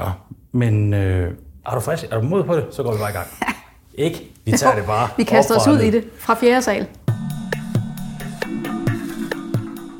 Nå, 0.00 0.10
men 0.52 0.94
øh, 0.94 1.34
er 1.66 1.74
du 1.74 1.80
frisk? 1.80 2.04
Er 2.10 2.20
du 2.20 2.22
mod 2.22 2.44
på 2.44 2.56
det? 2.56 2.66
Så 2.70 2.82
går 2.82 2.92
vi 2.92 2.98
bare 2.98 3.10
i 3.10 3.12
gang. 3.12 3.26
Ikke? 3.94 4.30
Vi 4.44 4.52
tager 4.52 4.74
det 4.74 4.86
bare. 4.86 5.08
Vi 5.16 5.24
kaster 5.24 5.56
os 5.56 5.68
ud 5.68 5.78
i 5.78 5.90
det 5.90 6.04
fra 6.18 6.34
fjerde 6.34 6.62
sal. 6.62 6.86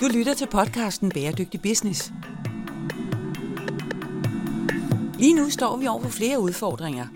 Du 0.01 0.09
lytter 0.15 0.35
til 0.35 0.47
podcasten 0.47 1.11
Bæredygtig 1.11 1.63
Business. 1.63 2.13
Lige 5.19 5.35
nu 5.35 5.51
står 5.51 5.77
vi 5.77 5.87
over 5.87 6.03
for 6.03 6.09
flere 6.09 6.41
udfordringer. 6.41 7.07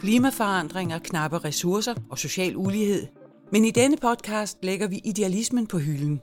Klimaforandringer, 0.00 0.98
knappe 0.98 1.38
ressourcer 1.38 1.94
og 2.10 2.18
social 2.18 2.56
ulighed. 2.56 3.06
Men 3.52 3.64
i 3.64 3.70
denne 3.70 3.96
podcast 3.96 4.58
lægger 4.62 4.88
vi 4.88 5.00
idealismen 5.04 5.66
på 5.66 5.78
hylden 5.78 6.20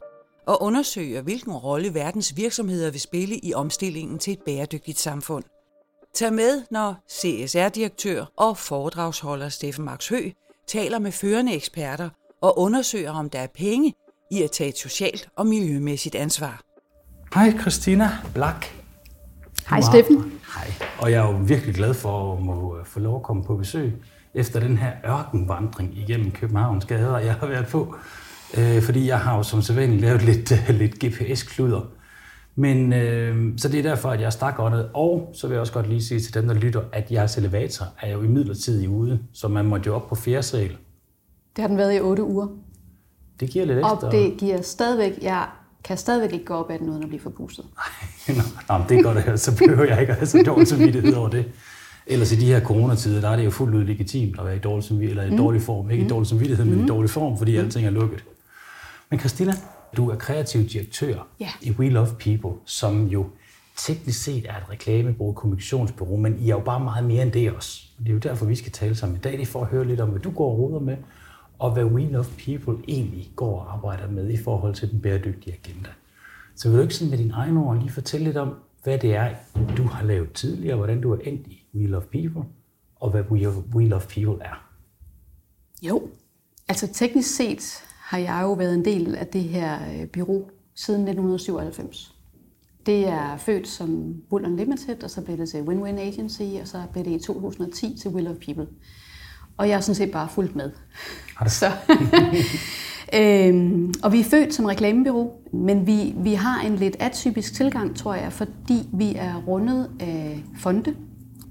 og 0.48 0.62
undersøger, 0.62 1.22
hvilken 1.22 1.54
rolle 1.54 1.94
verdens 1.94 2.38
virksomheder 2.38 2.92
vil 2.92 3.02
spille 3.02 3.38
i 3.38 3.54
omstillingen 3.54 4.20
til 4.20 4.34
et 4.34 4.40
bæredygtigt 4.46 5.00
samfund. 5.00 5.44
Tag 6.16 6.34
med, 6.34 6.62
når 6.72 7.04
CSR-direktør 7.10 8.26
og 8.38 8.58
foredragsholder 8.58 9.50
Steffen 9.50 9.86
Max 9.86 10.10
Hø 10.10 10.30
taler 10.68 11.00
med 11.00 11.12
førende 11.12 11.56
eksperter 11.56 12.10
og 12.42 12.60
undersøger, 12.60 13.12
om 13.12 13.30
der 13.30 13.40
er 13.40 13.48
penge 13.48 13.94
i 14.32 14.44
at 14.44 14.52
tage 14.52 14.70
et 14.70 14.78
socialt 14.78 15.30
og 15.36 15.48
miljømæssigt 15.48 16.16
ansvar. 16.16 16.62
Hej 17.34 17.58
Christina 17.62 18.10
Blak. 18.34 18.66
Hej 19.70 19.82
Steffen. 19.82 20.40
Hej. 20.56 20.74
Og 21.00 21.12
jeg 21.12 21.26
er 21.26 21.32
jo 21.32 21.38
virkelig 21.38 21.76
glad 21.76 21.94
for 21.94 22.34
at 22.34 22.44
må 22.44 22.78
øh, 22.78 22.86
få 22.86 23.00
lov 23.00 23.16
at 23.16 23.24
komme 23.24 23.44
på 23.44 23.56
besøg 23.56 23.94
efter 24.34 24.60
den 24.60 24.78
her 24.78 24.92
ørkenvandring 25.06 25.98
igennem 25.98 26.32
Københavns 26.32 26.86
gader, 26.86 27.18
jeg 27.18 27.34
har 27.34 27.48
været 27.48 27.68
på. 27.68 27.96
Øh, 28.58 28.82
fordi 28.84 29.08
jeg 29.08 29.20
har 29.20 29.38
jo 29.38 29.44
som 29.44 29.62
sædvanligt 29.62 30.02
lavet 30.02 30.22
lidt, 30.22 30.54
lidt 30.82 31.06
GPS-kluder. 31.06 31.82
Men 32.56 32.94
øh, 32.94 33.58
så 33.58 33.68
det 33.70 33.80
er 33.80 33.84
derfor, 33.84 34.10
at 34.10 34.20
jeg 34.20 34.26
er 34.26 34.30
stakåndet. 34.30 34.90
Og 34.94 35.30
så 35.34 35.48
vil 35.48 35.54
jeg 35.54 35.62
også 35.62 35.74
godt 35.74 35.90
lige 35.90 36.04
sige 36.04 36.20
til 36.20 36.34
dem, 36.34 36.48
der 36.48 36.54
lytter, 36.54 36.82
at 36.92 37.12
jeres 37.12 37.38
elevator 37.38 37.86
er 38.02 38.12
jo 38.12 38.22
i 38.24 38.28
midlertidig 38.28 38.90
ude, 38.90 39.20
så 39.34 39.48
man 39.48 39.66
måtte 39.66 39.88
jo 39.88 39.96
op 39.96 40.08
på 40.10 40.16
fjerde 40.16 40.44
sal. 40.44 40.70
Det 41.56 41.62
har 41.62 41.68
den 41.68 41.78
været 41.78 41.96
i 41.96 42.00
8 42.00 42.24
uger. 42.24 42.48
Det 43.40 43.50
giver 43.50 43.66
lidt 43.66 43.78
ekstra. 43.78 43.96
Og 44.06 44.12
det 44.12 44.34
giver 44.38 44.62
stadigvæk, 44.62 45.14
jeg 45.22 45.46
kan 45.84 45.98
stadigvæk 45.98 46.34
ikke 46.34 46.46
gå 46.46 46.54
op 46.54 46.72
ad 46.72 46.80
den 46.80 46.90
uden 46.90 47.04
at 47.04 47.10
blive 47.10 47.22
forpustet. 47.22 47.66
Men 48.28 48.36
det 48.90 48.98
er 49.00 49.04
godt, 49.04 49.18
at- 49.18 49.40
så 49.40 49.58
behøver 49.58 49.84
jeg 49.84 50.00
ikke 50.02 50.12
at 50.12 50.18
have 50.18 50.28
så 50.28 50.44
dårlig 50.46 50.68
samvittighed 50.68 51.14
over 51.14 51.30
det. 51.30 51.46
Ellers 52.08 52.32
i 52.32 52.36
de 52.36 52.46
her 52.46 52.62
coronatider, 52.62 53.22
der 53.22 53.30
er 53.30 53.36
det 53.36 53.46
jo 53.46 53.50
fuldt 53.50 53.76
ud 53.76 53.84
legitimt 53.84 54.40
at 54.40 54.46
være 54.46 54.56
i 54.56 54.60
dårlig, 54.60 54.84
samvittighed, 54.84 55.24
eller 55.24 55.36
i 55.36 55.38
dårlig 55.38 55.62
form. 55.62 55.92
Ikke 55.92 56.06
i 56.06 56.08
dårlig 56.08 56.28
samvittighed, 56.28 56.66
men 56.66 56.84
i 56.84 56.88
dårlig 56.88 57.10
form, 57.10 57.38
fordi 57.38 57.56
alting 57.58 57.86
er 57.88 57.90
lukket. 57.92 58.24
Men 59.10 59.20
Christina, 59.20 59.54
du 59.98 60.10
er 60.10 60.16
kreativ 60.16 60.70
direktør 60.70 61.28
Ja. 61.40 61.50
i 61.62 61.72
We 61.72 61.90
Love 61.90 62.08
People, 62.20 62.60
som 62.66 63.08
jo 63.08 63.26
teknisk 63.78 64.24
set 64.24 64.46
er 64.50 64.58
et 64.58 64.70
reklamebureau, 64.70 65.34
kommunikationsbureau, 65.34 66.18
men 66.18 66.40
I 66.40 66.44
er 66.50 66.56
jo 66.56 66.60
bare 66.60 66.80
meget 66.80 67.06
mere 67.06 67.24
end 67.24 67.32
det 67.32 67.52
også. 67.52 67.82
Og 67.98 68.04
det 68.04 68.10
er 68.10 68.14
jo 68.14 68.20
derfor, 68.20 68.46
vi 68.46 68.56
skal 68.56 68.72
tale 68.72 68.96
sammen 68.96 69.18
i 69.18 69.22
dag, 69.22 69.32
det 69.32 69.42
er 69.42 69.46
for 69.46 69.62
at 69.62 69.68
høre 69.68 69.86
lidt 69.88 70.00
om, 70.00 70.10
hvad 70.10 70.22
du 70.22 70.32
går 70.32 70.52
og 70.52 70.60
roder 70.60 70.80
med, 70.80 70.98
og 71.60 71.72
hvad 71.74 71.86
We 71.86 72.12
Love 72.12 72.26
People 72.46 72.84
egentlig 72.88 73.32
går 73.36 73.60
og 73.60 73.74
arbejder 73.74 74.12
med 74.12 74.30
i 74.30 74.38
forhold 74.38 74.76
til 74.76 74.92
den 74.92 75.02
bæredygtige 75.02 75.54
agenda. 75.64 75.90
Så 76.56 76.70
vil 76.70 76.78
du 76.78 76.82
ikke 76.82 76.96
sådan 76.96 77.10
med 77.10 77.18
dine 77.18 77.34
egne 77.34 77.60
ord 77.60 77.78
lige 77.80 77.92
fortælle 77.92 78.24
lidt 78.26 78.38
om, 78.38 78.54
hvad 78.84 78.98
det 78.98 79.16
er, 79.16 79.30
du 79.78 79.84
har 79.84 80.04
lavet 80.04 80.34
tidligere, 80.34 80.76
hvordan 80.76 81.02
du 81.02 81.14
er 81.14 81.18
endt 81.24 81.48
i 81.48 81.64
We 81.76 81.88
Love 81.88 82.04
People, 82.12 82.44
og 82.96 83.10
hvad 83.12 83.24
We 83.76 83.88
Love 83.88 84.02
People 84.14 84.46
er? 84.46 84.70
Jo. 85.82 86.08
Altså 86.68 86.88
teknisk 86.94 87.36
set 87.36 87.84
har 88.14 88.20
jeg 88.20 88.40
jo 88.44 88.54
været 88.54 88.74
en 88.74 88.86
del 88.86 89.16
af 89.16 89.28
det 89.28 89.42
her 89.44 89.74
øh, 90.02 90.08
bureau 90.08 90.44
siden 90.76 91.02
1997. 91.02 92.16
Det 92.86 93.08
er 93.08 93.38
født 93.38 93.68
som 93.68 94.16
Bull 94.30 94.46
Unlimited, 94.46 95.04
og 95.04 95.10
så 95.10 95.22
blev 95.22 95.38
det 95.38 95.50
til 95.50 95.58
Win-Win 95.62 96.00
Agency, 96.00 96.42
og 96.62 96.68
så 96.68 96.82
blev 96.92 97.06
det 97.06 97.12
i 97.12 97.20
2010 97.20 97.98
til 98.02 98.12
Will 98.12 98.28
of 98.28 98.36
People. 98.46 98.68
Og 99.58 99.68
jeg 99.68 99.76
har 99.76 99.82
sådan 99.82 99.96
set 99.96 100.12
bare 100.12 100.30
fulgt 100.30 100.56
med. 100.56 100.72
Har 101.36 101.46
du- 101.46 101.52
Så. 101.52 101.72
øhm, 103.20 103.94
og 104.04 104.12
vi 104.14 104.20
er 104.20 104.24
født 104.24 104.54
som 104.54 104.66
reklamebureau, 104.66 105.32
men 105.54 105.88
vi, 105.88 106.14
vi 106.18 106.34
har 106.34 106.62
en 106.62 106.76
lidt 106.76 106.96
atypisk 107.00 107.54
tilgang, 107.54 107.96
tror 107.96 108.14
jeg, 108.14 108.34
fordi 108.34 108.90
vi 108.94 109.14
er 109.16 109.44
rundet 109.48 109.90
af 110.00 110.44
fonde, 110.60 110.96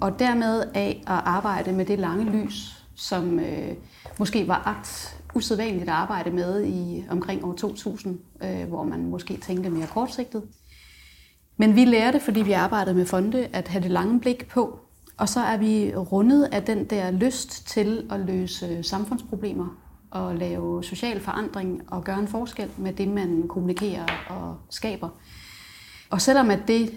og 0.00 0.18
dermed 0.18 0.62
af 0.74 1.02
at 1.06 1.20
arbejde 1.24 1.72
med 1.72 1.84
det 1.84 1.98
lange 1.98 2.24
lys, 2.24 2.84
som 2.94 3.38
øh, 3.40 3.68
måske 4.18 4.48
var 4.48 4.66
ret 4.66 5.16
usædvanligt 5.34 5.82
at 5.82 5.94
arbejde 5.94 6.30
med 6.30 6.64
i 6.64 7.04
omkring 7.10 7.44
år 7.44 7.52
2000, 7.52 8.18
øh, 8.42 8.68
hvor 8.68 8.82
man 8.82 9.06
måske 9.06 9.36
tænkte 9.36 9.70
mere 9.70 9.86
kortsigtet. 9.86 10.42
Men 11.56 11.76
vi 11.76 11.84
lærte, 11.84 12.20
fordi 12.20 12.42
vi 12.42 12.52
arbejdede 12.52 12.94
med 12.94 13.06
fonde, 13.06 13.48
at 13.52 13.68
have 13.68 13.82
det 13.82 13.90
lange 13.90 14.20
blik 14.20 14.48
på. 14.48 14.78
Og 15.16 15.28
så 15.28 15.40
er 15.40 15.56
vi 15.56 15.94
rundet 15.94 16.44
af 16.52 16.62
den 16.62 16.84
der 16.84 17.10
lyst 17.10 17.66
til 17.68 18.06
at 18.10 18.20
løse 18.20 18.82
samfundsproblemer 18.82 19.76
og 20.10 20.36
lave 20.36 20.84
social 20.84 21.20
forandring 21.20 21.82
og 21.86 22.04
gøre 22.04 22.18
en 22.18 22.28
forskel 22.28 22.68
med 22.76 22.92
det, 22.92 23.08
man 23.08 23.48
kommunikerer 23.48 24.06
og 24.28 24.56
skaber. 24.70 25.08
Og 26.10 26.20
selvom 26.20 26.50
at 26.50 26.60
det 26.68 26.90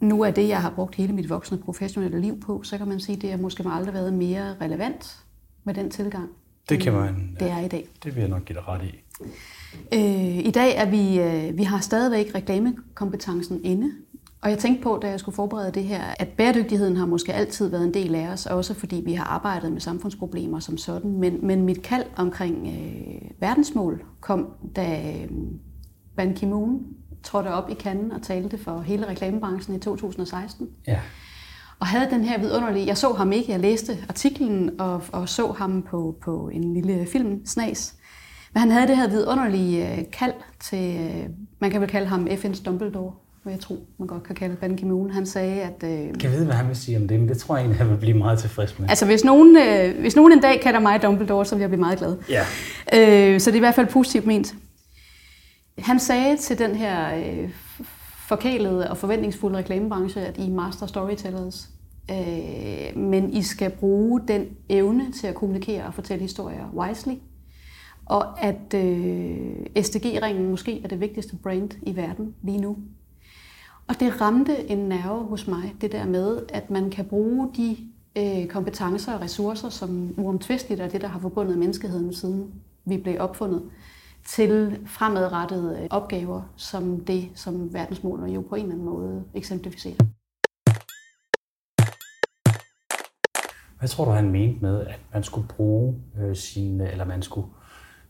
nu 0.00 0.22
er 0.22 0.30
det, 0.30 0.48
jeg 0.48 0.62
har 0.62 0.70
brugt 0.70 0.94
hele 0.94 1.12
mit 1.12 1.30
voksne 1.30 1.58
professionelle 1.58 2.20
liv 2.20 2.40
på, 2.40 2.62
så 2.62 2.78
kan 2.78 2.88
man 2.88 3.00
sige, 3.00 3.16
at 3.16 3.22
det 3.22 3.30
har 3.30 3.38
måske 3.38 3.64
aldrig 3.66 3.94
været 3.94 4.12
mere 4.12 4.56
relevant 4.60 5.18
med 5.68 5.74
den 5.74 5.90
tilgang, 5.90 6.28
Det 6.68 6.80
kan 6.80 6.92
man- 6.92 7.36
det 7.40 7.50
er 7.50 7.58
i 7.58 7.68
dag. 7.68 7.88
Det 8.04 8.14
vil 8.14 8.20
jeg 8.20 8.28
nok 8.30 8.44
give 8.44 8.58
dig 8.58 8.68
ret 8.68 8.82
i. 8.84 8.94
Øh, 9.94 10.38
I 10.46 10.50
dag 10.50 10.76
er 10.76 10.90
vi, 10.90 11.20
øh, 11.20 11.58
vi 11.58 11.62
har 11.62 11.80
stadigvæk 11.80 12.34
reklamekompetencen 12.34 13.60
inde. 13.64 13.90
Og 14.42 14.50
jeg 14.50 14.58
tænkte 14.58 14.82
på, 14.82 14.98
da 15.02 15.08
jeg 15.08 15.20
skulle 15.20 15.34
forberede 15.36 15.72
det 15.72 15.84
her, 15.84 16.02
at 16.18 16.28
bæredygtigheden 16.28 16.96
har 16.96 17.06
måske 17.06 17.34
altid 17.34 17.68
været 17.68 17.84
en 17.84 17.94
del 17.94 18.14
af 18.14 18.28
os, 18.28 18.46
også 18.46 18.74
fordi 18.74 19.02
vi 19.04 19.12
har 19.12 19.24
arbejdet 19.24 19.72
med 19.72 19.80
samfundsproblemer 19.80 20.60
som 20.60 20.76
sådan. 20.78 21.12
Men, 21.18 21.46
men 21.46 21.62
mit 21.64 21.82
kald 21.82 22.04
omkring 22.16 22.66
øh, 22.68 23.30
verdensmål 23.40 24.02
kom, 24.20 24.46
da 24.76 25.12
øh, 25.22 25.30
Ban 26.16 26.34
Ki-moon 26.34 26.82
trådte 27.22 27.48
op 27.48 27.70
i 27.70 27.74
Cannes 27.74 28.12
og 28.14 28.22
talte 28.22 28.58
for 28.58 28.80
hele 28.80 29.06
reklamebranchen 29.08 29.76
i 29.76 29.78
2016 29.78 30.68
Ja. 30.86 31.00
Og 31.80 31.86
havde 31.86 32.10
den 32.10 32.24
her 32.24 32.38
vidunderlige... 32.38 32.86
Jeg 32.86 32.98
så 32.98 33.12
ham 33.12 33.32
ikke, 33.32 33.52
jeg 33.52 33.60
læste 33.60 33.98
artiklen 34.08 34.70
og, 34.78 35.02
og 35.12 35.28
så 35.28 35.52
ham 35.52 35.82
på, 35.82 36.16
på 36.22 36.50
en 36.52 36.74
lille 36.74 37.06
film, 37.12 37.46
Snas. 37.46 37.94
Men 38.54 38.60
han 38.60 38.70
havde 38.70 38.86
det 38.86 38.96
her 38.96 39.08
vidunderlige 39.08 39.92
øh, 39.92 39.98
kald 40.12 40.32
til... 40.60 40.96
Øh, 41.00 41.28
man 41.60 41.70
kan 41.70 41.80
vel 41.80 41.88
kalde 41.88 42.06
ham 42.06 42.26
FN's 42.30 42.64
Dumbledore, 42.64 43.12
hvad 43.42 43.52
jeg 43.52 43.60
tror, 43.60 43.76
man 43.98 44.08
godt 44.08 44.22
kan 44.22 44.34
kalde 44.34 44.56
Ban 44.56 44.76
Ki-moon. 44.78 45.10
Han 45.10 45.26
sagde, 45.26 45.62
at... 45.62 45.82
Øh, 45.84 45.90
Kan 45.90 46.22
jeg 46.22 46.32
vide, 46.32 46.44
hvad 46.44 46.54
han 46.54 46.68
vil 46.68 46.76
sige 46.76 46.96
om 46.96 47.08
det? 47.08 47.20
Men 47.20 47.28
det 47.28 47.38
tror 47.38 47.56
jeg 47.56 47.62
egentlig, 47.62 47.78
han 47.78 47.90
vil 47.90 47.96
blive 47.96 48.18
meget 48.18 48.38
tilfreds 48.38 48.78
med. 48.78 48.88
altså, 48.88 49.06
hvis 49.06 49.24
nogen, 49.24 49.56
øh, 49.56 50.00
hvis 50.00 50.16
nogen 50.16 50.32
en 50.32 50.40
dag 50.40 50.60
kalder 50.60 50.80
mig 50.80 51.02
Dumbledore, 51.02 51.44
så 51.44 51.54
vil 51.54 51.60
jeg 51.62 51.70
blive 51.70 51.80
meget 51.80 51.98
glad. 51.98 52.16
Ja. 52.28 52.40
Øh, 52.94 53.40
så 53.40 53.50
det 53.50 53.54
er 53.54 53.58
i 53.58 53.58
hvert 53.58 53.74
fald 53.74 53.86
positivt 53.86 54.26
ment. 54.26 54.54
Han 55.78 56.00
sagde 56.00 56.36
til 56.36 56.58
den 56.58 56.74
her 56.74 57.16
øh, 57.16 57.48
forkælede 58.28 58.90
og 58.90 58.96
forventningsfulde 58.96 59.58
reklamebranche, 59.58 60.20
at 60.20 60.38
I 60.38 60.46
er 60.46 60.50
master 60.50 60.86
storytellers, 60.86 61.70
øh, 62.10 62.96
men 62.96 63.32
I 63.32 63.42
skal 63.42 63.70
bruge 63.70 64.20
den 64.28 64.46
evne 64.68 65.12
til 65.12 65.26
at 65.26 65.34
kommunikere 65.34 65.86
og 65.86 65.94
fortælle 65.94 66.22
historier 66.22 66.72
wisely, 66.76 67.14
og 68.06 68.44
at 68.44 68.74
øh, 68.74 69.82
SDG-ringen 69.82 70.50
måske 70.50 70.82
er 70.84 70.88
det 70.88 71.00
vigtigste 71.00 71.36
brand 71.36 71.70
i 71.82 71.96
verden 71.96 72.34
lige 72.42 72.60
nu. 72.60 72.76
Og 73.88 74.00
det 74.00 74.20
ramte 74.20 74.70
en 74.70 74.78
nerve 74.78 75.24
hos 75.24 75.46
mig, 75.46 75.74
det 75.80 75.92
der 75.92 76.06
med, 76.06 76.38
at 76.48 76.70
man 76.70 76.90
kan 76.90 77.04
bruge 77.04 77.48
de 77.56 77.76
øh, 78.16 78.46
kompetencer 78.46 79.12
og 79.12 79.20
ressourcer, 79.20 79.68
som 79.68 80.14
uomtvisteligt 80.16 80.80
er 80.80 80.88
det, 80.88 81.00
der 81.00 81.08
har 81.08 81.20
forbundet 81.20 81.58
menneskeheden 81.58 82.12
siden 82.12 82.52
vi 82.84 82.96
blev 82.96 83.16
opfundet, 83.18 83.62
til 84.28 84.78
fremadrettede 84.86 85.78
øh, 85.82 85.86
opgaver, 85.90 86.42
som 86.56 87.04
det, 87.04 87.28
som 87.34 87.74
verdensmålene 87.74 88.32
jo 88.32 88.40
på 88.40 88.54
en 88.54 88.62
eller 88.62 88.74
anden 88.74 88.86
måde 88.86 89.24
eksemplificerer. 89.34 89.96
Hvad 93.78 93.88
tror 93.88 94.04
du, 94.04 94.10
han 94.10 94.30
mente 94.30 94.58
med, 94.60 94.86
at 94.86 95.00
man 95.12 95.22
skulle 95.22 95.48
bruge 95.48 95.94
øh, 96.20 96.36
sin, 96.36 96.80
eller 96.80 97.04
man 97.04 97.22
skulle 97.22 97.46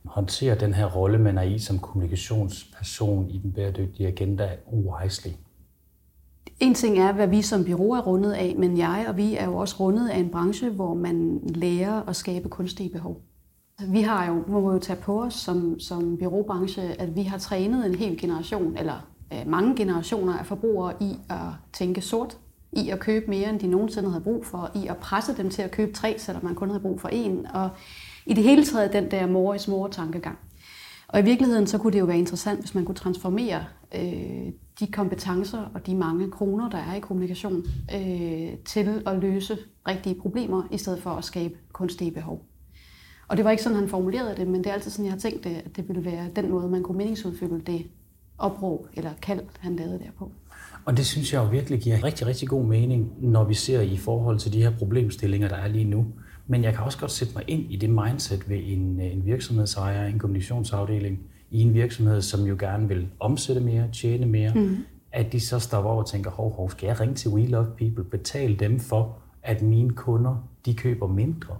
håndtere 0.04 0.54
den 0.54 0.74
her 0.74 0.86
rolle, 0.86 1.18
man 1.18 1.38
er 1.38 1.42
i 1.42 1.58
som 1.58 1.78
kommunikationsperson 1.78 3.30
i 3.30 3.38
den 3.38 3.52
bæredygtige 3.52 4.08
agenda 4.08 4.56
wisely? 4.72 5.32
En 6.60 6.74
ting 6.74 6.98
er, 6.98 7.12
hvad 7.12 7.28
vi 7.28 7.42
som 7.42 7.64
bureau 7.64 7.90
er 7.92 8.00
rundet 8.00 8.32
af, 8.32 8.54
men 8.58 8.78
jeg 8.78 9.06
og 9.08 9.16
vi 9.16 9.36
er 9.36 9.44
jo 9.44 9.56
også 9.56 9.76
rundet 9.80 10.08
af 10.08 10.18
en 10.18 10.30
branche, 10.30 10.70
hvor 10.70 10.94
man 10.94 11.40
lærer 11.54 12.08
at 12.08 12.16
skabe 12.16 12.48
kunstige 12.48 12.90
behov. 12.90 13.22
Vi 13.86 14.02
har 14.02 14.26
jo, 14.26 14.44
må 14.48 14.72
jo 14.72 14.78
tage 14.78 15.00
på 15.00 15.22
os 15.22 15.34
som, 15.34 15.80
som 15.80 16.16
bureaubranche, 16.16 16.82
at 16.82 17.16
vi 17.16 17.22
har 17.22 17.38
trænet 17.38 17.86
en 17.86 17.94
hel 17.94 18.18
generation, 18.18 18.76
eller 18.76 19.06
øh, 19.32 19.46
mange 19.46 19.76
generationer 19.76 20.38
af 20.38 20.46
forbrugere 20.46 20.94
i 21.00 21.16
at 21.30 21.52
tænke 21.72 22.00
sort, 22.00 22.38
i 22.72 22.88
at 22.88 23.00
købe 23.00 23.30
mere, 23.30 23.50
end 23.50 23.60
de 23.60 23.66
nogensinde 23.66 24.10
havde 24.10 24.24
brug 24.24 24.46
for, 24.46 24.70
i 24.74 24.86
at 24.86 24.96
presse 24.96 25.36
dem 25.36 25.50
til 25.50 25.62
at 25.62 25.70
købe 25.70 25.92
tre, 25.92 26.14
selvom 26.18 26.44
man 26.44 26.54
kun 26.54 26.68
havde 26.68 26.80
brug 26.80 27.00
for 27.00 27.08
en, 27.08 27.46
og 27.46 27.70
i 28.26 28.34
det 28.34 28.44
hele 28.44 28.64
taget 28.64 28.92
den 28.92 29.10
der 29.10 29.26
mor 29.26 29.54
i 29.54 29.58
more 29.68 29.90
tankegang. 29.90 30.38
Og 31.08 31.20
i 31.20 31.22
virkeligheden 31.22 31.66
så 31.66 31.78
kunne 31.78 31.92
det 31.92 32.00
jo 32.00 32.04
være 32.04 32.18
interessant, 32.18 32.60
hvis 32.60 32.74
man 32.74 32.84
kunne 32.84 32.94
transformere 32.94 33.64
øh, 33.94 34.52
de 34.80 34.86
kompetencer 34.92 35.70
og 35.74 35.86
de 35.86 35.94
mange 35.94 36.30
kroner, 36.30 36.70
der 36.70 36.78
er 36.78 36.94
i 36.94 37.00
kommunikation, 37.00 37.64
øh, 37.94 38.56
til 38.64 39.02
at 39.06 39.18
løse 39.18 39.58
rigtige 39.88 40.14
problemer, 40.14 40.62
i 40.70 40.78
stedet 40.78 41.02
for 41.02 41.10
at 41.10 41.24
skabe 41.24 41.54
kunstige 41.72 42.10
behov. 42.10 42.47
Og 43.28 43.36
det 43.36 43.44
var 43.44 43.50
ikke 43.50 43.62
sådan, 43.62 43.78
han 43.78 43.88
formulerede 43.88 44.36
det, 44.36 44.46
men 44.46 44.64
det 44.64 44.70
er 44.70 44.74
altid 44.74 44.90
sådan, 44.90 45.04
jeg 45.04 45.12
har 45.12 45.18
tænkt 45.18 45.44
det, 45.44 45.50
at 45.50 45.76
det 45.76 45.88
ville 45.88 46.04
være 46.04 46.28
den 46.36 46.50
måde, 46.50 46.68
man 46.68 46.82
kunne 46.82 46.98
meningsudfylde 46.98 47.60
det 47.60 47.86
opråb 48.38 48.86
eller 48.94 49.10
kald, 49.22 49.40
han 49.58 49.76
lavede 49.76 49.98
derpå. 49.98 50.32
Og 50.84 50.96
det 50.96 51.06
synes 51.06 51.32
jeg 51.32 51.38
jo 51.38 51.48
virkelig 51.48 51.80
giver 51.80 52.04
rigtig, 52.04 52.26
rigtig 52.26 52.48
god 52.48 52.64
mening, 52.64 53.12
når 53.20 53.44
vi 53.44 53.54
ser 53.54 53.80
i 53.80 53.96
forhold 53.96 54.38
til 54.38 54.52
de 54.52 54.62
her 54.62 54.70
problemstillinger, 54.78 55.48
der 55.48 55.56
er 55.56 55.68
lige 55.68 55.84
nu. 55.84 56.06
Men 56.46 56.64
jeg 56.64 56.74
kan 56.74 56.84
også 56.84 56.98
godt 56.98 57.10
sætte 57.10 57.34
mig 57.34 57.44
ind 57.46 57.72
i 57.72 57.76
det 57.76 57.90
mindset 57.90 58.48
ved 58.48 58.58
en, 58.62 59.00
en 59.00 59.26
virksomhedsejer, 59.26 60.06
en 60.06 60.18
kommunikationsafdeling 60.18 61.20
i 61.50 61.60
en 61.60 61.74
virksomhed, 61.74 62.22
som 62.22 62.46
jo 62.46 62.56
gerne 62.58 62.88
vil 62.88 63.08
omsætte 63.20 63.60
mere, 63.60 63.88
tjene 63.92 64.26
mere, 64.26 64.52
mm. 64.54 64.76
at 65.12 65.32
de 65.32 65.40
så 65.40 65.58
står 65.58 65.82
over 65.82 66.02
og 66.02 66.08
tænker, 66.08 66.30
hov, 66.30 66.52
hov, 66.52 66.70
skal 66.70 66.86
jeg 66.86 67.00
ringe 67.00 67.14
til 67.14 67.30
We 67.30 67.46
Love 67.46 67.66
People, 67.78 68.04
betale 68.04 68.56
dem 68.56 68.80
for, 68.80 69.18
at 69.42 69.62
mine 69.62 69.90
kunder, 69.90 70.48
de 70.66 70.74
køber 70.74 71.06
mindre? 71.06 71.56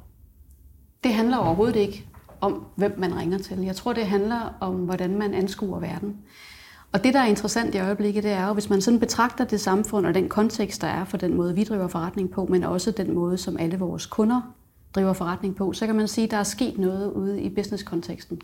Det 1.05 1.15
handler 1.15 1.37
overhovedet 1.37 1.77
ikke 1.77 2.07
om, 2.41 2.65
hvem 2.77 2.95
man 2.99 3.17
ringer 3.17 3.39
til. 3.39 3.59
Jeg 3.59 3.77
tror, 3.77 3.93
det 3.93 4.07
handler 4.07 4.57
om, 4.61 4.75
hvordan 4.75 5.19
man 5.19 5.35
anskuer 5.35 5.81
verden. 5.81 6.17
Og 6.93 7.05
det, 7.05 7.15
der 7.15 7.21
er 7.21 7.27
interessant 7.27 7.75
i 7.75 7.79
øjeblikket, 7.79 8.25
det 8.25 8.33
er 8.33 8.47
jo, 8.47 8.53
hvis 8.53 8.71
man 8.71 8.81
sådan 8.81 9.01
betragter 9.01 9.45
det 9.45 9.61
samfund 9.61 10.07
og 10.07 10.15
den 10.15 10.29
kontekst, 10.29 10.83
der 10.83 10.89
er 10.89 11.05
for 11.05 11.17
den 11.17 11.35
måde, 11.35 11.55
vi 11.55 11.65
driver 11.65 11.89
forretning 11.89 12.31
på, 12.31 12.47
men 12.47 12.65
også 12.65 12.91
den 12.91 13.15
måde, 13.15 13.39
som 13.39 13.57
alle 13.59 13.79
vores 13.79 14.07
kunder 14.07 14.41
driver 14.95 15.13
forretning 15.13 15.57
på, 15.57 15.73
så 15.73 15.87
kan 15.87 15.95
man 15.95 16.09
sige, 16.09 16.25
at 16.25 16.31
der 16.31 16.37
er 16.37 16.43
sket 16.43 16.79
noget 16.79 17.13
ude 17.13 17.41
i 17.41 17.55
business-konteksten. 17.55 18.41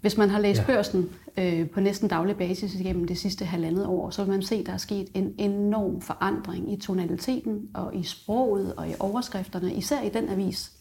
Hvis 0.00 0.16
man 0.16 0.30
har 0.30 0.40
læst 0.40 0.60
ja. 0.60 0.66
børsen 0.66 1.08
øh, 1.38 1.70
på 1.70 1.80
næsten 1.80 2.08
daglig 2.08 2.36
basis 2.36 2.74
igennem 2.74 3.06
det 3.06 3.18
sidste 3.18 3.44
halvandet 3.44 3.86
år, 3.86 4.10
så 4.10 4.24
vil 4.24 4.32
man 4.32 4.42
se, 4.42 4.54
at 4.54 4.66
der 4.66 4.72
er 4.72 4.76
sket 4.76 5.08
en 5.14 5.34
enorm 5.38 6.00
forandring 6.00 6.72
i 6.72 6.76
tonaliteten 6.80 7.68
og 7.74 7.96
i 7.96 8.02
sproget 8.02 8.74
og 8.74 8.88
i 8.88 8.92
overskrifterne, 9.00 9.74
især 9.74 10.02
i 10.02 10.08
den 10.08 10.28
avis. 10.28 10.72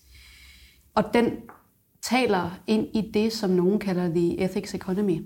Og 0.96 1.04
den 1.14 1.26
taler 2.02 2.60
ind 2.68 2.88
i 2.94 3.12
det, 3.14 3.34
som 3.34 3.50
nogen 3.50 3.80
kalder 3.80 4.10
the 4.10 4.44
ethics 4.44 4.74
economy. 4.74 5.26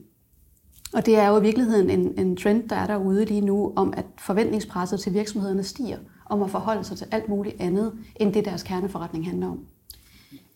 Og 0.93 1.05
det 1.05 1.17
er 1.17 1.27
jo 1.27 1.37
i 1.37 1.41
virkeligheden 1.41 1.89
en, 1.89 2.19
en 2.19 2.37
trend, 2.37 2.69
der 2.69 2.75
er 2.75 2.87
derude 2.87 3.25
lige 3.25 3.41
nu, 3.41 3.73
om 3.75 3.93
at 3.97 4.05
forventningspresset 4.19 4.99
til 4.99 5.13
virksomhederne 5.13 5.63
stiger, 5.63 5.97
om 6.29 6.43
at 6.43 6.49
forholde 6.49 6.83
sig 6.83 6.97
til 6.97 7.07
alt 7.11 7.29
muligt 7.29 7.55
andet, 7.59 7.93
end 8.15 8.33
det 8.33 8.45
deres 8.45 8.63
kerneforretning 8.63 9.25
handler 9.25 9.47
om. 9.47 9.59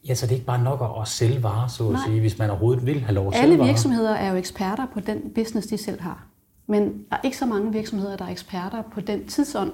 Ja, 0.07 0.15
så 0.15 0.25
det 0.25 0.31
er 0.31 0.35
ikke 0.35 0.45
bare 0.45 0.63
nok 0.63 1.01
at 1.01 1.07
sælge 1.07 1.43
varer, 1.43 1.67
så 1.67 1.85
at 1.85 1.91
Nej. 1.91 2.01
sige, 2.05 2.19
hvis 2.19 2.37
man 2.37 2.49
overhovedet 2.49 2.85
vil 2.85 2.99
have 3.01 3.15
lov 3.15 3.27
at 3.27 3.33
sælge 3.33 3.43
Alle 3.43 3.63
virksomheder 3.63 4.11
er 4.11 4.31
jo 4.31 4.35
eksperter 4.35 4.85
på 4.93 4.99
den 4.99 5.21
business, 5.35 5.67
de 5.67 5.77
selv 5.77 6.01
har. 6.01 6.25
Men 6.67 6.83
der 6.83 7.15
er 7.15 7.21
ikke 7.23 7.37
så 7.37 7.45
mange 7.45 7.71
virksomheder, 7.71 8.17
der 8.17 8.25
er 8.25 8.29
eksperter 8.29 8.81
på 8.81 9.01
den 9.01 9.27
tidsånd, 9.27 9.71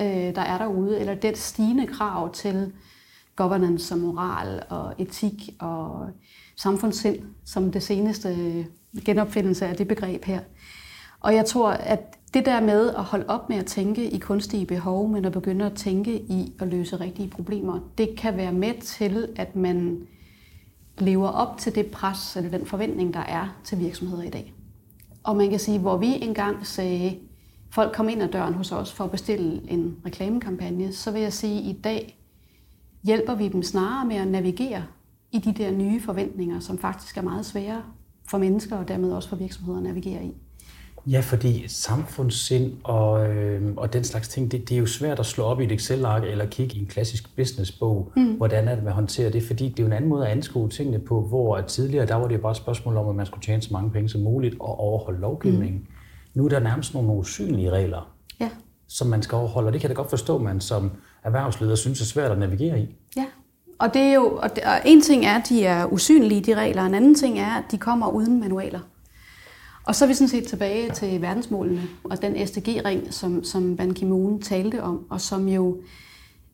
øh, 0.00 0.06
der 0.06 0.40
er 0.40 0.58
derude, 0.58 1.00
eller 1.00 1.14
det 1.14 1.38
stigende 1.38 1.86
krav 1.86 2.32
til 2.32 2.72
governance 3.36 3.94
og 3.94 3.98
moral 3.98 4.62
og 4.68 4.94
etik 4.98 5.50
og 5.58 6.08
samfundssind, 6.56 7.18
som 7.44 7.72
det 7.72 7.82
seneste 7.82 8.28
øh, 8.28 8.64
genopfindelse 9.04 9.66
af 9.66 9.76
det 9.76 9.88
begreb 9.88 10.24
her. 10.24 10.40
Og 11.20 11.34
jeg 11.34 11.46
tror, 11.46 11.70
at 11.70 12.16
det 12.34 12.46
der 12.46 12.60
med 12.60 12.88
at 12.88 13.04
holde 13.04 13.24
op 13.28 13.48
med 13.48 13.56
at 13.56 13.66
tænke 13.66 14.10
i 14.10 14.18
kunstige 14.18 14.66
behov, 14.66 15.08
men 15.08 15.24
at 15.24 15.32
begynde 15.32 15.64
at 15.64 15.72
tænke 15.72 16.18
i 16.18 16.52
at 16.60 16.68
løse 16.68 17.00
rigtige 17.00 17.28
problemer, 17.28 17.80
det 17.98 18.16
kan 18.16 18.36
være 18.36 18.52
med 18.52 18.80
til, 18.80 19.28
at 19.36 19.56
man 19.56 20.06
lever 20.98 21.28
op 21.28 21.58
til 21.58 21.74
det 21.74 21.86
pres 21.86 22.36
eller 22.36 22.50
den 22.50 22.66
forventning, 22.66 23.14
der 23.14 23.20
er 23.20 23.56
til 23.64 23.78
virksomheder 23.78 24.22
i 24.22 24.30
dag. 24.30 24.54
Og 25.24 25.36
man 25.36 25.50
kan 25.50 25.58
sige, 25.58 25.78
hvor 25.78 25.96
vi 25.96 26.06
engang 26.06 26.66
sagde, 26.66 27.18
folk 27.70 27.94
kom 27.94 28.08
ind 28.08 28.22
ad 28.22 28.28
døren 28.28 28.54
hos 28.54 28.72
os 28.72 28.92
for 28.92 29.04
at 29.04 29.10
bestille 29.10 29.70
en 29.70 29.96
reklamekampagne, 30.06 30.92
så 30.92 31.10
vil 31.10 31.22
jeg 31.22 31.32
sige, 31.32 31.58
at 31.58 31.76
i 31.76 31.80
dag 31.84 32.15
hjælper 33.06 33.34
vi 33.34 33.48
dem 33.48 33.62
snarere 33.62 34.06
med 34.06 34.16
at 34.16 34.28
navigere 34.28 34.84
i 35.32 35.38
de 35.38 35.52
der 35.52 35.70
nye 35.70 36.00
forventninger, 36.00 36.60
som 36.60 36.78
faktisk 36.78 37.16
er 37.16 37.22
meget 37.22 37.46
svære 37.46 37.82
for 38.30 38.38
mennesker 38.38 38.76
og 38.76 38.88
dermed 38.88 39.12
også 39.12 39.28
for 39.28 39.36
virksomheder 39.36 39.78
at 39.78 39.84
navigere 39.84 40.24
i. 40.24 40.34
Ja, 41.06 41.20
fordi 41.20 41.68
samfundssind 41.68 42.72
og, 42.84 43.30
øh, 43.30 43.74
og 43.76 43.92
den 43.92 44.04
slags 44.04 44.28
ting, 44.28 44.52
det, 44.52 44.68
det 44.68 44.74
er 44.74 44.78
jo 44.78 44.86
svært 44.86 45.18
at 45.18 45.26
slå 45.26 45.44
op 45.44 45.60
i 45.60 45.64
et 45.64 45.72
Excel-ark 45.72 46.24
eller 46.24 46.46
kigge 46.46 46.76
i 46.76 46.80
en 46.80 46.86
klassisk 46.86 47.36
businessbog, 47.36 48.12
mm. 48.16 48.34
hvordan 48.36 48.68
er 48.68 48.74
det, 48.74 48.84
man 48.84 48.92
håndterer 48.92 49.30
det, 49.30 49.42
fordi 49.42 49.68
det 49.68 49.78
er 49.78 49.82
jo 49.82 49.86
en 49.86 49.92
anden 49.92 50.10
måde 50.10 50.26
at 50.26 50.32
anskue 50.32 50.68
tingene 50.68 50.98
på, 50.98 51.20
hvor 51.20 51.60
tidligere, 51.60 52.06
der 52.06 52.14
var 52.14 52.28
det 52.28 52.40
bare 52.40 52.50
et 52.50 52.56
spørgsmål 52.56 52.96
om, 52.96 53.08
at 53.08 53.14
man 53.14 53.26
skulle 53.26 53.42
tjene 53.42 53.62
så 53.62 53.68
mange 53.72 53.90
penge 53.90 54.08
som 54.08 54.20
muligt 54.20 54.56
og 54.60 54.80
overholde 54.80 55.20
lovgivningen. 55.20 55.78
Mm. 55.78 55.86
Nu 56.34 56.44
er 56.44 56.48
der 56.48 56.60
nærmest 56.60 56.94
nogle 56.94 57.10
usynlige 57.10 57.70
regler, 57.70 58.12
ja. 58.40 58.50
som 58.88 59.06
man 59.06 59.22
skal 59.22 59.36
overholde, 59.36 59.66
og 59.66 59.72
det 59.72 59.80
kan 59.80 59.88
jeg 59.88 59.96
da 59.96 60.00
godt 60.00 60.10
forstå, 60.10 60.38
man 60.38 60.60
som 60.60 60.90
erhvervsleder 61.26 61.74
synes 61.74 62.00
er 62.00 62.04
svært 62.04 62.30
at 62.30 62.38
navigere 62.38 62.80
i. 62.80 62.94
Ja, 63.16 63.24
og, 63.78 63.94
det 63.94 64.02
er 64.02 64.14
jo, 64.14 64.38
og, 64.42 64.56
det, 64.56 64.64
og 64.64 64.80
en 64.84 65.00
ting 65.00 65.26
er, 65.26 65.38
at 65.38 65.48
de 65.48 65.64
er 65.64 65.86
usynlige, 65.92 66.40
de 66.40 66.54
regler, 66.54 66.82
og 66.82 66.88
en 66.88 66.94
anden 66.94 67.14
ting 67.14 67.38
er, 67.38 67.54
at 67.54 67.64
de 67.70 67.78
kommer 67.78 68.08
uden 68.08 68.40
manualer. 68.40 68.80
Og 69.84 69.94
så 69.94 70.04
er 70.04 70.08
vi 70.08 70.14
sådan 70.14 70.28
set 70.28 70.46
tilbage 70.46 70.90
til 70.90 71.22
verdensmålene 71.22 71.82
og 72.04 72.22
den 72.22 72.46
SDG-ring, 72.46 73.14
som, 73.14 73.44
som 73.44 73.76
Ban 73.76 73.94
Ki-moon 73.94 74.40
talte 74.42 74.82
om, 74.82 75.06
og 75.10 75.20
som 75.20 75.48
jo 75.48 75.82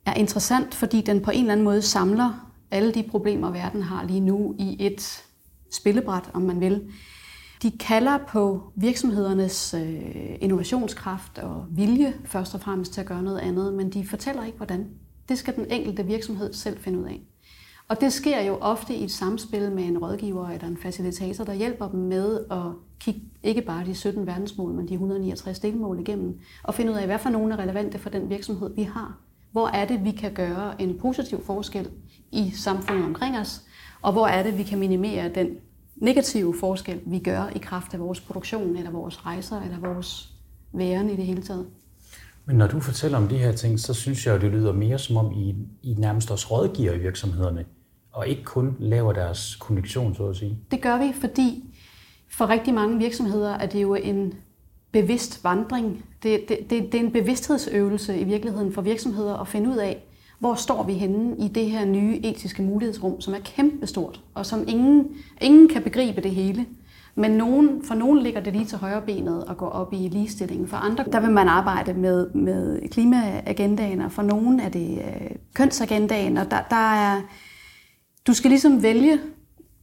er 0.07 0.15
interessant, 0.15 0.75
fordi 0.75 1.01
den 1.01 1.21
på 1.21 1.31
en 1.31 1.41
eller 1.41 1.53
anden 1.53 1.65
måde 1.65 1.83
samler 1.83 2.53
alle 2.71 2.93
de 2.93 3.03
problemer, 3.11 3.51
verden 3.51 3.83
har 3.83 4.05
lige 4.05 4.21
nu 4.21 4.55
i 4.59 4.77
et 4.81 5.23
spillebræt, 5.71 6.31
om 6.35 6.43
man 6.43 6.61
vil. 6.61 6.83
De 7.63 7.71
kalder 7.71 8.19
på 8.29 8.63
virksomhedernes 8.75 9.75
øh, 9.75 10.37
innovationskraft 10.41 11.39
og 11.39 11.67
vilje 11.71 12.15
først 12.25 12.55
og 12.55 12.61
fremmest 12.61 12.93
til 12.93 13.01
at 13.01 13.07
gøre 13.07 13.23
noget 13.23 13.39
andet, 13.39 13.75
men 13.75 13.91
de 13.91 14.07
fortæller 14.07 14.45
ikke, 14.45 14.57
hvordan. 14.57 14.87
Det 15.29 15.39
skal 15.39 15.57
den 15.57 15.67
enkelte 15.71 16.07
virksomhed 16.07 16.53
selv 16.53 16.79
finde 16.81 16.99
ud 16.99 17.05
af. 17.05 17.21
Og 17.89 18.01
det 18.01 18.13
sker 18.13 18.41
jo 18.41 18.59
ofte 18.61 18.95
i 18.95 19.05
et 19.05 19.11
samspil 19.11 19.73
med 19.73 19.85
en 19.85 19.99
rådgiver 19.99 20.49
eller 20.49 20.67
en 20.67 20.77
facilitator, 20.77 21.45
der 21.45 21.53
hjælper 21.53 21.89
dem 21.89 22.01
med 22.01 22.41
at 22.51 22.63
kigge 23.01 23.21
ikke 23.43 23.63
bare 23.63 23.87
de 23.87 23.95
17 23.95 24.27
verdensmål, 24.27 24.73
men 24.73 24.89
de 24.89 24.93
169 24.93 25.59
delmål 25.59 26.01
igennem, 26.01 26.39
og 26.63 26.75
finde 26.75 26.93
ud 26.93 26.97
af, 26.97 27.07
hvad 27.07 27.19
for 27.19 27.31
nogle 27.31 27.55
er 27.55 27.59
relevante 27.59 27.99
for 27.99 28.11
den 28.11 28.31
virksomhed, 28.31 28.75
vi 28.75 28.83
har. 28.83 29.19
Hvor 29.53 29.69
er 29.69 29.85
det, 29.85 30.05
vi 30.05 30.11
kan 30.11 30.33
gøre 30.33 30.83
en 30.83 30.99
positiv 30.99 31.45
forskel 31.45 31.91
i 32.33 32.51
samfundet 32.51 33.05
omkring 33.05 33.39
os, 33.39 33.63
og 34.03 34.13
hvor 34.13 34.27
er 34.27 34.43
det, 34.43 34.59
vi 34.59 34.63
kan 34.63 34.79
minimere 34.79 35.29
den 35.29 35.49
negative 35.97 36.55
forskel, 36.61 37.01
vi 37.07 37.19
gør 37.19 37.49
i 37.57 37.59
kraft 37.59 37.95
af 37.95 38.01
vores 38.01 38.21
produktion, 38.21 38.77
eller 38.77 38.91
vores 38.91 39.27
rejser, 39.27 39.61
eller 39.61 39.79
vores 39.81 40.33
væren 40.73 41.11
i 41.11 41.17
det 41.17 41.27
hele 41.27 41.43
taget. 41.43 41.67
Men 42.45 42.57
når 42.57 42.67
du 42.67 42.81
fortæller 42.81 43.19
om 43.19 43.29
de 43.29 43.39
her 43.39 43.53
ting, 43.53 43.81
så 43.81 43.95
synes 43.95 44.27
jeg, 44.27 44.35
at 44.35 44.41
det 44.41 44.51
lyder 44.51 44.73
mere 44.73 44.99
som 44.99 45.17
om, 45.17 45.33
I, 45.33 45.55
I 45.83 45.95
nærmest 45.99 46.31
også 46.31 46.47
rådgiver 46.51 46.93
i 46.93 46.99
virksomhederne, 46.99 47.65
og 48.13 48.29
ikke 48.29 48.45
kun 48.45 48.77
laver 48.79 49.13
deres 49.13 49.57
kommunikation, 49.57 50.15
så 50.15 50.27
at 50.27 50.37
sige. 50.37 50.59
Det 50.71 50.81
gør 50.83 50.99
vi, 50.99 51.13
fordi 51.21 51.75
for 52.31 52.49
rigtig 52.49 52.75
mange 52.75 52.99
virksomheder 52.99 53.51
er 53.51 53.67
det 53.67 53.83
jo 53.83 53.95
en 53.95 54.35
bevidst 54.93 55.45
vandring. 55.45 56.05
Det, 56.23 56.45
det, 56.49 56.59
det, 56.71 56.93
det 56.93 56.95
er 56.95 57.05
en 57.05 57.13
bevidsthedsøvelse 57.13 58.21
i 58.21 58.25
virkeligheden 58.25 58.73
for 58.73 58.83
virksomheder 58.83 59.35
at 59.35 59.49
finde 59.49 59.71
ud 59.71 59.77
af, 59.77 60.05
hvor 60.43 60.55
står 60.55 60.83
vi 60.83 60.93
henne 60.93 61.37
i 61.39 61.49
det 61.49 61.71
her 61.71 61.85
nye 61.85 62.21
etiske 62.23 62.63
mulighedsrum, 62.63 63.21
som 63.21 63.35
er 63.35 63.39
kæmpestort, 63.39 64.21
og 64.35 64.47
som 64.47 64.65
ingen, 64.69 65.09
ingen 65.41 65.69
kan 65.69 65.83
begribe 65.83 66.21
det 66.21 66.31
hele. 66.31 66.67
Men 67.15 67.31
nogen, 67.31 67.85
for 67.85 67.95
nogen 67.95 68.19
ligger 68.19 68.41
det 68.41 68.53
lige 68.53 68.65
til 68.65 68.79
højre 68.79 69.03
benet 69.03 69.45
og 69.45 69.57
går 69.57 69.69
op 69.69 69.93
i 69.93 69.97
ligestillingen. 69.97 70.69
For 70.69 70.77
andre, 70.77 71.05
der 71.13 71.21
vil 71.21 71.31
man 71.31 71.49
arbejde 71.49 71.95
med, 71.95 72.31
med 72.31 72.89
klimaagendaen, 72.89 74.01
og 74.01 74.13
for 74.13 74.23
nogen 74.23 74.61
er 74.61 74.69
det 74.69 74.99
øh, 74.99 75.31
kønsagendaen, 75.55 76.37
og 76.37 76.51
der, 76.51 76.63
der 76.71 76.93
er, 76.93 77.21
du 78.27 78.35
skal 78.35 78.49
ligesom 78.49 78.83
vælge, 78.83 79.19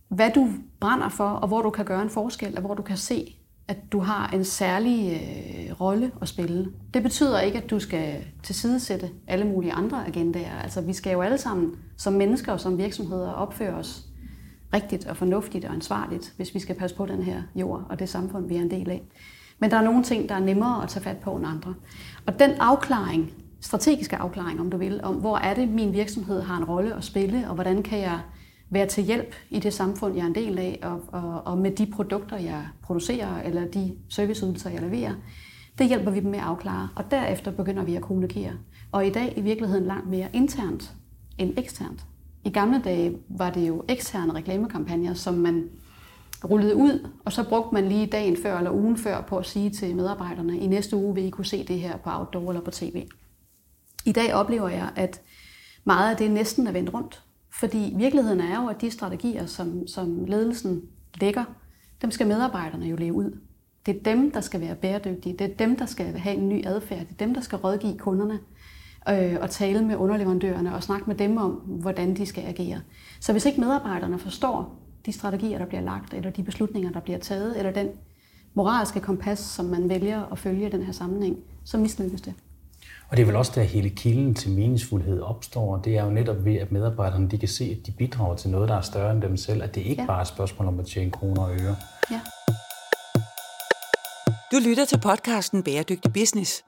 hvad 0.10 0.32
du 0.36 0.48
brænder 0.80 1.10
for, 1.10 1.30
og 1.30 1.48
hvor 1.48 1.62
du 1.62 1.70
kan 1.70 1.86
gøre 1.86 2.02
en 2.02 2.10
forskel, 2.10 2.56
og 2.56 2.62
hvor 2.62 2.74
du 2.74 2.82
kan 2.82 2.98
se, 2.98 3.36
at 3.70 3.92
du 3.92 4.00
har 4.00 4.30
en 4.34 4.46
særlig 4.46 5.12
øh, 5.14 5.82
rolle 5.82 6.12
at 6.22 6.28
spille. 6.28 6.68
Det 6.94 7.04
betyder 7.04 7.40
ikke, 7.40 7.58
at 7.58 7.70
du 7.70 7.80
skal 7.80 8.26
tilsidesætte 8.44 9.10
alle 9.28 9.46
mulige 9.46 9.74
andre 9.74 10.08
agendaer. 10.08 10.60
Altså, 10.64 10.82
vi 10.82 10.94
skal 10.94 11.14
jo 11.14 11.22
alle 11.22 11.38
sammen 11.38 11.76
som 11.98 12.14
mennesker 12.14 12.52
og 12.52 12.60
som 12.60 12.78
virksomheder 12.78 13.32
opføre 13.32 13.74
os 13.74 14.06
rigtigt 14.74 15.06
og 15.06 15.18
fornuftigt 15.18 15.66
og 15.66 15.74
ansvarligt, 15.74 16.34
hvis 16.38 16.54
vi 16.54 16.60
skal 16.60 16.76
passe 16.76 16.96
på 16.96 17.06
den 17.06 17.24
her 17.24 17.42
jord 17.56 17.86
og 17.90 18.00
det 18.00 18.10
samfund, 18.10 18.48
vi 18.48 18.56
er 18.56 18.62
en 18.62 18.72
del 18.72 18.90
af. 18.90 19.02
Men 19.60 19.72
der 19.72 19.78
er 19.78 19.84
nogle 19.84 20.04
ting, 20.04 20.30
der 20.30 20.36
er 20.36 20.40
nemmere 20.40 20.84
at 20.84 20.90
tage 20.90 21.04
fat 21.04 21.18
på 21.18 21.36
end 21.36 21.48
andre. 21.48 21.74
Og 22.26 22.40
den 22.40 22.52
afklaring, 22.52 23.32
strategiske 23.60 24.18
afklaring, 24.18 24.60
om 24.60 24.70
du 24.70 24.78
vil, 24.78 25.00
om 25.04 25.16
hvor 25.16 25.38
er 25.38 25.54
det, 25.54 25.70
min 25.70 25.94
virksomhed 25.94 26.42
har 26.42 26.58
en 26.58 26.64
rolle 26.64 26.96
at 26.96 27.04
spille, 27.04 27.50
og 27.50 27.56
hvordan 27.56 27.84
kan 27.84 28.00
jeg 28.00 28.20
være 28.70 28.88
til 28.88 29.04
hjælp 29.04 29.36
i 29.50 29.60
det 29.60 29.74
samfund, 29.74 30.16
jeg 30.16 30.24
er 30.24 30.28
en 30.28 30.36
del 30.36 30.60
af, 30.60 30.80
og, 30.84 31.02
og, 31.08 31.42
og 31.46 31.58
med 31.58 31.72
de 31.72 31.86
produkter, 31.86 32.38
jeg 32.38 32.68
producerer, 32.82 33.42
eller 33.42 33.68
de 33.68 33.96
serviceydelser, 34.10 34.70
jeg 34.70 34.82
leverer, 34.82 35.14
det 35.78 35.88
hjælper 35.88 36.12
vi 36.12 36.20
dem 36.20 36.32
med 36.32 36.40
at 36.40 36.46
afklare, 36.46 36.90
og 36.96 37.12
derefter 37.12 37.52
begynder 37.52 37.84
vi 37.84 37.96
at 37.96 38.02
kommunikere. 38.02 38.52
Og 38.92 39.08
i 39.08 39.10
dag 39.10 39.34
i 39.38 39.42
virkeligheden 39.42 39.86
langt 39.86 40.10
mere 40.10 40.28
internt 40.34 40.94
end 41.38 41.54
eksternt. 41.58 42.06
I 42.44 42.50
gamle 42.50 42.82
dage 42.84 43.18
var 43.30 43.50
det 43.50 43.68
jo 43.68 43.84
eksterne 43.88 44.34
reklamekampagner, 44.34 45.14
som 45.14 45.34
man 45.34 45.70
rullede 46.44 46.76
ud, 46.76 47.10
og 47.26 47.32
så 47.32 47.50
brugte 47.50 47.74
man 47.74 47.90
lige 47.90 48.06
dagen 48.06 48.38
før 48.44 48.58
eller 48.58 48.72
ugen 48.72 48.98
før 48.98 49.22
på 49.22 49.38
at 49.38 49.46
sige 49.46 49.70
til 49.70 49.96
medarbejderne, 49.96 50.58
i 50.58 50.68
næste 50.68 50.96
uge 50.96 51.16
vil 51.16 51.26
I 51.26 51.30
kunne 51.30 51.46
se 51.46 51.64
det 51.64 51.80
her 51.80 51.98
på 51.98 52.10
outdoor 52.10 52.50
eller 52.50 52.62
på 52.62 52.72
tv. 52.72 53.08
I 54.06 54.12
dag 54.12 54.34
oplever 54.34 54.70
jeg, 54.70 54.90
at 54.96 55.22
meget 55.84 56.12
af 56.12 56.18
det 56.18 56.32
næsten 56.32 56.68
er 56.68 56.72
vendt 56.72 56.94
rundt. 56.94 57.24
Fordi 57.60 57.94
virkeligheden 57.98 58.40
er 58.42 58.62
jo, 58.62 58.68
at 58.68 58.82
de 58.82 58.92
strategier, 58.92 59.46
som, 59.46 59.88
som 59.88 60.26
ledelsen 60.26 60.82
lægger, 61.22 61.44
dem 62.02 62.12
skal 62.12 62.28
medarbejderne 62.28 62.86
jo 62.86 62.96
leve 62.96 63.14
ud. 63.14 63.40
Det 63.86 63.96
er 63.96 64.04
dem, 64.04 64.32
der 64.32 64.42
skal 64.42 64.62
være 64.62 64.76
bæredygtige. 64.76 65.36
Det 65.38 65.52
er 65.52 65.56
dem, 65.56 65.76
der 65.76 65.86
skal 65.86 66.06
have 66.06 66.36
en 66.36 66.50
ny 66.50 66.66
adfærd. 66.66 67.00
Det 67.00 67.12
er 67.12 67.26
dem, 67.26 67.34
der 67.34 67.42
skal 67.42 67.58
rådgive 67.58 67.98
kunderne 67.98 68.40
øh, 69.10 69.38
og 69.42 69.50
tale 69.50 69.86
med 69.86 69.96
underleverandørerne 69.96 70.76
og 70.76 70.84
snakke 70.84 71.06
med 71.08 71.16
dem 71.16 71.38
om, 71.38 71.52
hvordan 71.52 72.16
de 72.16 72.26
skal 72.26 72.44
agere. 72.44 72.82
Så 73.20 73.32
hvis 73.32 73.46
ikke 73.46 73.62
medarbejderne 73.62 74.20
forstår 74.20 74.80
de 75.06 75.12
strategier, 75.12 75.58
der 75.58 75.66
bliver 75.66 75.82
lagt, 75.82 76.14
eller 76.14 76.32
de 76.32 76.44
beslutninger, 76.44 76.92
der 76.92 77.00
bliver 77.00 77.20
taget, 77.20 77.58
eller 77.58 77.72
den 77.72 77.88
moralske 78.54 79.00
kompas, 79.00 79.40
som 79.40 79.66
man 79.66 79.90
vælger 79.90 80.32
at 80.32 80.38
følge 80.38 80.68
i 80.68 80.70
den 80.70 80.84
her 80.84 80.92
sammenhæng, 80.92 81.38
så 81.64 81.78
mislykkes 81.78 82.22
det. 82.22 82.34
Og 83.10 83.18
det 83.18 83.24
er 83.24 83.26
vel 83.26 83.36
også 83.36 83.52
der 83.56 83.64
hele 83.64 83.90
kilden 83.90 84.36
til 84.36 84.52
meningsfuldhed 84.52 85.22
opstår. 85.22 85.78
Det 85.78 85.98
er 85.98 86.04
jo 86.04 86.10
netop 86.10 86.46
ved, 86.46 86.56
at 86.56 86.72
medarbejderne 86.72 87.30
de 87.30 87.38
kan 87.38 87.48
se, 87.48 87.78
at 87.80 87.88
de 87.88 87.92
bidrager 87.92 88.36
til 88.36 88.50
noget, 88.50 88.70
der 88.70 88.76
er 88.76 88.82
større 88.82 89.12
end 89.12 89.22
dem 89.22 89.38
selv. 89.38 89.64
At 89.64 89.76
det 89.76 89.82
ikke 89.82 90.02
ja. 90.02 90.08
bare 90.08 90.18
er 90.18 90.22
et 90.22 90.28
spørgsmål 90.28 90.68
om 90.68 90.80
at 90.80 90.86
tjene 90.86 91.12
kroner 91.12 91.42
og 91.42 91.52
øre. 91.52 91.76
Ja. 92.12 92.22
Du 94.52 94.58
lytter 94.70 94.86
til 94.86 95.00
podcasten 95.00 95.64
Bæredygtig 95.64 96.14
Business. 96.14 96.64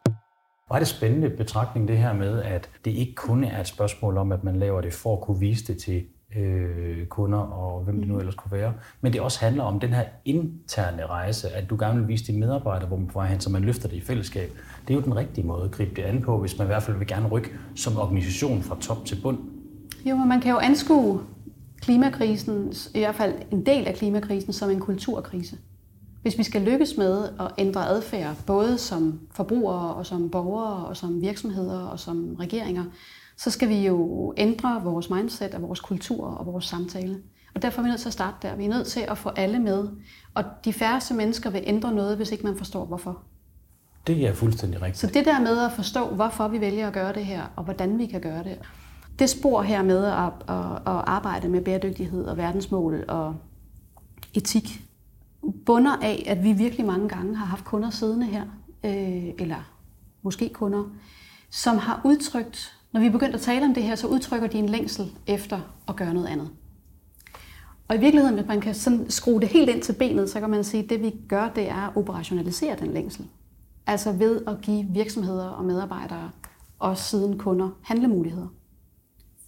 Er 0.72 0.80
det 0.80 0.88
spændende 0.88 1.30
betragtning 1.30 1.88
det 1.88 1.98
her 1.98 2.14
med, 2.14 2.42
at 2.44 2.70
det 2.86 2.92
ikke 2.92 3.16
kun 3.16 3.44
er 3.44 3.60
et 3.60 3.68
spørgsmål 3.68 4.18
om, 4.18 4.32
at 4.32 4.44
man 4.44 4.56
laver 4.56 4.82
det 4.82 4.94
for 4.94 5.14
at 5.14 5.22
kunne 5.22 5.40
vise 5.40 5.74
det 5.74 5.82
til 5.82 6.04
øh, 6.36 7.06
kunder 7.06 7.40
og 7.40 7.84
hvem 7.84 8.00
det 8.00 8.08
nu 8.08 8.20
ellers 8.20 8.36
kunne 8.36 8.52
være. 8.52 8.74
Men 9.02 9.14
det 9.14 9.22
også 9.22 9.40
handler 9.40 9.64
om 9.64 9.80
den 9.80 9.94
her 9.94 10.04
interne 10.26 11.06
rejse, 11.06 11.50
at 11.50 11.70
du 11.70 11.78
gerne 11.80 12.00
vil 12.00 12.08
vise 12.08 12.28
dine 12.28 12.40
medarbejdere, 12.40 12.88
hvor 12.88 12.98
man 12.98 13.10
får 13.10 13.24
hen, 13.24 13.40
så 13.40 13.50
man 13.50 13.62
løfter 13.62 13.90
det 13.90 13.96
i 13.96 14.02
fællesskab. 14.02 14.52
Det 14.88 14.94
er 14.94 14.98
jo 14.98 15.04
den 15.06 15.16
rigtige 15.16 15.48
måde 15.48 15.64
at 15.64 15.72
gribe 15.72 15.96
det 15.96 16.02
an 16.02 16.22
på, 16.22 16.38
hvis 16.38 16.58
man 16.58 16.68
i 16.68 16.70
hvert 16.70 16.84
fald 16.84 16.98
vil 16.98 17.08
gerne 17.08 17.28
rykke 17.28 17.50
som 17.76 17.98
organisation 17.98 18.62
fra 18.62 18.78
top 18.82 19.06
til 19.06 19.20
bund. 19.24 19.38
Jo, 20.06 20.16
men 20.16 20.30
man 20.30 20.42
kan 20.42 20.52
jo 20.52 20.58
anskue 20.58 21.22
klimakrisen, 21.82 22.74
i 22.96 23.00
hvert 23.00 23.16
fald 23.16 23.34
en 23.52 23.66
del 23.66 23.88
af 23.88 23.96
klimakrisen, 23.96 24.54
som 24.54 24.70
en 24.70 24.80
kulturkrise. 24.80 25.58
Hvis 26.22 26.38
vi 26.38 26.44
skal 26.44 26.62
lykkes 26.62 26.98
med 26.98 27.24
at 27.40 27.52
ændre 27.58 27.88
adfærd, 27.88 28.36
både 28.48 28.78
som 28.78 29.20
forbrugere 29.32 29.94
og 29.94 30.06
som 30.06 30.30
borgere 30.30 30.86
og 30.86 30.98
som 30.98 31.22
virksomheder 31.22 31.80
og 31.80 32.00
som 32.00 32.36
regeringer, 32.40 32.84
så 33.44 33.50
skal 33.50 33.70
vi 33.70 33.86
jo 33.88 34.34
ændre 34.38 34.84
vores 34.84 35.10
mindset 35.10 35.54
og 35.54 35.62
vores 35.62 35.80
kultur 35.80 36.26
og 36.26 36.46
vores 36.46 36.66
samtale. 36.66 37.22
Og 37.56 37.62
derfor 37.62 37.80
er 37.80 37.84
vi 37.84 37.90
nødt 37.90 38.02
til 38.02 38.10
at 38.10 38.14
starte 38.14 38.38
der. 38.42 38.56
Vi 38.56 38.66
er 38.66 38.70
nødt 38.70 38.88
til 38.88 39.00
at 39.00 39.18
få 39.18 39.30
alle 39.30 39.60
med. 39.60 39.88
Og 40.34 40.44
de 40.66 40.74
færreste 40.74 41.14
mennesker 41.14 41.50
vil 41.50 41.64
ændre 41.66 41.94
noget, 41.94 42.18
hvis 42.18 42.32
ikke 42.32 42.44
man 42.44 42.58
forstår 42.58 42.86
hvorfor. 42.86 43.22
Det 44.08 44.28
er 44.28 44.34
fuldstændig 44.34 44.82
rigtigt. 44.82 44.98
Så 44.98 45.08
det 45.08 45.26
der 45.26 45.40
med 45.40 45.66
at 45.66 45.72
forstå, 45.72 46.08
hvorfor 46.08 46.48
vi 46.48 46.62
vælger 46.62 46.88
at 46.88 46.94
gøre 46.94 47.14
det 47.14 47.26
her, 47.26 47.44
og 47.56 47.64
hvordan 47.64 48.00
vi 48.00 48.06
kan 48.06 48.22
gøre 48.22 48.44
det. 48.44 48.60
Det 49.20 49.30
spor 49.30 49.62
her 49.62 49.84
med 49.84 50.06
at, 50.06 50.34
at, 50.48 50.76
at 50.76 51.04
arbejde 51.08 51.50
med 51.50 51.62
bæredygtighed 51.62 52.26
og 52.26 52.38
verdensmål 52.38 53.06
og 53.08 53.36
etik, 54.34 54.82
bunder 55.66 55.98
af, 56.02 56.24
at 56.28 56.44
vi 56.44 56.54
virkelig 56.54 56.86
mange 56.86 57.10
gange 57.10 57.36
har 57.36 57.46
haft 57.46 57.66
kunder 57.66 57.90
siddende 57.90 58.26
her, 58.26 58.44
øh, 58.84 59.34
eller 59.40 59.74
måske 60.22 60.50
kunder, 60.50 60.84
som 61.50 61.78
har 61.78 62.02
udtrykt, 62.06 62.81
når 62.94 63.02
vi 63.02 63.08
er 63.08 63.12
begyndt 63.12 63.36
at 63.36 63.42
tale 63.42 63.66
om 63.66 63.74
det 63.74 63.84
her, 63.84 63.96
så 63.96 64.08
udtrykker 64.08 64.48
de 64.48 64.58
en 64.58 64.70
længsel 64.70 65.12
efter 65.28 65.60
at 65.88 65.96
gøre 65.96 66.14
noget 66.14 66.28
andet. 66.28 66.50
Og 67.88 67.96
i 67.96 68.00
virkeligheden, 68.00 68.36
hvis 68.36 68.48
man 68.48 68.62
kan 68.62 68.76
sådan 68.76 69.10
skrue 69.10 69.42
det 69.42 69.50
helt 69.50 69.70
ind 69.70 69.82
til 69.82 69.94
benet, 69.94 70.30
så 70.30 70.40
kan 70.40 70.50
man 70.50 70.64
sige, 70.64 70.84
at 70.84 70.90
det 70.90 71.02
vi 71.02 71.16
gør, 71.28 71.50
det 71.50 71.70
er 71.70 71.88
at 71.88 71.96
operationalisere 71.96 72.76
den 72.80 72.94
længsel. 72.94 73.26
Altså 73.88 74.12
ved 74.12 74.42
at 74.48 74.62
give 74.62 74.88
virksomheder 74.90 75.46
og 75.46 75.66
medarbejdere 75.66 76.32
og 76.80 76.98
siden 76.98 77.38
kunder 77.38 77.70
handlemuligheder. 77.84 78.48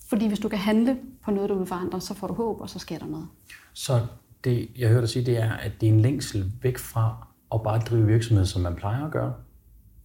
Fordi 0.09 0.27
hvis 0.27 0.39
du 0.39 0.50
kan 0.50 0.59
handle 0.59 0.97
på 1.23 1.31
noget, 1.31 1.50
du 1.50 1.57
vil 1.57 1.67
forandre, 1.67 2.01
så 2.01 2.13
får 2.13 2.27
du 2.27 2.33
håb, 2.33 2.62
og 2.62 2.69
så 2.69 2.79
sker 2.79 3.00
der 3.00 3.05
noget. 3.05 3.27
Så 3.73 4.00
det, 4.43 4.69
jeg 4.77 4.89
hørte 4.89 5.01
dig 5.01 5.09
sige, 5.09 5.25
det 5.25 5.38
er, 5.38 5.51
at 5.51 5.71
det 5.81 5.89
er 5.89 5.93
en 5.93 6.00
længsel 6.00 6.51
væk 6.62 6.77
fra 6.77 7.27
at 7.53 7.62
bare 7.63 7.79
drive 7.79 8.07
virksomhed, 8.07 8.45
som 8.45 8.62
man 8.62 8.75
plejer 8.75 9.05
at 9.05 9.12
gøre? 9.12 9.33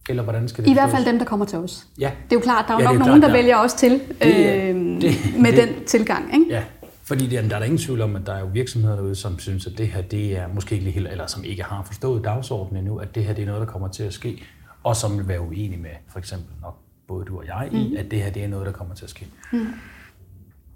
Eller 0.09 0.23
hvordan 0.23 0.47
skal 0.47 0.63
det 0.63 0.69
I 0.69 0.73
hvert 0.73 0.89
fald 0.89 1.05
dem, 1.05 1.19
der 1.19 1.25
kommer 1.25 1.45
til 1.45 1.57
os. 1.57 1.87
Ja. 1.99 2.11
Det 2.29 2.35
er 2.35 2.39
jo 2.39 2.39
klart, 2.39 2.65
der 2.67 2.73
er 2.73 2.77
jo 2.77 2.83
ja, 2.83 2.85
nok 2.85 2.95
er 2.95 2.99
nogen, 2.99 3.21
klart, 3.21 3.21
der, 3.21 3.27
der 3.27 3.41
vælger 3.41 3.57
os 3.57 3.73
til 3.73 3.91
det, 3.91 4.01
øh, 4.21 5.01
det, 5.01 5.15
med 5.39 5.51
det, 5.51 5.67
den 5.67 5.85
tilgang. 5.85 6.33
Ikke? 6.33 6.45
Ja, 6.49 6.63
fordi 7.03 7.27
der, 7.27 7.41
der 7.41 7.55
er 7.55 7.59
der 7.59 7.65
ingen 7.65 7.77
tvivl 7.77 8.01
om, 8.01 8.15
at 8.15 8.21
der 8.25 8.33
er 8.33 8.39
jo 8.39 8.49
virksomheder 8.53 8.95
derude, 8.95 9.15
som 9.15 9.39
synes, 9.39 9.67
at 9.67 9.77
det 9.77 9.87
her 9.87 10.01
det 10.01 10.37
er 10.37 10.47
måske 10.47 10.75
ikke 10.75 10.91
helt, 10.91 11.07
eller 11.07 11.27
som 11.27 11.43
ikke 11.43 11.63
har 11.63 11.83
forstået 11.83 12.23
dagsordenen 12.23 12.77
endnu, 12.77 12.97
at 12.97 13.15
det 13.15 13.23
her 13.23 13.33
det 13.33 13.41
er 13.41 13.45
noget, 13.45 13.61
der 13.61 13.67
kommer 13.67 13.87
til 13.87 14.03
at 14.03 14.13
ske, 14.13 14.43
og 14.83 14.95
som 14.95 15.17
vil 15.17 15.27
være 15.27 15.41
uenige 15.41 15.81
med 15.81 15.89
for 16.07 16.19
eksempel 16.19 16.53
nok 16.61 16.77
både 17.07 17.25
du 17.25 17.37
og 17.37 17.45
jeg 17.47 17.69
i, 17.71 17.89
mm. 17.89 17.97
at 17.97 18.11
det 18.11 18.23
her 18.23 18.29
det 18.29 18.43
er 18.43 18.47
noget, 18.47 18.65
der 18.65 18.71
kommer 18.71 18.95
til 18.95 19.03
at 19.03 19.09
ske. 19.09 19.27
Mm. 19.51 19.67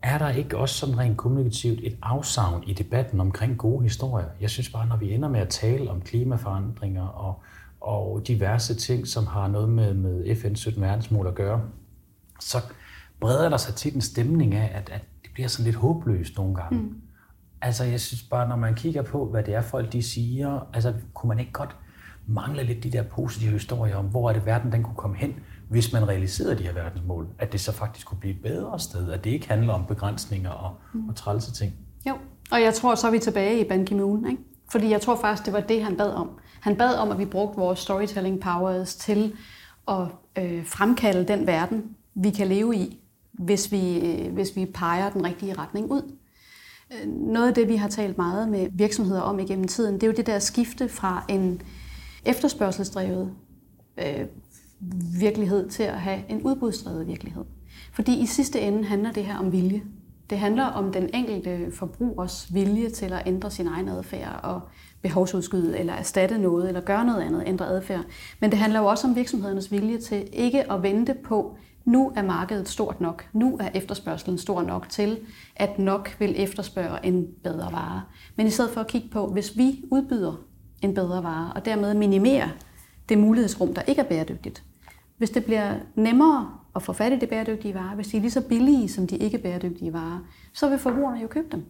Er 0.02 0.18
der 0.18 0.30
ikke 0.30 0.58
også 0.58 0.76
sådan 0.76 0.98
rent 0.98 1.18
kommunikativt 1.18 1.80
et 1.84 1.98
afsavn 2.02 2.64
i 2.68 2.74
debatten 2.74 3.20
omkring 3.20 3.58
gode 3.58 3.84
historier? 3.84 4.28
Jeg 4.42 4.50
synes 4.50 4.70
bare, 4.70 4.88
når 4.88 4.98
vi 4.98 5.14
ender 5.14 5.30
med 5.30 5.40
at 5.40 5.50
tale 5.50 5.92
om 5.92 6.02
klimaforandringer 6.02 7.08
og, 7.08 7.42
og 7.84 8.28
diverse 8.28 8.76
ting, 8.76 9.08
som 9.08 9.28
har 9.28 9.48
noget 9.48 9.70
med, 9.70 9.94
med 9.94 10.26
FN's 10.26 10.56
17 10.56 10.82
verdensmål 10.82 11.28
at 11.28 11.36
gøre, 11.36 11.62
så 12.40 12.58
breder 13.20 13.50
der 13.50 13.58
sig 13.58 13.76
tit 13.76 13.94
en 13.94 14.02
stemning 14.02 14.56
af, 14.56 14.72
at, 14.74 14.90
at 14.90 15.02
det 15.24 15.30
bliver 15.34 15.48
sådan 15.48 15.66
lidt 15.66 15.76
håbløst 15.76 16.38
nogle 16.38 16.56
gange. 16.56 16.82
Mm. 16.82 16.96
Altså, 17.62 17.84
jeg 17.84 18.02
synes 18.02 18.24
bare, 18.24 18.50
når 18.50 18.56
man 18.56 18.76
kigger 18.76 19.02
på, 19.02 19.26
hvad 19.26 19.44
det 19.44 19.54
er, 19.56 19.62
folk 19.62 19.94
de 19.94 20.04
siger, 20.04 20.68
altså, 20.74 20.94
kunne 21.14 21.28
man 21.28 21.40
ikke 21.40 21.52
godt 21.52 21.76
mangle 22.28 22.64
lidt 22.64 22.84
de 22.84 22.92
der 22.92 23.04
positive 23.04 23.52
historier 23.52 23.96
om, 23.96 24.06
hvor 24.06 24.30
er 24.30 24.34
det 24.34 24.46
verden, 24.46 24.72
den 24.72 24.84
kunne 24.84 24.96
komme 24.96 25.16
hen, 25.16 25.36
hvis 25.70 25.94
man 25.94 26.08
realiserede 26.08 26.58
de 26.58 26.64
her 26.64 26.74
verdensmål, 26.74 27.28
at 27.40 27.52
det 27.52 27.62
så 27.62 27.72
faktisk 27.72 28.08
kunne 28.08 28.20
blive 28.20 28.34
et 28.34 28.42
bedre 28.42 28.80
sted, 28.80 29.12
at 29.12 29.24
det 29.24 29.30
ikke 29.30 29.48
handler 29.48 29.74
om 29.74 29.86
begrænsninger 29.86 30.50
og, 30.50 30.76
mm. 30.94 31.10
og 31.10 31.16
trælse 31.16 31.54
ting. 31.54 31.74
Jo, 32.08 32.18
og 32.52 32.62
jeg 32.62 32.74
tror, 32.74 32.96
så 32.96 33.08
er 33.08 33.12
vi 33.12 33.20
tilbage 33.20 33.66
i 33.66 33.68
Ban 33.70 33.86
Ki-moon, 33.86 34.26
ikke? 34.30 34.44
Fordi 34.72 34.90
jeg 34.90 35.02
tror 35.02 35.16
faktisk, 35.16 35.46
det 35.46 35.54
var 35.54 35.60
det, 35.60 35.84
han 35.84 35.98
bad 35.98 36.14
om. 36.14 36.30
Han 36.64 36.76
bad 36.76 36.96
om, 36.96 37.12
at 37.12 37.20
vi 37.20 37.26
brugte 37.26 37.58
vores 37.58 37.80
storytelling 37.80 38.40
powers 38.40 38.96
til 38.96 39.36
at 39.88 40.08
øh, 40.38 40.66
fremkalde 40.66 41.28
den 41.28 41.48
verden, 41.48 41.96
vi 42.16 42.30
kan 42.30 42.48
leve 42.48 42.76
i, 42.76 43.00
hvis 43.32 43.72
vi, 43.72 44.00
øh, 44.00 44.34
hvis 44.34 44.56
vi 44.56 44.66
peger 44.66 45.10
den 45.10 45.26
rigtige 45.26 45.54
retning 45.54 45.92
ud. 45.92 46.16
Øh, 46.92 47.12
noget 47.12 47.48
af 47.48 47.54
det, 47.54 47.68
vi 47.68 47.76
har 47.76 47.88
talt 47.88 48.18
meget 48.18 48.50
med 48.50 48.68
virksomheder 48.72 49.22
om 49.22 49.40
igennem 49.40 49.68
tiden, 49.68 49.94
det 49.94 50.04
er 50.04 50.08
jo 50.08 50.14
det 50.14 50.26
der 50.26 50.40
skifte 50.40 50.90
fra 50.90 51.26
en 51.30 51.62
efterspørgselsdrevet 52.26 53.32
øh, 53.98 54.26
virkelighed 55.20 55.70
til 55.70 55.84
at 55.84 56.02
have 56.02 56.20
en 56.30 56.42
udbudsdrevet 56.42 57.08
virkelighed. 57.08 57.44
Fordi 57.94 58.20
i 58.20 58.26
sidste 58.26 58.62
ende 58.62 58.84
handler 58.84 59.12
det 59.12 59.26
her 59.26 59.38
om 59.38 59.52
vilje. 59.52 59.84
Det 60.30 60.40
handler 60.40 60.66
om 60.66 60.92
den 60.92 61.10
enkelte 61.14 61.72
forbrugers 61.72 62.54
vilje 62.54 62.90
til 62.90 63.14
at 63.14 63.24
ændre 63.26 63.52
sin 63.52 63.68
egen 63.68 63.90
adfærd 63.90 64.40
og 64.44 64.62
behovsudskyde 65.04 65.80
eller 65.80 65.94
erstatte 65.94 66.38
noget 66.38 66.68
eller 66.68 66.82
gøre 66.82 67.06
noget 67.06 67.22
andet, 67.22 67.44
ændre 67.48 67.68
adfærd. 67.68 68.04
Men 68.40 68.52
det 68.52 68.60
handler 68.60 68.80
jo 68.80 68.86
også 68.86 69.08
om 69.08 69.16
virksomhedernes 69.16 69.72
vilje 69.72 69.98
til 69.98 70.28
ikke 70.34 70.72
at 70.72 70.84
vente 70.84 71.14
på, 71.14 71.58
nu 71.86 72.14
er 72.16 72.22
markedet 72.22 72.70
stort 72.70 73.02
nok, 73.02 73.28
nu 73.34 73.58
er 73.60 73.70
efterspørgselen 73.74 74.38
stor 74.38 74.62
nok 74.62 74.90
til, 74.90 75.20
at 75.56 75.80
nok 75.80 76.16
vil 76.20 76.34
efterspørge 76.38 77.06
en 77.06 77.28
bedre 77.44 77.72
vare. 77.72 78.02
Men 78.36 78.48
i 78.48 78.50
stedet 78.50 78.72
for 78.72 78.82
at 78.82 78.88
kigge 78.88 79.10
på, 79.10 79.28
hvis 79.28 79.58
vi 79.58 79.84
udbyder 79.92 80.44
en 80.82 80.94
bedre 80.94 81.24
vare, 81.24 81.54
og 81.56 81.66
dermed 81.66 81.94
minimerer 81.94 82.50
det 83.10 83.18
mulighedsrum, 83.18 83.74
der 83.74 83.82
ikke 83.82 84.02
er 84.02 84.06
bæredygtigt, 84.06 84.64
hvis 85.18 85.30
det 85.30 85.46
bliver 85.46 85.76
nemmere 85.96 86.58
at 86.76 86.84
få 86.84 86.94
fat 86.94 87.14
i 87.14 87.20
de 87.20 87.28
bæredygtige 87.28 87.74
varer, 87.74 87.96
hvis 87.96 88.08
de 88.08 88.18
er 88.18 88.22
lige 88.22 88.32
så 88.32 88.42
billige 88.42 88.90
som 88.90 89.08
de 89.08 89.18
ikke 89.18 89.38
bæredygtige 89.38 89.94
varer, 89.94 90.20
så 90.54 90.70
vil 90.70 90.80
forbrugerne 90.80 91.22
jo 91.22 91.28
købe 91.28 91.48
dem. 91.52 91.66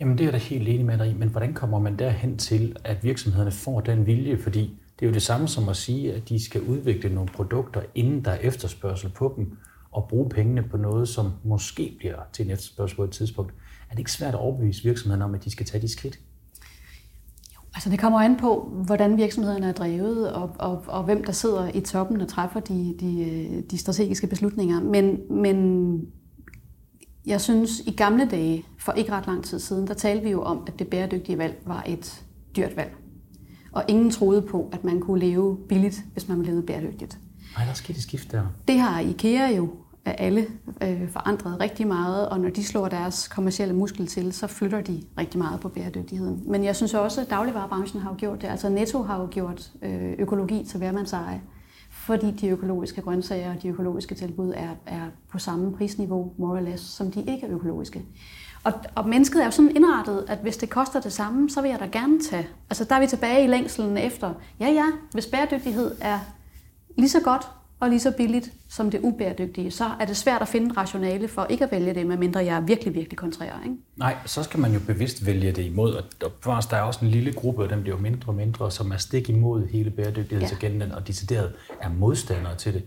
Jamen 0.00 0.18
det 0.18 0.24
er 0.24 0.26
jeg 0.26 0.32
da 0.32 0.38
helt 0.38 0.68
enig 0.68 0.86
med 0.86 0.98
dig 0.98 1.10
i, 1.10 1.14
men 1.14 1.28
hvordan 1.28 1.54
kommer 1.54 1.78
man 1.78 1.96
derhen 1.96 2.38
til, 2.38 2.76
at 2.84 3.04
virksomhederne 3.04 3.50
får 3.50 3.80
den 3.80 4.06
vilje? 4.06 4.38
Fordi 4.38 4.60
det 5.00 5.06
er 5.06 5.10
jo 5.10 5.14
det 5.14 5.22
samme 5.22 5.48
som 5.48 5.68
at 5.68 5.76
sige, 5.76 6.14
at 6.14 6.28
de 6.28 6.44
skal 6.44 6.62
udvikle 6.62 7.14
nogle 7.14 7.30
produkter, 7.34 7.82
inden 7.94 8.24
der 8.24 8.30
er 8.30 8.38
efterspørgsel 8.38 9.10
på 9.10 9.34
dem, 9.36 9.56
og 9.90 10.06
bruge 10.08 10.28
pengene 10.28 10.62
på 10.62 10.76
noget, 10.76 11.08
som 11.08 11.32
måske 11.44 11.96
bliver 11.98 12.16
til 12.32 12.44
en 12.44 12.50
efterspørgsel 12.50 12.96
på 12.96 13.04
et 13.04 13.10
tidspunkt. 13.10 13.54
Er 13.88 13.92
det 13.92 13.98
ikke 13.98 14.12
svært 14.12 14.34
at 14.34 14.40
overbevise 14.40 14.84
virksomhederne 14.84 15.24
om, 15.24 15.34
at 15.34 15.44
de 15.44 15.50
skal 15.50 15.66
tage 15.66 15.82
de 15.82 15.88
skridt? 15.88 16.20
Altså 17.74 17.90
det 17.90 17.98
kommer 17.98 18.20
an 18.20 18.36
på, 18.36 18.72
hvordan 18.86 19.16
virksomhederne 19.16 19.68
er 19.68 19.72
drevet, 19.72 20.32
og, 20.32 20.50
og, 20.58 20.84
og 20.86 21.04
hvem 21.04 21.24
der 21.24 21.32
sidder 21.32 21.70
i 21.74 21.80
toppen 21.80 22.20
og 22.20 22.28
træffer 22.28 22.60
de, 22.60 22.96
de, 23.00 23.62
de 23.70 23.78
strategiske 23.78 24.26
beslutninger. 24.26 24.80
Men, 24.80 25.18
men 25.30 26.12
jeg 27.26 27.40
synes, 27.40 27.80
i 27.86 27.90
gamle 27.90 28.28
dage, 28.30 28.64
for 28.78 28.92
ikke 28.92 29.12
ret 29.12 29.26
lang 29.26 29.44
tid 29.44 29.58
siden, 29.58 29.86
der 29.86 29.94
talte 29.94 30.24
vi 30.24 30.30
jo 30.30 30.42
om, 30.42 30.62
at 30.66 30.78
det 30.78 30.88
bæredygtige 30.88 31.38
valg 31.38 31.62
var 31.66 31.84
et 31.86 32.22
dyrt 32.56 32.76
valg. 32.76 32.94
Og 33.72 33.84
ingen 33.88 34.10
troede 34.10 34.42
på, 34.42 34.68
at 34.72 34.84
man 34.84 35.00
kunne 35.00 35.20
leve 35.20 35.58
billigt, 35.68 36.04
hvis 36.12 36.28
man 36.28 36.42
levede 36.42 36.62
bæredygtigt. 36.62 37.18
Nej, 37.56 37.66
der 37.66 37.72
skete 37.72 37.96
et 37.96 38.02
skift 38.02 38.32
der. 38.32 38.42
Det 38.68 38.78
har 38.78 39.00
IKEA 39.00 39.56
jo 39.56 39.70
er 40.04 40.12
alle 40.12 40.46
øh, 40.82 41.08
forandret 41.08 41.60
rigtig 41.60 41.86
meget, 41.86 42.28
og 42.28 42.40
når 42.40 42.50
de 42.50 42.64
slår 42.64 42.88
deres 42.88 43.28
kommercielle 43.28 43.74
muskel 43.74 44.06
til, 44.06 44.32
så 44.32 44.46
flytter 44.46 44.80
de 44.80 45.02
rigtig 45.18 45.38
meget 45.38 45.60
på 45.60 45.68
bæredygtigheden. 45.68 46.42
Men 46.46 46.64
jeg 46.64 46.76
synes 46.76 46.94
også, 46.94 47.20
at 47.20 47.30
dagligvarerbranchen 47.30 48.02
har 48.02 48.10
jo 48.10 48.16
gjort 48.18 48.42
det. 48.42 48.48
Altså 48.48 48.68
Netto 48.68 49.02
har 49.02 49.20
jo 49.20 49.28
gjort 49.30 49.70
øh, 49.82 50.12
økologi 50.18 50.64
til 50.64 50.78
hvermandseje, 50.78 51.40
fordi 52.00 52.30
de 52.30 52.48
økologiske 52.48 53.02
grøntsager 53.02 53.54
og 53.54 53.62
de 53.62 53.68
økologiske 53.68 54.14
tilbud 54.14 54.52
er, 54.56 54.70
er 54.86 55.02
på 55.32 55.38
samme 55.38 55.76
prisniveau, 55.76 56.32
more 56.38 56.56
or 56.56 56.60
less, 56.60 56.84
som 56.84 57.12
de 57.12 57.20
ikke 57.20 57.46
er 57.46 57.54
økologiske. 57.54 58.02
Og, 58.64 58.72
og 58.94 59.08
mennesket 59.08 59.40
er 59.40 59.44
jo 59.44 59.50
sådan 59.50 59.76
indrettet, 59.76 60.24
at 60.28 60.38
hvis 60.38 60.56
det 60.56 60.70
koster 60.70 61.00
det 61.00 61.12
samme, 61.12 61.50
så 61.50 61.62
vil 61.62 61.70
jeg 61.70 61.80
da 61.80 61.86
gerne 61.86 62.20
tage. 62.20 62.48
Altså 62.70 62.84
der 62.84 62.94
er 62.94 63.00
vi 63.00 63.06
tilbage 63.06 63.44
i 63.44 63.46
længselen 63.46 63.96
efter, 63.96 64.34
ja 64.60 64.68
ja, 64.68 64.86
hvis 65.12 65.26
bæredygtighed 65.26 65.94
er 66.00 66.18
lige 66.98 67.08
så 67.08 67.20
godt 67.20 67.50
og 67.80 67.88
lige 67.88 68.00
så 68.00 68.12
billigt 68.16 68.52
som 68.68 68.90
det 68.90 69.00
ubæredygtige, 69.00 69.70
så 69.70 69.84
er 70.00 70.04
det 70.04 70.16
svært 70.16 70.42
at 70.42 70.48
finde 70.48 70.74
rationale 70.76 71.28
for 71.28 71.46
ikke 71.50 71.64
at 71.64 71.72
vælge 71.72 71.94
det, 71.94 72.06
medmindre 72.06 72.44
jeg 72.44 72.56
er 72.56 72.60
virkelig, 72.60 72.94
virkelig 72.94 73.18
kontrær. 73.18 73.60
Ikke? 73.64 73.76
Nej, 73.96 74.16
så 74.26 74.42
skal 74.42 74.60
man 74.60 74.72
jo 74.72 74.80
bevidst 74.86 75.26
vælge 75.26 75.52
det 75.52 75.62
imod. 75.64 75.94
Og 75.94 76.04
der 76.70 76.76
er 76.76 76.82
også 76.82 77.04
en 77.04 77.10
lille 77.10 77.32
gruppe, 77.32 77.62
og 77.62 77.70
den 77.70 77.82
bliver 77.82 77.96
jo 77.96 78.02
mindre 78.02 78.28
og 78.28 78.34
mindre, 78.34 78.70
som 78.70 78.90
er 78.90 78.96
stik 78.96 79.28
imod 79.28 79.66
hele 79.66 79.90
bæredygtighedsagendaen, 79.90 80.90
ja. 80.90 80.96
og 80.96 81.06
decideret 81.06 81.52
er 81.80 81.88
modstandere 81.88 82.56
til 82.56 82.74
det. 82.74 82.82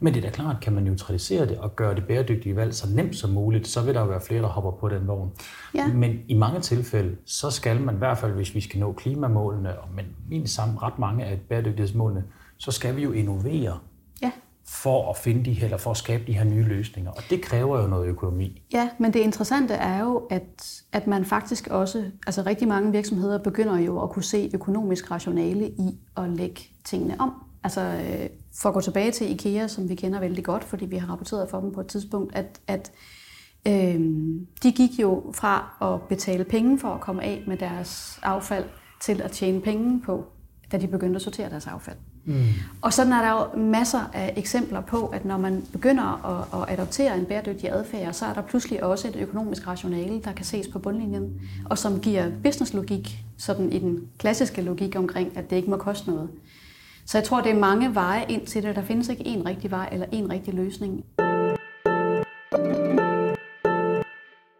Men 0.00 0.14
det 0.14 0.24
er 0.24 0.30
da 0.30 0.34
klart, 0.34 0.56
kan 0.60 0.72
man 0.72 0.82
neutralisere 0.82 1.46
det 1.46 1.58
og 1.58 1.76
gøre 1.76 1.94
det 1.94 2.04
bæredygtige 2.04 2.56
valg 2.56 2.74
så 2.74 2.86
nemt 2.94 3.16
som 3.16 3.30
muligt, 3.30 3.68
så 3.68 3.82
vil 3.82 3.94
der 3.94 4.00
jo 4.00 4.06
være 4.06 4.20
flere, 4.20 4.42
der 4.42 4.48
hopper 4.48 4.70
på 4.70 4.88
den 4.88 5.06
vogn. 5.06 5.30
Ja. 5.74 5.86
Men 5.86 6.18
i 6.28 6.34
mange 6.34 6.60
tilfælde, 6.60 7.16
så 7.24 7.50
skal 7.50 7.80
man 7.80 7.94
i 7.94 7.98
hvert 7.98 8.18
fald, 8.18 8.32
hvis 8.32 8.54
vi 8.54 8.60
skal 8.60 8.80
nå 8.80 8.92
klimamålene, 8.92 9.72
men 9.96 10.06
min 10.28 10.46
sammen 10.46 10.82
ret 10.82 10.98
mange 10.98 11.24
af 11.24 11.40
bæredygtighedsmålene, 11.48 12.24
så 12.56 12.70
skal 12.70 12.96
vi 12.96 13.02
jo 13.02 13.12
innovere 13.12 13.78
for 14.70 15.10
at 15.10 15.16
finde 15.16 15.44
de 15.44 15.52
her, 15.52 15.64
eller 15.64 15.76
for 15.76 15.90
at 15.90 15.96
skabe 15.96 16.24
de 16.26 16.32
her 16.32 16.44
nye 16.44 16.62
løsninger. 16.62 17.10
Og 17.10 17.22
det 17.30 17.42
kræver 17.42 17.82
jo 17.82 17.86
noget 17.86 18.06
økonomi. 18.06 18.62
Ja, 18.72 18.88
men 18.98 19.12
det 19.12 19.20
interessante 19.20 19.74
er 19.74 20.00
jo, 20.00 20.16
at, 20.30 20.82
at 20.92 21.06
man 21.06 21.24
faktisk 21.24 21.66
også, 21.66 22.04
altså 22.26 22.42
rigtig 22.42 22.68
mange 22.68 22.92
virksomheder 22.92 23.38
begynder 23.38 23.78
jo 23.78 24.02
at 24.02 24.10
kunne 24.10 24.24
se 24.24 24.50
økonomisk 24.54 25.10
rationale 25.10 25.68
i 25.68 25.98
at 26.16 26.28
lægge 26.28 26.60
tingene 26.84 27.20
om. 27.20 27.32
Altså 27.64 27.80
øh, 27.80 28.28
for 28.54 28.68
at 28.68 28.74
gå 28.74 28.80
tilbage 28.80 29.10
til 29.10 29.30
IKEA, 29.30 29.66
som 29.66 29.88
vi 29.88 29.94
kender 29.94 30.20
vældig 30.20 30.44
godt, 30.44 30.64
fordi 30.64 30.86
vi 30.86 30.96
har 30.96 31.08
rapporteret 31.12 31.50
for 31.50 31.60
dem 31.60 31.72
på 31.72 31.80
et 31.80 31.86
tidspunkt, 31.86 32.34
at, 32.34 32.60
at 32.66 32.92
øh, 33.68 34.00
de 34.62 34.72
gik 34.72 34.90
jo 35.02 35.32
fra 35.34 35.76
at 35.94 36.08
betale 36.08 36.44
penge 36.44 36.78
for 36.78 36.88
at 36.88 37.00
komme 37.00 37.22
af 37.22 37.44
med 37.46 37.56
deres 37.56 38.20
affald, 38.22 38.64
til 39.00 39.22
at 39.22 39.30
tjene 39.30 39.60
penge 39.60 40.00
på, 40.00 40.24
da 40.72 40.78
de 40.78 40.86
begyndte 40.86 41.16
at 41.16 41.22
sortere 41.22 41.50
deres 41.50 41.66
affald. 41.66 41.96
Mm. 42.24 42.44
Og 42.82 42.92
sådan 42.92 43.12
er 43.12 43.22
der 43.22 43.30
jo 43.30 43.60
masser 43.60 44.10
af 44.14 44.34
eksempler 44.36 44.80
på, 44.80 45.06
at 45.06 45.24
når 45.24 45.38
man 45.38 45.62
begynder 45.72 46.26
at, 46.26 46.62
at 46.62 46.74
adoptere 46.78 47.18
en 47.18 47.24
bæredygtig 47.24 47.70
adfærd, 47.72 48.12
så 48.12 48.26
er 48.26 48.34
der 48.34 48.42
pludselig 48.42 48.84
også 48.84 49.08
et 49.08 49.16
økonomisk 49.16 49.66
rationale, 49.66 50.20
der 50.22 50.32
kan 50.32 50.44
ses 50.44 50.68
på 50.68 50.78
bundlinjen, 50.78 51.40
og 51.64 51.78
som 51.78 52.00
giver 52.00 52.30
businesslogik, 52.42 53.18
sådan 53.38 53.72
i 53.72 53.78
den 53.78 54.08
klassiske 54.18 54.62
logik 54.62 54.96
omkring, 54.96 55.36
at 55.36 55.50
det 55.50 55.56
ikke 55.56 55.70
må 55.70 55.76
koste 55.76 56.10
noget. 56.10 56.28
Så 57.06 57.18
jeg 57.18 57.24
tror, 57.24 57.40
det 57.40 57.50
er 57.50 57.58
mange 57.58 57.94
veje 57.94 58.24
ind 58.28 58.46
til 58.46 58.62
det. 58.62 58.76
Der 58.76 58.82
findes 58.82 59.08
ikke 59.08 59.24
én 59.24 59.48
rigtig 59.48 59.70
vej 59.70 59.88
eller 59.92 60.06
én 60.06 60.32
rigtig 60.32 60.54
løsning. 60.54 61.04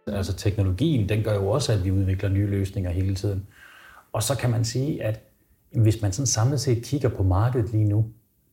Altså 0.07 0.33
teknologien, 0.37 1.09
den 1.09 1.23
gør 1.23 1.35
jo 1.35 1.49
også, 1.49 1.73
at 1.73 1.85
vi 1.85 1.91
udvikler 1.91 2.29
nye 2.29 2.47
løsninger 2.47 2.91
hele 2.91 3.15
tiden. 3.15 3.47
Og 4.13 4.23
så 4.23 4.37
kan 4.37 4.51
man 4.51 4.65
sige, 4.65 5.03
at 5.03 5.28
hvis 5.71 6.03
man 6.03 6.13
sådan 6.13 6.27
samlet 6.27 6.61
set 6.61 6.85
kigger 6.85 7.09
på 7.09 7.23
markedet 7.23 7.71
lige 7.73 7.85
nu, 7.85 8.07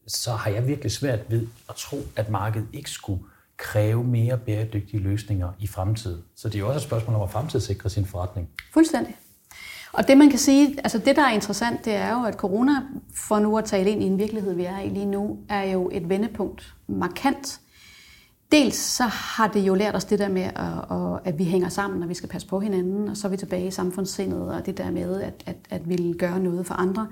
så 0.08 0.32
har 0.32 0.52
jeg 0.52 0.68
virkelig 0.68 0.92
svært 0.92 1.20
ved 1.30 1.48
at 1.70 1.76
tro, 1.76 1.98
at 2.16 2.30
markedet 2.30 2.68
ikke 2.74 2.90
skulle 2.90 3.24
kræve 3.58 4.04
mere 4.04 4.38
bæredygtige 4.38 5.04
løsninger 5.04 5.50
i 5.60 5.68
fremtiden. 5.68 6.22
Så 6.36 6.50
det 6.50 6.56
er 6.56 6.60
jo 6.60 6.68
også 6.68 6.78
et 6.78 6.84
spørgsmål 6.84 7.16
om 7.16 7.22
at 7.22 7.32
fremtidssikre 7.32 7.90
sin 7.90 8.06
forretning. 8.06 8.50
Fuldstændig. 8.74 9.16
Og 9.94 10.08
det 10.08 10.18
man 10.18 10.30
kan 10.30 10.40
sige, 10.40 10.78
altså 10.78 10.98
det 10.98 11.16
der 11.16 11.22
er 11.22 11.32
interessant, 11.32 11.86
det 11.86 11.94
er 11.94 12.20
jo, 12.20 12.26
at 12.26 12.34
corona, 12.34 12.72
for 13.28 13.40
nu 13.40 13.58
at 13.58 13.66
tale 13.66 13.90
ind 13.90 14.04
i 14.04 14.06
en 14.06 14.18
virkelighed, 14.18 14.54
vi 14.54 14.64
er 14.64 14.80
i 14.80 14.90
lige 14.90 15.06
nu, 15.06 15.38
er 15.50 15.64
jo 15.64 15.90
et 15.94 16.10
vendepunkt 16.10 16.76
markant. 16.88 17.60
Dels 18.56 18.76
så 18.76 19.04
har 19.04 19.48
det 19.48 19.68
jo 19.68 19.74
lært 19.74 19.96
os 19.96 20.06
det 20.06 20.20
der 20.20 20.30
med, 20.30 20.42
at, 20.42 21.34
at 21.34 21.40
vi 21.40 21.44
hænger 21.44 21.70
sammen, 21.70 22.04
og 22.04 22.10
vi 22.10 22.14
skal 22.14 22.30
passe 22.30 22.48
på 22.48 22.60
hinanden, 22.60 23.10
og 23.10 23.18
så 23.18 23.28
er 23.28 23.30
vi 23.30 23.38
tilbage 23.38 23.68
i 23.68 23.72
samfundssindet, 23.72 24.54
og 24.54 24.66
det 24.66 24.78
der 24.78 24.92
med 24.92 25.22
at, 25.22 25.44
at, 25.46 25.56
at 25.70 25.90
vi 25.90 25.96
vil 25.96 26.18
gøre 26.18 26.40
noget 26.40 26.68
for 26.68 26.74
andre. 26.74 27.08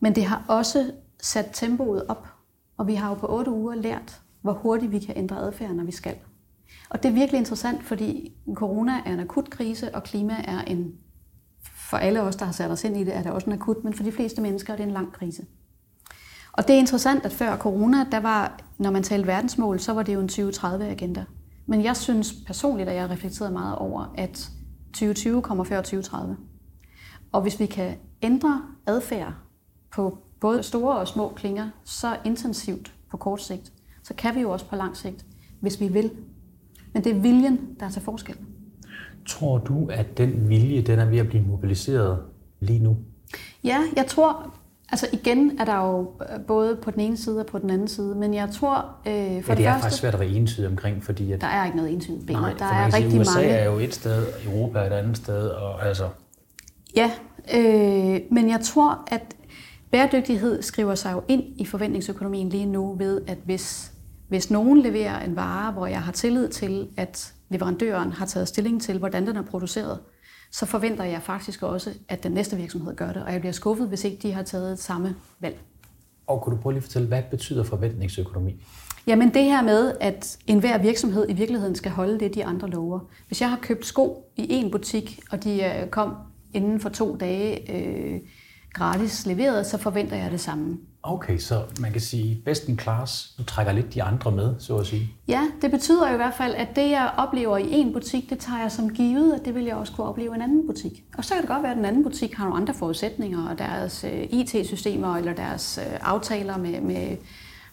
Men 0.00 0.14
det 0.14 0.24
har 0.24 0.44
også 0.48 0.90
sat 1.20 1.50
tempoet 1.52 2.06
op, 2.06 2.28
og 2.76 2.86
vi 2.86 2.94
har 2.94 3.08
jo 3.08 3.14
på 3.14 3.26
otte 3.26 3.50
uger 3.50 3.74
lært, 3.74 4.20
hvor 4.42 4.52
hurtigt 4.52 4.92
vi 4.92 4.98
kan 4.98 5.16
ændre 5.16 5.38
adfærd, 5.38 5.70
når 5.70 5.84
vi 5.84 5.92
skal. 5.92 6.14
Og 6.90 7.02
det 7.02 7.08
er 7.08 7.12
virkelig 7.12 7.38
interessant, 7.38 7.84
fordi 7.84 8.32
corona 8.54 8.92
er 9.06 9.12
en 9.12 9.20
akut 9.20 9.50
krise, 9.50 9.94
og 9.94 10.02
klima 10.02 10.34
er 10.44 10.60
en 10.60 10.94
for 11.90 11.96
alle 11.96 12.22
os, 12.22 12.36
der 12.36 12.44
har 12.44 12.52
sat 12.52 12.70
os 12.70 12.84
ind 12.84 12.96
i 12.96 13.04
det, 13.04 13.16
er 13.16 13.22
det 13.22 13.32
også 13.32 13.46
en 13.46 13.52
akut, 13.52 13.84
men 13.84 13.94
for 13.94 14.02
de 14.02 14.12
fleste 14.12 14.42
mennesker 14.42 14.72
er 14.72 14.76
det 14.76 14.86
en 14.86 14.92
lang 14.92 15.12
krise. 15.12 15.42
Og 16.58 16.68
det 16.68 16.74
er 16.74 16.78
interessant, 16.78 17.24
at 17.24 17.32
før 17.32 17.56
corona, 17.56 18.06
der 18.12 18.20
var, 18.20 18.60
når 18.78 18.90
man 18.90 19.02
talte 19.02 19.26
verdensmål, 19.26 19.80
så 19.80 19.92
var 19.92 20.02
det 20.02 20.14
jo 20.14 20.20
en 20.20 20.28
2030-agenda. 20.28 21.24
Men 21.66 21.84
jeg 21.84 21.96
synes 21.96 22.34
personligt, 22.46 22.88
at 22.88 22.94
jeg 22.94 23.02
har 23.02 23.10
reflekteret 23.10 23.52
meget 23.52 23.76
over, 23.76 24.14
at 24.14 24.50
2020 24.92 25.42
kommer 25.42 25.64
før 25.64 25.76
2030. 25.76 26.36
Og 27.32 27.42
hvis 27.42 27.60
vi 27.60 27.66
kan 27.66 27.94
ændre 28.22 28.62
adfærd 28.86 29.32
på 29.92 30.18
både 30.40 30.62
store 30.62 30.98
og 30.98 31.08
små 31.08 31.32
klinger 31.36 31.70
så 31.84 32.16
intensivt 32.24 32.94
på 33.10 33.16
kort 33.16 33.42
sigt, 33.42 33.72
så 34.02 34.14
kan 34.14 34.34
vi 34.34 34.40
jo 34.40 34.50
også 34.50 34.66
på 34.66 34.76
lang 34.76 34.96
sigt, 34.96 35.26
hvis 35.60 35.80
vi 35.80 35.88
vil. 35.88 36.10
Men 36.94 37.04
det 37.04 37.16
er 37.16 37.20
viljen, 37.20 37.76
der 37.80 37.86
er 37.86 37.90
til 37.90 38.02
forskel. 38.02 38.36
Tror 39.26 39.58
du, 39.58 39.86
at 39.90 40.18
den 40.18 40.48
vilje, 40.48 40.82
den 40.82 40.98
er 40.98 41.04
ved 41.04 41.18
at 41.18 41.28
blive 41.28 41.42
mobiliseret 41.42 42.18
lige 42.60 42.78
nu? 42.78 42.96
Ja, 43.64 43.78
jeg 43.96 44.06
tror, 44.06 44.57
altså 44.90 45.06
igen 45.12 45.58
er 45.60 45.64
der 45.64 45.76
jo 45.76 46.12
både 46.46 46.76
på 46.76 46.90
den 46.90 47.00
ene 47.00 47.16
side 47.16 47.40
og 47.40 47.46
på 47.46 47.58
den 47.58 47.70
anden 47.70 47.88
side, 47.88 48.14
men 48.14 48.34
jeg 48.34 48.50
tror 48.50 48.76
øh, 49.06 49.12
for 49.14 49.16
ja, 49.16 49.32
det, 49.32 49.44
det 49.44 49.66
er 49.66 49.70
første, 49.70 49.82
faktisk 49.82 50.00
svært 50.00 50.14
at 50.14 50.20
være 50.20 50.28
entydig 50.28 50.68
omkring, 50.68 51.04
fordi 51.04 51.32
at, 51.32 51.40
der 51.40 51.46
er 51.46 51.64
ikke 51.64 51.76
noget 51.76 51.92
entydigt 51.92 52.26
billede. 52.26 52.42
Nej, 52.42 52.54
der 52.58 52.64
er 52.64 52.94
rigtig 52.94 53.10
sige, 53.10 53.20
USA 53.20 53.38
mange. 53.38 53.50
er 53.50 53.64
jo 53.64 53.78
et 53.78 53.94
sted, 53.94 54.26
Europa 54.46 54.78
er 54.78 54.86
et 54.86 54.92
andet 54.92 55.16
sted, 55.16 55.48
og 55.48 55.86
altså... 55.86 56.08
Ja, 56.96 57.10
øh, 57.54 58.20
men 58.30 58.50
jeg 58.50 58.60
tror, 58.60 59.08
at 59.10 59.22
bæredygtighed 59.90 60.62
skriver 60.62 60.94
sig 60.94 61.12
jo 61.12 61.22
ind 61.28 61.42
i 61.56 61.64
forventningsøkonomien 61.64 62.48
lige 62.48 62.66
nu 62.66 62.94
ved, 62.94 63.20
at 63.26 63.38
hvis, 63.44 63.92
hvis 64.28 64.50
nogen 64.50 64.80
leverer 64.80 65.24
en 65.24 65.36
vare, 65.36 65.72
hvor 65.72 65.86
jeg 65.86 66.02
har 66.02 66.12
tillid 66.12 66.48
til, 66.48 66.88
at 66.96 67.32
leverandøren 67.48 68.12
har 68.12 68.26
taget 68.26 68.48
stilling 68.48 68.82
til, 68.82 68.98
hvordan 68.98 69.26
den 69.26 69.36
er 69.36 69.42
produceret, 69.42 69.98
så 70.50 70.66
forventer 70.66 71.04
jeg 71.04 71.22
faktisk 71.22 71.62
også, 71.62 71.90
at 72.08 72.22
den 72.22 72.32
næste 72.32 72.56
virksomhed 72.56 72.96
gør 72.96 73.12
det, 73.12 73.22
og 73.22 73.32
jeg 73.32 73.40
bliver 73.40 73.52
skuffet, 73.52 73.88
hvis 73.88 74.04
ikke 74.04 74.16
de 74.22 74.32
har 74.32 74.42
taget 74.42 74.78
samme 74.78 75.16
valg. 75.40 75.58
Og 76.26 76.42
kunne 76.42 76.56
du 76.56 76.60
prøve 76.62 76.72
lige 76.72 76.78
at 76.78 76.84
fortælle, 76.84 77.08
hvad 77.08 77.22
betyder 77.30 77.64
forventningsøkonomi? 77.64 78.54
Jamen 79.06 79.34
det 79.34 79.44
her 79.44 79.62
med, 79.62 79.92
at 80.00 80.38
enhver 80.46 80.78
virksomhed 80.78 81.26
i 81.28 81.32
virkeligheden 81.32 81.74
skal 81.74 81.90
holde 81.90 82.20
det, 82.20 82.34
de 82.34 82.44
andre 82.44 82.68
lover. 82.68 83.00
Hvis 83.26 83.40
jeg 83.40 83.50
har 83.50 83.58
købt 83.62 83.86
sko 83.86 84.32
i 84.36 84.46
en 84.52 84.70
butik, 84.70 85.20
og 85.30 85.44
de 85.44 85.64
øh, 85.64 85.90
kom 85.90 86.14
inden 86.54 86.80
for 86.80 86.88
to 86.88 87.16
dage 87.16 87.72
øh, 87.72 88.20
gratis 88.72 89.26
leveret, 89.26 89.66
så 89.66 89.78
forventer 89.78 90.16
jeg 90.16 90.30
det 90.30 90.40
samme. 90.40 90.78
Okay, 91.10 91.38
så 91.38 91.62
man 91.80 91.92
kan 91.92 92.00
sige, 92.00 92.42
best 92.44 92.68
in 92.68 92.78
class, 92.78 93.34
du 93.38 93.44
trækker 93.44 93.72
lidt 93.72 93.94
de 93.94 94.02
andre 94.02 94.32
med, 94.32 94.54
så 94.58 94.76
at 94.76 94.86
sige. 94.86 95.10
Ja, 95.28 95.42
det 95.62 95.70
betyder 95.70 96.08
jo 96.08 96.14
i 96.14 96.16
hvert 96.16 96.34
fald, 96.34 96.54
at 96.54 96.68
det, 96.76 96.90
jeg 96.90 97.12
oplever 97.16 97.56
i 97.56 97.72
en 97.72 97.92
butik, 97.92 98.30
det 98.30 98.38
tager 98.38 98.60
jeg 98.60 98.72
som 98.72 98.90
givet, 98.90 99.32
at 99.32 99.44
det 99.44 99.54
vil 99.54 99.64
jeg 99.64 99.76
også 99.76 99.92
kunne 99.92 100.06
opleve 100.06 100.32
i 100.32 100.34
en 100.34 100.42
anden 100.42 100.66
butik. 100.66 101.04
Og 101.18 101.24
så 101.24 101.34
kan 101.34 101.42
det 101.42 101.50
godt 101.50 101.62
være, 101.62 101.70
at 101.72 101.76
den 101.76 101.84
anden 101.84 102.02
butik 102.02 102.34
har 102.34 102.44
nogle 102.44 102.60
andre 102.60 102.74
forudsætninger, 102.74 103.48
og 103.48 103.58
deres 103.58 104.04
øh, 104.04 104.22
IT-systemer 104.30 105.16
eller 105.16 105.32
deres 105.32 105.78
øh, 105.82 105.98
aftaler 106.00 106.56
med, 106.56 106.80
med, 106.80 107.16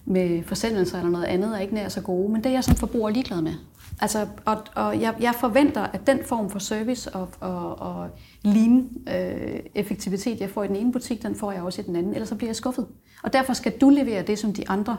med 0.06 0.44
forsendelser 0.44 0.98
eller 0.98 1.12
noget 1.12 1.26
andet 1.26 1.56
er 1.56 1.60
ikke 1.60 1.74
nær 1.74 1.90
så 1.90 2.02
gode, 2.02 2.32
men 2.32 2.44
det 2.44 2.50
er 2.50 2.54
jeg 2.54 2.64
som 2.64 2.76
forbruger 2.76 3.10
ligeglad 3.10 3.42
med. 3.42 3.54
Altså, 4.02 4.28
og, 4.46 4.58
og 4.76 5.02
jeg, 5.02 5.16
jeg 5.20 5.36
forventer, 5.36 5.82
at 5.82 6.08
den 6.08 6.20
form 6.26 6.50
for 6.50 6.60
service 6.60 7.16
og, 7.16 7.30
og, 7.40 7.80
og 7.80 8.10
lean-effektivitet, 8.44 10.34
øh, 10.34 10.42
jeg 10.42 10.50
får 10.50 10.64
i 10.64 10.68
den 10.68 10.76
ene 10.76 10.92
butik, 10.92 11.24
den 11.24 11.36
får 11.36 11.52
jeg 11.52 11.62
også 11.64 11.82
i 11.82 11.86
den 11.86 11.96
anden, 11.96 12.14
ellers 12.14 12.30
så 12.30 12.36
bliver 12.36 12.50
jeg 12.50 12.56
skuffet. 12.56 12.88
Og 13.24 13.34
derfor 13.34 13.54
skal 13.54 13.72
du 13.82 13.90
levere 13.90 14.24
det, 14.24 14.40
som 14.40 14.54
de 14.54 14.70
andre 14.70 14.98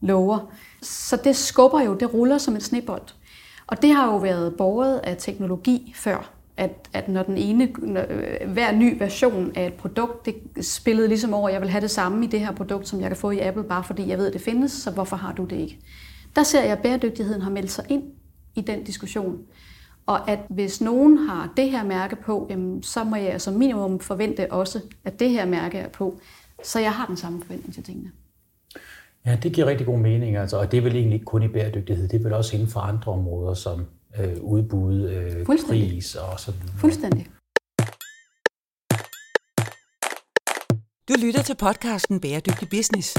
lover. 0.00 0.52
Så 0.82 1.16
det 1.24 1.36
skubber 1.36 1.80
jo, 1.80 1.94
det 1.94 2.14
ruller 2.14 2.38
som 2.38 2.56
et 2.56 2.62
snebold. 2.62 3.02
Og 3.66 3.82
det 3.82 3.90
har 3.90 4.06
jo 4.06 4.16
været 4.16 4.54
borget 4.58 4.98
af 4.98 5.16
teknologi 5.18 5.92
før, 5.96 6.32
at, 6.60 6.88
at 6.92 7.08
når 7.08 7.22
den 7.22 7.38
ene, 7.38 7.68
når, 7.78 8.04
øh, 8.10 8.52
hver 8.52 8.72
ny 8.72 8.98
version 8.98 9.52
af 9.54 9.66
et 9.66 9.74
produkt, 9.74 10.26
det 10.26 10.66
spillede 10.66 11.08
ligesom 11.08 11.34
over, 11.34 11.48
at 11.48 11.54
jeg 11.54 11.60
vil 11.60 11.70
have 11.70 11.80
det 11.80 11.90
samme 11.90 12.24
i 12.24 12.28
det 12.28 12.40
her 12.40 12.52
produkt, 12.52 12.88
som 12.88 13.00
jeg 13.00 13.08
kan 13.08 13.16
få 13.16 13.30
i 13.30 13.38
Apple, 13.38 13.64
bare 13.64 13.84
fordi 13.84 14.08
jeg 14.08 14.18
ved, 14.18 14.26
at 14.26 14.32
det 14.32 14.40
findes, 14.40 14.72
så 14.72 14.90
hvorfor 14.90 15.16
har 15.16 15.32
du 15.32 15.44
det 15.44 15.56
ikke? 15.56 15.78
Der 16.36 16.42
ser 16.42 16.62
jeg, 16.62 16.72
at 16.72 16.78
bæredygtigheden 16.82 17.42
har 17.42 17.50
meldt 17.50 17.70
sig 17.70 17.84
ind 17.88 18.02
i 18.54 18.60
den 18.60 18.84
diskussion. 18.84 19.38
Og 20.06 20.30
at 20.30 20.38
hvis 20.48 20.80
nogen 20.80 21.18
har 21.18 21.52
det 21.56 21.70
her 21.70 21.84
mærke 21.84 22.16
på, 22.16 22.46
jamen, 22.50 22.82
så 22.82 23.04
må 23.04 23.16
jeg 23.16 23.40
som 23.40 23.54
minimum 23.54 24.00
forvente 24.00 24.52
også, 24.52 24.80
at 25.04 25.20
det 25.20 25.30
her 25.30 25.46
mærke 25.46 25.78
er 25.78 25.88
på. 25.88 26.20
Så 26.64 26.80
jeg 26.80 26.92
har 26.92 27.06
den 27.06 27.16
samme 27.16 27.42
forventning 27.42 27.74
til 27.74 27.82
tingene. 27.82 28.10
Ja, 29.26 29.38
det 29.42 29.52
giver 29.52 29.66
rigtig 29.66 29.86
god 29.86 29.98
mening, 29.98 30.36
altså, 30.36 30.56
og 30.56 30.72
det 30.72 30.78
er 30.78 30.82
vel 30.82 30.96
egentlig 30.96 31.14
ikke 31.14 31.24
kun 31.24 31.42
i 31.42 31.48
bæredygtighed, 31.48 32.08
det 32.08 32.18
er 32.18 32.22
vel 32.22 32.32
også 32.32 32.56
inden 32.56 32.68
for 32.68 32.80
andre 32.80 33.12
områder 33.12 33.54
som 33.54 33.86
øh, 34.18 34.42
udbud, 34.42 35.08
øh, 35.08 35.46
pris 35.46 36.14
og 36.14 36.40
sådan 36.40 36.60
noget. 36.60 36.80
Fuldstændig. 36.80 37.26
Du 41.08 41.14
lytter 41.26 41.42
til 41.42 41.54
podcasten 41.54 42.20
Bæredygtig 42.20 42.68
Business. 42.68 43.16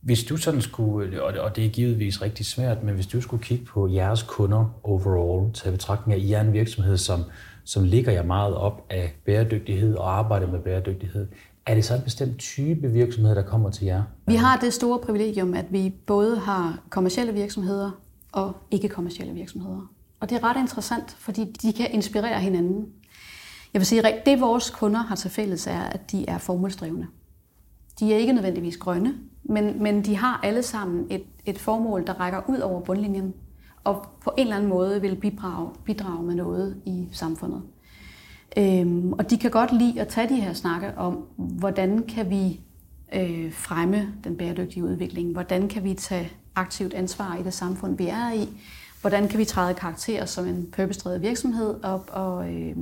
Hvis 0.00 0.24
du 0.24 0.36
sådan 0.36 0.62
skulle, 0.62 1.22
og 1.42 1.56
det 1.56 1.66
er 1.66 1.68
givetvis 1.68 2.22
rigtig 2.22 2.46
svært, 2.46 2.82
men 2.82 2.94
hvis 2.94 3.06
du 3.06 3.20
skulle 3.20 3.42
kigge 3.42 3.64
på 3.64 3.88
jeres 3.88 4.22
kunder 4.22 4.80
overall, 4.82 5.52
til 5.52 5.70
betragtning 5.70 6.20
af, 6.20 6.24
I 6.24 6.32
er 6.32 6.40
en 6.40 6.52
virksomhed, 6.52 6.96
som, 6.96 7.24
som 7.64 7.84
ligger 7.84 8.12
jer 8.12 8.22
meget 8.22 8.54
op 8.54 8.86
af 8.90 9.14
bæredygtighed 9.26 9.94
og 9.94 10.18
arbejder 10.18 10.46
med 10.46 10.60
bæredygtighed, 10.60 11.28
er 11.66 11.74
det 11.74 11.84
så 11.84 11.94
en 11.94 12.02
bestemt 12.02 12.38
type 12.38 12.88
virksomhed, 12.88 13.34
der 13.34 13.42
kommer 13.42 13.70
til 13.70 13.86
jer? 13.86 14.02
Vi 14.26 14.34
har 14.34 14.56
det 14.56 14.72
store 14.72 14.98
privilegium, 14.98 15.54
at 15.54 15.66
vi 15.70 15.94
både 16.06 16.38
har 16.38 16.78
kommercielle 16.90 17.32
virksomheder 17.32 17.90
og 18.32 18.56
ikke-kommercielle 18.70 19.34
virksomheder. 19.34 19.90
Og 20.20 20.30
det 20.30 20.36
er 20.36 20.44
ret 20.44 20.60
interessant, 20.60 21.10
fordi 21.10 21.44
de 21.62 21.72
kan 21.72 21.90
inspirere 21.90 22.40
hinanden. 22.40 22.86
Jeg 23.74 23.80
vil 23.80 23.86
sige, 23.86 24.06
at 24.06 24.26
det 24.26 24.40
vores 24.40 24.70
kunder 24.70 25.00
har 25.00 25.16
til 25.16 25.30
fælles 25.30 25.66
er, 25.66 25.80
at 25.80 26.12
de 26.12 26.28
er 26.28 26.38
formålsdrivende. 26.38 27.06
De 28.00 28.14
er 28.14 28.16
ikke 28.16 28.32
nødvendigvis 28.32 28.76
grønne, 28.76 29.14
men, 29.42 29.82
men 29.82 30.04
de 30.04 30.16
har 30.16 30.40
alle 30.42 30.62
sammen 30.62 31.06
et, 31.10 31.22
et 31.46 31.58
formål, 31.58 32.06
der 32.06 32.12
rækker 32.12 32.40
ud 32.48 32.58
over 32.58 32.80
bundlinjen, 32.80 33.34
og 33.84 34.06
på 34.24 34.32
en 34.36 34.42
eller 34.42 34.56
anden 34.56 34.70
måde 34.70 35.00
vil 35.00 35.16
bidrage, 35.16 35.70
bidrage 35.84 36.22
med 36.22 36.34
noget 36.34 36.82
i 36.86 37.08
samfundet. 37.12 37.62
Øhm, 38.56 39.12
og 39.12 39.30
de 39.30 39.38
kan 39.38 39.50
godt 39.50 39.72
lide 39.72 40.00
at 40.00 40.08
tage 40.08 40.28
de 40.28 40.40
her 40.40 40.52
snakke 40.52 40.98
om, 40.98 41.14
hvordan 41.36 42.02
kan 42.02 42.30
vi 42.30 42.60
øh, 43.14 43.52
fremme 43.52 44.14
den 44.24 44.36
bæredygtige 44.36 44.84
udvikling, 44.84 45.32
hvordan 45.32 45.68
kan 45.68 45.84
vi 45.84 45.94
tage 45.94 46.32
aktivt 46.54 46.94
ansvar 46.94 47.36
i 47.36 47.42
det 47.42 47.54
samfund, 47.54 47.96
vi 47.96 48.06
er 48.06 48.32
i, 48.32 48.48
hvordan 49.00 49.28
kan 49.28 49.38
vi 49.38 49.44
træde 49.44 49.74
karakter 49.74 50.24
som 50.24 50.46
en 50.46 50.68
purpose 50.72 51.20
virksomhed 51.20 51.74
og, 51.82 52.04
og 52.08 52.52
øh, 52.52 52.76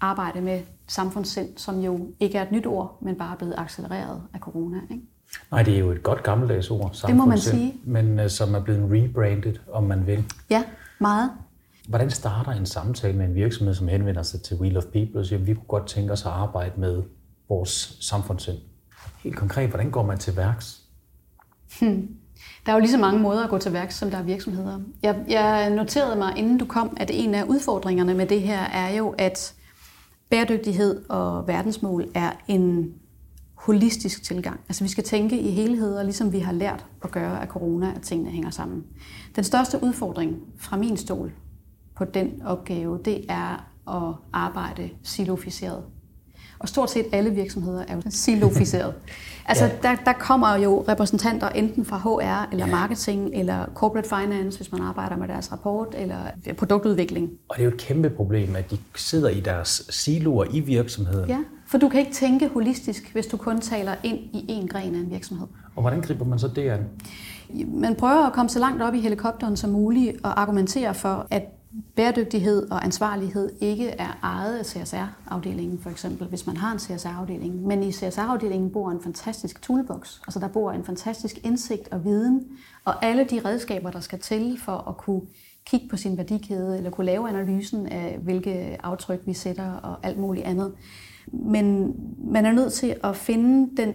arbejde 0.00 0.40
med 0.40 0.60
samfundssind, 0.86 1.48
som 1.56 1.80
jo 1.80 2.08
ikke 2.20 2.38
er 2.38 2.42
et 2.42 2.52
nyt 2.52 2.66
ord, 2.66 2.98
men 3.02 3.16
bare 3.16 3.32
er 3.32 3.36
blevet 3.36 3.54
accelereret 3.58 4.22
af 4.34 4.38
corona. 4.40 4.76
Ikke? 4.90 5.04
Nej, 5.50 5.62
det 5.62 5.74
er 5.74 5.78
jo 5.78 5.90
et 5.90 6.02
godt 6.02 6.22
gammeldags 6.22 6.70
ord, 6.70 6.96
det 7.06 7.16
må 7.16 7.24
man 7.24 7.38
sige. 7.38 7.74
men 7.84 8.20
uh, 8.20 8.28
som 8.28 8.54
er 8.54 8.60
blevet 8.60 8.90
rebranded, 8.92 9.54
om 9.72 9.84
man 9.84 10.06
vil. 10.06 10.24
Ja, 10.50 10.64
meget. 10.98 11.30
Hvordan 11.88 12.10
starter 12.10 12.52
en 12.52 12.66
samtale 12.66 13.18
med 13.18 13.26
en 13.26 13.34
virksomhed, 13.34 13.74
som 13.74 13.88
henvender 13.88 14.22
sig 14.22 14.42
til 14.42 14.56
Wheel 14.56 14.76
of 14.76 14.84
People 14.84 15.20
og 15.20 15.26
siger, 15.26 15.40
at 15.40 15.46
vi 15.46 15.54
kunne 15.54 15.64
godt 15.68 15.86
tænke 15.86 16.12
os 16.12 16.26
at 16.26 16.32
arbejde 16.32 16.80
med 16.80 17.02
vores 17.48 17.96
samfundssind? 18.00 18.58
Helt 19.22 19.36
konkret, 19.36 19.68
hvordan 19.68 19.90
går 19.90 20.06
man 20.06 20.18
til 20.18 20.36
værks? 20.36 20.80
Hmm. 21.80 22.08
Der 22.66 22.72
er 22.72 22.76
jo 22.76 22.80
lige 22.80 22.90
så 22.90 22.98
mange 22.98 23.20
måder 23.20 23.44
at 23.44 23.50
gå 23.50 23.58
til 23.58 23.72
værks, 23.72 23.98
som 23.98 24.10
der 24.10 24.18
er 24.18 24.22
virksomheder. 24.22 24.80
Jeg, 25.02 25.16
jeg 25.28 25.70
noterede 25.70 26.16
mig, 26.16 26.32
inden 26.36 26.58
du 26.58 26.64
kom, 26.64 26.96
at 26.96 27.10
en 27.14 27.34
af 27.34 27.44
udfordringerne 27.44 28.14
med 28.14 28.26
det 28.26 28.42
her 28.42 28.60
er 28.60 28.96
jo, 28.96 29.14
at 29.18 29.54
bæredygtighed 30.30 31.02
og 31.08 31.48
verdensmål 31.48 32.08
er 32.14 32.32
en 32.48 32.94
holistisk 33.54 34.22
tilgang. 34.22 34.60
Altså 34.68 34.84
vi 34.84 34.90
skal 34.90 35.04
tænke 35.04 35.40
i 35.40 35.50
helheder, 35.50 36.02
ligesom 36.02 36.32
vi 36.32 36.38
har 36.38 36.52
lært 36.52 36.86
at 37.02 37.10
gøre 37.10 37.42
af 37.42 37.48
corona, 37.48 37.92
at 37.96 38.02
tingene 38.02 38.30
hænger 38.30 38.50
sammen. 38.50 38.84
Den 39.36 39.44
største 39.44 39.82
udfordring 39.82 40.36
fra 40.58 40.76
min 40.76 40.96
stol 40.96 41.32
på 41.96 42.04
den 42.04 42.42
opgave, 42.44 43.00
det 43.04 43.24
er 43.28 43.66
at 43.88 44.14
arbejde 44.32 44.90
siloficeret. 45.02 45.84
Og 46.60 46.68
stort 46.68 46.90
set 46.90 47.06
alle 47.12 47.30
virksomheder 47.30 47.84
er 47.88 47.94
jo 47.94 48.02
siloficeret. 48.08 48.94
Altså, 49.46 49.64
ja. 49.64 49.70
der, 49.82 49.96
der 50.04 50.12
kommer 50.12 50.56
jo 50.56 50.84
repræsentanter 50.88 51.48
enten 51.48 51.84
fra 51.84 51.98
HR, 51.98 52.48
eller 52.52 52.66
ja. 52.66 52.72
marketing, 52.72 53.30
eller 53.34 53.66
corporate 53.74 54.08
finance, 54.08 54.58
hvis 54.58 54.72
man 54.72 54.82
arbejder 54.82 55.16
med 55.16 55.28
deres 55.28 55.52
rapport, 55.52 55.94
eller 55.98 56.16
produktudvikling. 56.58 57.30
Og 57.48 57.56
det 57.56 57.62
er 57.62 57.64
jo 57.64 57.70
et 57.70 57.80
kæmpe 57.80 58.10
problem, 58.10 58.56
at 58.56 58.70
de 58.70 58.78
sidder 58.94 59.28
i 59.28 59.40
deres 59.40 59.82
siloer 59.90 60.44
i 60.50 60.60
virksomheden. 60.60 61.28
Ja, 61.28 61.38
for 61.66 61.78
du 61.78 61.88
kan 61.88 62.00
ikke 62.00 62.12
tænke 62.12 62.48
holistisk, 62.48 63.12
hvis 63.12 63.26
du 63.26 63.36
kun 63.36 63.60
taler 63.60 63.94
ind 64.02 64.18
i 64.18 64.44
en 64.48 64.68
gren 64.68 64.94
af 64.94 64.98
en 64.98 65.10
virksomhed. 65.10 65.46
Og 65.76 65.80
hvordan 65.82 66.00
griber 66.00 66.24
man 66.24 66.38
så 66.38 66.48
det 66.48 66.70
an? 66.70 66.80
Man 67.66 67.94
prøver 67.94 68.26
at 68.26 68.32
komme 68.32 68.48
så 68.48 68.58
langt 68.58 68.82
op 68.82 68.94
i 68.94 69.00
helikopteren 69.00 69.56
som 69.56 69.70
muligt 69.70 70.16
og 70.22 70.40
argumentere 70.40 70.94
for, 70.94 71.26
at 71.30 71.42
bæredygtighed 71.96 72.70
og 72.70 72.84
ansvarlighed 72.84 73.52
ikke 73.60 73.88
er 73.88 74.18
ejet 74.22 74.58
af 74.58 74.66
CSR-afdelingen, 74.66 75.78
for 75.78 75.90
eksempel, 75.90 76.28
hvis 76.28 76.46
man 76.46 76.56
har 76.56 76.72
en 76.72 76.78
CSR-afdeling. 76.78 77.66
Men 77.66 77.82
i 77.82 77.92
CSR-afdelingen 77.92 78.70
bor 78.70 78.90
en 78.90 79.02
fantastisk 79.02 79.62
toolbox. 79.62 80.20
Altså 80.26 80.38
der 80.38 80.48
bor 80.48 80.72
en 80.72 80.84
fantastisk 80.84 81.38
indsigt 81.44 81.88
og 81.92 82.04
viden, 82.04 82.46
og 82.84 83.04
alle 83.04 83.24
de 83.24 83.40
redskaber, 83.44 83.90
der 83.90 84.00
skal 84.00 84.18
til 84.18 84.58
for 84.58 84.88
at 84.88 84.96
kunne 84.96 85.22
kigge 85.66 85.88
på 85.88 85.96
sin 85.96 86.16
værdikæde, 86.16 86.76
eller 86.76 86.90
kunne 86.90 87.06
lave 87.06 87.28
analysen 87.28 87.86
af, 87.86 88.18
hvilke 88.22 88.78
aftryk 88.82 89.20
vi 89.26 89.34
sætter 89.34 89.72
og 89.72 89.98
alt 90.02 90.18
muligt 90.18 90.46
andet. 90.46 90.72
Men 91.32 91.94
man 92.32 92.46
er 92.46 92.52
nødt 92.52 92.72
til 92.72 92.96
at 93.04 93.16
finde 93.16 93.76
den 93.82 93.94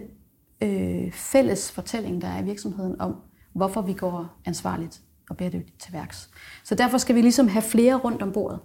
øh, 0.60 1.12
fælles 1.12 1.72
fortælling, 1.72 2.22
der 2.22 2.28
er 2.28 2.42
i 2.42 2.44
virksomheden 2.44 3.00
om, 3.00 3.16
hvorfor 3.52 3.82
vi 3.82 3.92
går 3.92 4.36
ansvarligt 4.44 5.00
og 5.30 5.36
bæredygtigt 5.36 5.80
til 5.80 5.92
værks. 5.92 6.30
Så 6.64 6.74
derfor 6.74 6.98
skal 6.98 7.16
vi 7.16 7.20
ligesom 7.20 7.48
have 7.48 7.62
flere 7.62 7.94
rundt 7.94 8.22
om 8.22 8.32
bordet. 8.32 8.58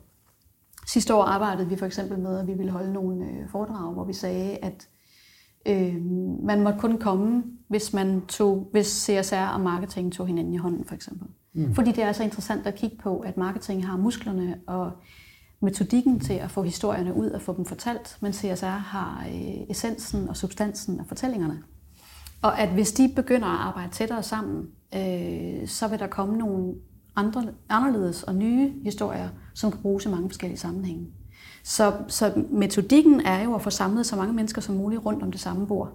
Sidste 0.87 1.15
år 1.15 1.23
arbejdede 1.23 1.69
vi 1.69 1.75
for 1.75 1.85
eksempel 1.85 2.19
med, 2.19 2.39
at 2.39 2.47
vi 2.47 2.53
ville 2.53 2.71
holde 2.71 2.93
nogle 2.93 3.25
øh, 3.25 3.49
foredrag, 3.49 3.93
hvor 3.93 4.03
vi 4.03 4.13
sagde, 4.13 4.57
at 4.57 4.87
øh, 5.65 5.95
man 6.43 6.61
måtte 6.61 6.79
kun 6.79 6.97
komme, 6.97 7.43
hvis, 7.67 7.93
man 7.93 8.21
tog, 8.27 8.67
hvis 8.71 8.87
CSR 8.87 9.53
og 9.53 9.61
marketing 9.61 10.13
tog 10.13 10.27
hinanden 10.27 10.53
i 10.53 10.57
hånden, 10.57 10.85
for 10.85 10.95
eksempel. 10.95 11.27
Mm. 11.53 11.75
Fordi 11.75 11.91
det 11.91 12.03
er 12.03 12.11
så 12.11 12.23
interessant 12.23 12.67
at 12.67 12.75
kigge 12.75 12.97
på, 13.03 13.19
at 13.19 13.37
marketing 13.37 13.87
har 13.87 13.97
musklerne 13.97 14.59
og 14.67 14.91
metodikken 15.61 16.19
til 16.19 16.33
at 16.33 16.51
få 16.51 16.63
historierne 16.63 17.13
ud 17.13 17.29
og 17.29 17.41
få 17.41 17.57
dem 17.57 17.65
fortalt, 17.65 18.17
men 18.21 18.33
CSR 18.33 18.65
har 18.65 19.25
øh, 19.27 19.69
essensen 19.69 20.29
og 20.29 20.37
substansen 20.37 20.99
af 20.99 21.05
fortællingerne. 21.07 21.63
Og 22.41 22.59
at 22.59 22.69
hvis 22.69 22.91
de 22.91 23.13
begynder 23.15 23.47
at 23.47 23.59
arbejde 23.59 23.91
tættere 23.91 24.23
sammen, 24.23 24.67
øh, 24.95 25.67
så 25.67 25.87
vil 25.87 25.99
der 25.99 26.07
komme 26.07 26.37
nogle 26.37 26.73
andre, 27.15 27.43
anderledes 27.69 28.23
og 28.23 28.35
nye 28.35 28.73
historier, 28.83 29.29
som 29.53 29.71
kan 29.71 29.81
bruges 29.81 30.05
i 30.05 30.09
mange 30.09 30.29
forskellige 30.29 30.59
sammenhænge. 30.59 31.07
Så, 31.63 31.93
så 32.07 32.43
metodikken 32.49 33.21
er 33.21 33.43
jo 33.43 33.55
at 33.55 33.61
få 33.61 33.69
samlet 33.69 34.05
så 34.05 34.15
mange 34.15 34.33
mennesker 34.33 34.61
som 34.61 34.75
muligt 34.75 35.05
rundt 35.05 35.23
om 35.23 35.31
det 35.31 35.41
samme 35.41 35.67
bord. 35.67 35.93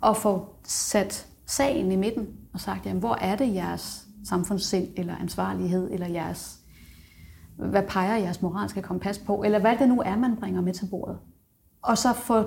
Og 0.00 0.16
få 0.16 0.46
sat 0.64 1.26
sagen 1.46 1.92
i 1.92 1.96
midten 1.96 2.26
og 2.52 2.60
sagt, 2.60 2.86
jamen, 2.86 3.00
hvor 3.00 3.14
er 3.14 3.36
det 3.36 3.54
jeres 3.54 4.06
samfundssind 4.24 4.88
eller 4.96 5.16
ansvarlighed 5.16 5.90
eller 5.90 6.06
jeres, 6.06 6.58
hvad 7.56 7.82
peger 7.82 8.16
jeres 8.16 8.42
moralske 8.42 8.82
kompas 8.82 9.18
på, 9.18 9.42
eller 9.42 9.58
hvad 9.58 9.76
det 9.78 9.88
nu 9.88 10.02
er, 10.04 10.16
man 10.16 10.36
bringer 10.36 10.60
med 10.60 10.72
til 10.72 10.86
bordet. 10.90 11.18
Og 11.82 11.98
så 11.98 12.12
få 12.12 12.44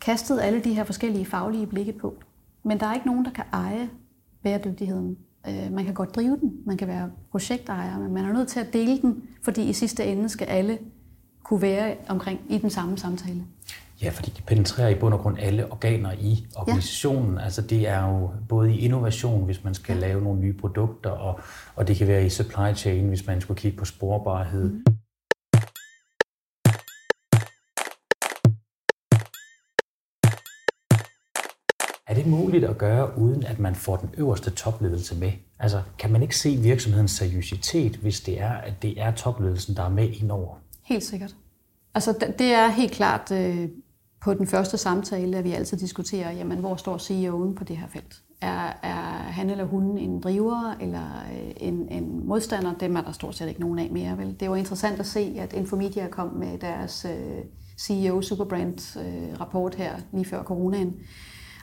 kastet 0.00 0.40
alle 0.40 0.60
de 0.60 0.74
her 0.74 0.84
forskellige 0.84 1.26
faglige 1.26 1.66
blikke 1.66 1.92
på. 1.92 2.14
Men 2.62 2.80
der 2.80 2.86
er 2.86 2.94
ikke 2.94 3.06
nogen, 3.06 3.24
der 3.24 3.30
kan 3.30 3.44
eje 3.52 3.88
bæredygtigheden. 4.42 5.16
Øh, 5.48 5.72
man 5.72 5.84
kan 5.84 5.94
godt 5.94 6.16
drive 6.16 6.36
den, 6.40 6.52
man 6.66 6.76
kan 6.76 6.88
være 6.88 7.10
projektejer, 7.30 7.98
men 7.98 8.14
man 8.14 8.24
er 8.24 8.32
nødt 8.32 8.48
til 8.48 8.60
at 8.60 8.72
dele 8.72 9.00
den, 9.00 9.22
fordi 9.42 9.62
i 9.62 9.72
sidste 9.72 10.04
ende 10.04 10.28
skal 10.28 10.44
alle 10.44 10.78
kunne 11.42 11.62
være 11.62 11.94
omkring 12.08 12.40
i 12.48 12.58
den 12.58 12.70
samme 12.70 12.98
samtale. 12.98 13.44
Ja, 14.02 14.10
fordi 14.10 14.30
de 14.30 14.42
penetrerer 14.42 14.88
i 14.88 14.94
bund 14.94 15.14
og 15.14 15.20
grund 15.20 15.38
alle 15.38 15.72
organer 15.72 16.12
i 16.12 16.46
organisationen. 16.56 17.34
Ja. 17.34 17.44
Altså 17.44 17.62
det 17.62 17.88
er 17.88 18.08
jo 18.08 18.30
både 18.48 18.74
i 18.74 18.78
innovation, 18.78 19.44
hvis 19.44 19.64
man 19.64 19.74
skal 19.74 19.94
ja. 19.94 20.00
lave 20.00 20.22
nogle 20.22 20.40
nye 20.40 20.52
produkter, 20.52 21.10
og, 21.10 21.40
og 21.76 21.88
det 21.88 21.96
kan 21.96 22.08
være 22.08 22.26
i 22.26 22.28
supply 22.28 22.74
chain, 22.74 23.08
hvis 23.08 23.26
man 23.26 23.40
skulle 23.40 23.60
kigge 23.60 23.78
på 23.78 23.84
sporbarhed. 23.84 24.70
Mm. 24.70 24.97
Er 32.08 32.14
det 32.14 32.26
muligt 32.26 32.64
at 32.64 32.78
gøre, 32.78 33.18
uden 33.18 33.44
at 33.44 33.58
man 33.58 33.74
får 33.74 33.96
den 33.96 34.10
øverste 34.18 34.50
topledelse 34.50 35.16
med? 35.16 35.32
Altså, 35.58 35.82
kan 35.98 36.12
man 36.12 36.22
ikke 36.22 36.36
se 36.36 36.56
virksomhedens 36.56 37.10
seriøsitet, 37.10 37.96
hvis 37.96 38.20
det 38.20 38.40
er, 38.40 38.52
at 38.52 38.82
det 38.82 39.00
er 39.00 39.10
topledelsen, 39.10 39.76
der 39.76 39.82
er 39.82 39.88
med 39.88 40.08
indover? 40.08 40.54
Helt 40.82 41.04
sikkert. 41.04 41.36
Altså, 41.94 42.32
det 42.38 42.46
er 42.46 42.68
helt 42.68 42.92
klart 42.92 43.32
øh, 43.32 43.68
på 44.20 44.34
den 44.34 44.46
første 44.46 44.78
samtale, 44.78 45.38
at 45.38 45.44
vi 45.44 45.52
altid 45.52 45.76
diskuterer, 45.76 46.32
jamen, 46.32 46.58
hvor 46.58 46.76
står 46.76 46.96
CEO'en 46.96 47.54
på 47.54 47.64
det 47.64 47.76
her 47.76 47.86
felt? 47.86 48.22
Er, 48.40 48.72
er 48.82 49.30
han 49.30 49.50
eller 49.50 49.64
hun 49.64 49.98
en 49.98 50.20
driver 50.20 50.76
eller 50.80 51.24
øh, 51.32 51.50
en, 51.56 51.88
en 51.88 52.26
modstander? 52.26 52.74
Dem 52.80 52.96
er 52.96 53.00
der 53.00 53.12
stort 53.12 53.34
set 53.34 53.48
ikke 53.48 53.60
nogen 53.60 53.78
af 53.78 53.90
mere. 53.90 54.18
Vel? 54.18 54.36
Det 54.40 54.50
var 54.50 54.56
interessant 54.56 55.00
at 55.00 55.06
se, 55.06 55.34
at 55.38 55.52
Infomedia 55.52 56.08
kom 56.08 56.28
med 56.28 56.58
deres 56.58 57.06
øh, 57.10 57.44
CEO 57.78 58.22
Superbrand 58.22 58.98
øh, 58.98 59.40
rapport 59.40 59.74
her 59.74 59.92
lige 60.12 60.24
før 60.24 60.42
coronaen, 60.42 60.94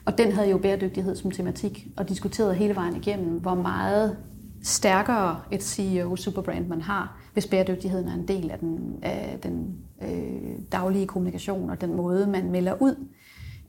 og 0.05 0.17
den 0.17 0.31
havde 0.31 0.49
jo 0.49 0.57
bæredygtighed 0.57 1.15
som 1.15 1.31
tematik, 1.31 1.87
og 1.97 2.09
diskuterede 2.09 2.53
hele 2.53 2.75
vejen 2.75 2.95
igennem, 2.95 3.39
hvor 3.39 3.55
meget 3.55 4.17
stærkere 4.63 5.41
et 5.51 5.63
CEO 5.63 6.15
superbrand 6.15 6.67
man 6.67 6.81
har, 6.81 7.17
hvis 7.33 7.47
bæredygtigheden 7.47 8.07
er 8.07 8.13
en 8.13 8.27
del 8.27 8.51
af 8.51 8.59
den, 8.59 8.99
af 9.01 9.39
den 9.43 9.77
øh, 10.01 10.59
daglige 10.71 11.07
kommunikation 11.07 11.69
og 11.69 11.81
den 11.81 11.95
måde, 11.95 12.27
man 12.27 12.51
melder 12.51 12.81
ud. 12.81 13.07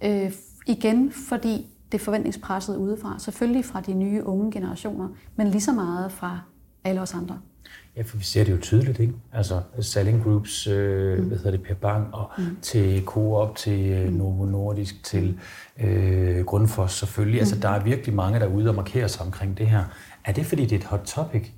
Øh, 0.05 0.33
igen, 0.67 1.13
fordi 1.13 1.67
det 1.93 2.01
forventningspresset 2.01 2.77
udefra. 2.77 3.19
Selvfølgelig 3.19 3.65
fra 3.65 3.81
de 3.81 3.95
nye 3.95 4.25
unge 4.25 4.53
generationer, 4.53 5.09
men 5.37 5.49
lige 5.49 5.61
så 5.61 5.73
meget 5.73 6.13
fra 6.13 6.41
alle 6.85 7.01
os 7.01 7.15
andre. 7.15 7.39
Ja, 7.97 8.03
for 8.03 8.17
vi 8.17 8.25
ser 8.25 8.45
det 8.45 8.53
jo 8.53 8.59
tydeligt, 8.61 8.99
ikke? 8.99 9.13
Altså 9.33 9.61
selling 9.81 10.23
groups, 10.23 10.67
øh, 10.67 11.19
mm. 11.19 11.25
hvad 11.25 11.37
hedder 11.37 11.51
det, 11.51 11.63
Per 11.63 11.75
Bang, 11.75 12.15
og 12.15 12.31
mm. 12.39 12.45
til 12.63 13.05
Coop, 13.05 13.57
til 13.57 13.87
øh, 13.87 14.09
mm. 14.09 14.15
Novo 14.15 14.45
Nordisk, 14.45 15.05
til 15.05 15.39
øh, 15.81 16.45
Grundfos 16.45 16.93
selvfølgelig. 16.93 17.41
Altså, 17.41 17.55
mm. 17.55 17.59
Altså 17.59 17.69
der 17.69 17.75
er 17.75 17.85
virkelig 17.85 18.15
mange, 18.15 18.41
der 18.41 18.47
er 18.47 18.51
ude 18.51 18.69
og 18.69 18.75
markere 18.75 19.09
sig 19.09 19.27
omkring 19.27 19.59
det 19.59 19.67
her. 19.67 19.85
Er 20.25 20.33
det 20.33 20.47
fordi, 20.47 20.63
det 20.63 20.73
er 20.73 20.77
et 20.77 20.85
hot 20.85 21.03
topic, 21.07 21.49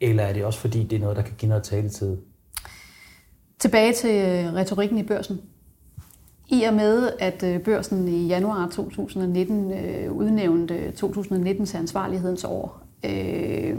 eller 0.00 0.22
er 0.22 0.32
det 0.32 0.44
også 0.44 0.58
fordi, 0.58 0.82
det 0.82 0.96
er 0.96 1.00
noget, 1.00 1.16
der 1.16 1.22
kan 1.22 1.34
give 1.38 1.48
noget 1.48 1.64
taletid? 1.64 2.16
Tilbage 3.58 3.92
til 3.92 4.14
øh, 4.14 4.54
retorikken 4.54 4.98
i 4.98 5.02
børsen. 5.02 5.40
I 6.48 6.62
og 6.62 6.74
med, 6.74 7.10
at 7.18 7.42
øh, 7.42 7.60
børsen 7.60 8.08
i 8.08 8.26
januar 8.26 8.68
2019 8.68 9.72
øh, 9.72 10.12
udnævnte 10.12 10.90
2019 10.90 11.66
til 11.66 11.76
ansvarlighedens 11.76 12.44
år, 12.44 12.85
Øh, 13.06 13.76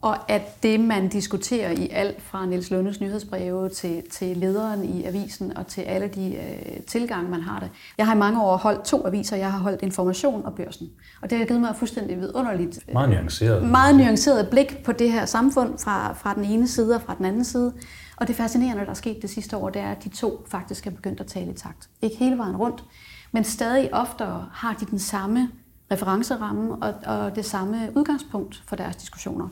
og 0.00 0.30
at 0.30 0.62
det, 0.62 0.80
man 0.80 1.08
diskuterer 1.08 1.70
i 1.70 1.88
alt 1.92 2.22
fra 2.22 2.46
Niels 2.46 2.70
Lundes 2.70 3.00
nyhedsbreve 3.00 3.68
til, 3.68 4.02
til 4.10 4.36
lederen 4.36 4.84
i 4.84 5.04
avisen 5.04 5.56
og 5.56 5.66
til 5.66 5.80
alle 5.80 6.08
de 6.08 6.34
øh, 6.34 6.82
tilgange, 6.86 7.30
man 7.30 7.40
har 7.40 7.60
det. 7.60 7.70
Jeg 7.98 8.06
har 8.06 8.14
i 8.14 8.18
mange 8.18 8.42
år 8.42 8.56
holdt 8.56 8.84
to 8.84 9.06
aviser. 9.06 9.36
Jeg 9.36 9.52
har 9.52 9.58
holdt 9.58 9.82
Information 9.82 10.44
og 10.44 10.54
Børsen. 10.54 10.90
Og 11.22 11.30
det 11.30 11.38
har 11.38 11.44
givet 11.44 11.60
mig 11.60 11.76
fuldstændig 11.76 12.20
vidunderligt. 12.20 12.78
Øh, 12.88 12.92
meget 12.92 13.10
nuanceret. 13.10 13.62
Meget 13.62 13.94
nuanceret 13.94 14.48
blik 14.50 14.84
på 14.84 14.92
det 14.92 15.12
her 15.12 15.24
samfund 15.24 15.78
fra, 15.78 16.12
fra 16.12 16.34
den 16.34 16.44
ene 16.44 16.68
side 16.68 16.94
og 16.94 17.02
fra 17.02 17.14
den 17.18 17.24
anden 17.24 17.44
side. 17.44 17.72
Og 18.16 18.28
det 18.28 18.36
fascinerende, 18.36 18.84
der 18.84 18.90
er 18.90 18.94
sket 18.94 19.22
det 19.22 19.30
sidste 19.30 19.56
år, 19.56 19.70
det 19.70 19.82
er, 19.82 19.90
at 19.90 20.04
de 20.04 20.08
to 20.08 20.46
faktisk 20.48 20.86
er 20.86 20.90
begyndt 20.90 21.20
at 21.20 21.26
tale 21.26 21.50
i 21.50 21.54
takt. 21.54 21.88
Ikke 22.02 22.16
hele 22.16 22.38
vejen 22.38 22.56
rundt, 22.56 22.84
men 23.32 23.44
stadig 23.44 23.94
oftere 23.94 24.46
har 24.52 24.76
de 24.80 24.86
den 24.86 24.98
samme 24.98 25.48
referenceramme 25.92 26.74
og, 26.74 26.94
og 27.06 27.36
det 27.36 27.44
samme 27.44 27.92
udgangspunkt 27.94 28.62
for 28.66 28.76
deres 28.76 28.96
diskussioner. 28.96 29.48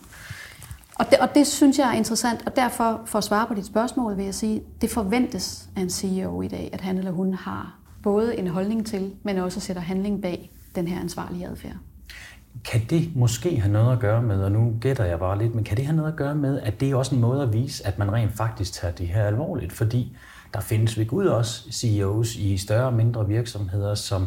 Og 0.94 1.10
det, 1.10 1.18
og 1.18 1.34
det 1.34 1.46
synes 1.46 1.78
jeg 1.78 1.88
er 1.88 1.92
interessant, 1.92 2.42
og 2.46 2.56
derfor 2.56 3.00
for 3.06 3.18
at 3.18 3.24
svare 3.24 3.46
på 3.46 3.54
dit 3.54 3.66
spørgsmål 3.66 4.16
vil 4.16 4.24
jeg 4.24 4.34
sige, 4.34 4.62
det 4.80 4.90
forventes 4.90 5.68
af 5.76 5.80
en 5.80 5.90
CEO 5.90 6.42
i 6.42 6.48
dag, 6.48 6.70
at 6.72 6.80
han 6.80 6.98
eller 6.98 7.10
hun 7.10 7.34
har 7.34 7.78
både 8.02 8.38
en 8.38 8.46
holdning 8.46 8.86
til, 8.86 9.12
men 9.22 9.38
også 9.38 9.60
sætter 9.60 9.82
handling 9.82 10.22
bag 10.22 10.50
den 10.74 10.88
her 10.88 11.00
ansvarlige 11.00 11.46
adfærd. 11.46 11.76
Kan 12.64 12.80
det 12.90 13.16
måske 13.16 13.60
have 13.60 13.72
noget 13.72 13.92
at 13.92 13.98
gøre 13.98 14.22
med, 14.22 14.42
og 14.42 14.52
nu 14.52 14.72
gætter 14.80 15.04
jeg 15.04 15.18
bare 15.18 15.38
lidt, 15.38 15.54
men 15.54 15.64
kan 15.64 15.76
det 15.76 15.86
have 15.86 15.96
noget 15.96 16.12
at 16.12 16.16
gøre 16.16 16.34
med, 16.34 16.60
at 16.60 16.80
det 16.80 16.90
er 16.90 16.94
også 16.94 17.14
en 17.14 17.20
måde 17.20 17.42
at 17.42 17.52
vise, 17.52 17.86
at 17.86 17.98
man 17.98 18.12
rent 18.12 18.36
faktisk 18.36 18.72
tager 18.72 18.94
det 18.94 19.08
her 19.08 19.24
alvorligt? 19.24 19.72
Fordi 19.72 20.16
der 20.54 20.60
findes 20.60 20.98
ved 20.98 21.06
Gud 21.06 21.26
også 21.26 21.72
CEOs 21.72 22.36
i 22.36 22.56
større 22.56 22.86
og 22.86 22.94
mindre 22.94 23.26
virksomheder, 23.26 23.94
som 23.94 24.26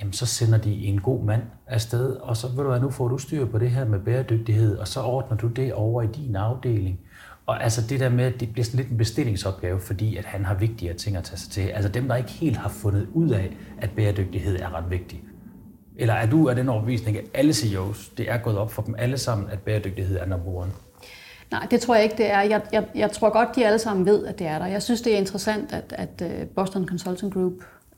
jamen 0.00 0.12
så 0.12 0.26
sender 0.26 0.58
de 0.58 0.84
en 0.84 1.00
god 1.00 1.24
mand 1.24 1.42
afsted, 1.66 2.16
og 2.16 2.36
så 2.36 2.48
vil 2.48 2.64
du 2.64 2.68
hvad, 2.68 2.80
nu 2.80 2.90
får 2.90 3.08
du 3.08 3.18
styr 3.18 3.46
på 3.46 3.58
det 3.58 3.70
her 3.70 3.84
med 3.84 3.98
bæredygtighed, 4.00 4.76
og 4.76 4.88
så 4.88 5.02
ordner 5.02 5.36
du 5.36 5.46
det 5.46 5.72
over 5.72 6.02
i 6.02 6.06
din 6.06 6.36
afdeling. 6.36 7.00
Og 7.46 7.64
altså 7.64 7.82
det 7.88 8.00
der 8.00 8.08
med, 8.08 8.24
at 8.24 8.40
det 8.40 8.52
bliver 8.52 8.64
sådan 8.64 8.78
lidt 8.78 8.90
en 8.90 8.98
bestillingsopgave, 8.98 9.80
fordi 9.80 10.16
at 10.16 10.24
han 10.24 10.44
har 10.44 10.54
vigtigere 10.54 10.94
ting 10.94 11.16
at 11.16 11.24
tage 11.24 11.38
sig 11.38 11.50
til. 11.50 11.60
Altså 11.60 11.90
dem, 11.90 12.08
der 12.08 12.16
ikke 12.16 12.30
helt 12.30 12.56
har 12.56 12.68
fundet 12.68 13.08
ud 13.14 13.30
af, 13.30 13.56
at 13.78 13.90
bæredygtighed 13.90 14.60
er 14.60 14.74
ret 14.74 14.90
vigtig. 14.90 15.22
Eller 15.96 16.14
er 16.14 16.26
du 16.26 16.48
af 16.48 16.56
den 16.56 16.68
overbevisning, 16.68 17.16
at 17.16 17.24
alle 17.34 17.52
CEOs, 17.54 18.08
det 18.08 18.30
er 18.30 18.38
gået 18.38 18.58
op 18.58 18.72
for 18.72 18.82
dem 18.82 18.94
alle 18.98 19.18
sammen, 19.18 19.50
at 19.50 19.58
bæredygtighed 19.58 20.18
er 20.18 20.26
number 20.26 20.54
one? 20.54 20.70
Nej, 21.50 21.66
det 21.70 21.80
tror 21.80 21.94
jeg 21.94 22.04
ikke, 22.04 22.16
det 22.16 22.30
er. 22.30 22.40
Jeg, 22.40 22.62
jeg, 22.72 22.86
jeg 22.94 23.10
tror 23.10 23.30
godt, 23.30 23.56
de 23.56 23.66
alle 23.66 23.78
sammen 23.78 24.06
ved, 24.06 24.26
at 24.26 24.38
det 24.38 24.46
er 24.46 24.58
der. 24.58 24.66
Jeg 24.66 24.82
synes, 24.82 25.02
det 25.02 25.14
er 25.14 25.18
interessant, 25.18 25.72
at, 25.72 25.94
at 25.96 26.22
øh, 26.22 26.46
Boston 26.46 26.88
Consulting 26.88 27.32
Group 27.32 27.52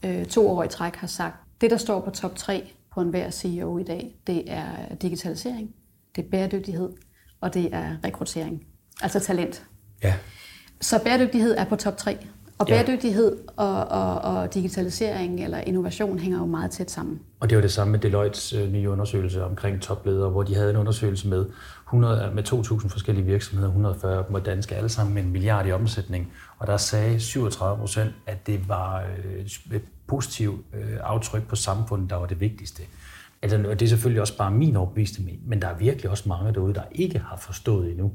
øh, 0.05 0.25
to 0.25 0.51
år 0.51 0.65
i 0.65 0.69
træk 0.69 0.97
har 0.97 1.07
sagt, 1.07 1.37
det, 1.61 1.71
der 1.71 1.77
står 1.77 2.01
på 2.01 2.11
top 2.11 2.37
3 2.37 2.73
på 2.95 3.01
enhver 3.01 3.31
CEO 3.31 3.79
i 3.79 3.83
dag, 3.83 4.17
det 4.27 4.43
er 4.47 4.95
digitalisering, 5.03 5.75
det 6.17 6.25
er 6.25 6.29
bæredygtighed, 6.31 6.91
og 7.41 7.55
det 7.55 7.75
er 7.75 7.97
rekruttering. 8.05 8.67
Altså 9.03 9.21
talent. 9.21 9.65
Ja. 10.03 10.15
Så 10.81 11.03
bæredygtighed 11.05 11.55
er 11.59 11.65
på 11.65 11.77
top 11.77 11.97
3. 11.97 12.19
Og 12.59 12.67
bæredygtighed 12.67 13.39
og, 13.57 13.85
og, 13.85 14.21
og 14.21 14.55
digitalisering 14.55 15.45
eller 15.45 15.59
innovation 15.59 16.19
hænger 16.19 16.39
jo 16.39 16.47
meget 16.47 16.71
tæt 16.71 16.91
sammen. 16.91 17.21
Og 17.41 17.51
det 17.51 17.57
var 17.57 17.63
det 17.63 17.73
samme 17.73 17.91
med 17.91 17.99
Deloittes 17.99 18.53
øh, 18.53 18.73
nye 18.73 18.91
undersøgelse 18.91 19.45
omkring 19.45 19.83
topledere, 19.83 20.31
hvor 20.31 20.43
de 20.43 20.55
havde 20.55 20.71
en 20.71 20.77
undersøgelse 20.77 21.29
med, 21.29 21.47
100, 21.91 22.35
med 22.35 22.53
2.000 22.53 22.89
forskellige 22.89 23.27
virksomheder, 23.27 23.69
140 23.69 24.19
af 24.19 24.25
dem 24.25 24.35
var 24.35 24.41
danske, 24.41 24.77
alle 24.77 24.89
sammen 24.89 25.15
med 25.15 25.23
en 25.23 25.31
milliard 25.31 25.67
i 25.67 25.73
omsætning. 25.73 26.33
Og 26.59 26.67
der 26.67 26.77
sagde 26.77 27.21
37 27.21 27.79
procent, 27.79 28.15
at 28.27 28.47
det 28.47 28.69
var 28.69 29.01
øh, 29.01 29.77
et 29.77 29.83
positivt 30.07 30.61
øh, 30.75 30.97
aftryk 31.03 31.49
på 31.49 31.57
samfundet, 31.57 32.11
der 32.11 32.17
var 32.17 32.27
det 32.27 32.41
vigtigste. 32.41 32.83
Altså, 33.43 33.57
det 33.57 33.83
er 33.83 33.87
selvfølgelig 33.87 34.21
også 34.21 34.37
bare 34.37 34.51
min 34.51 34.77
overbevisning, 34.77 35.39
men 35.47 35.63
der 35.63 35.69
er 35.69 35.77
virkelig 35.77 36.11
også 36.11 36.29
mange 36.29 36.55
derude, 36.55 36.75
der 36.75 36.83
ikke 36.93 37.19
har 37.19 37.37
forstået 37.37 37.91
endnu, 37.91 38.13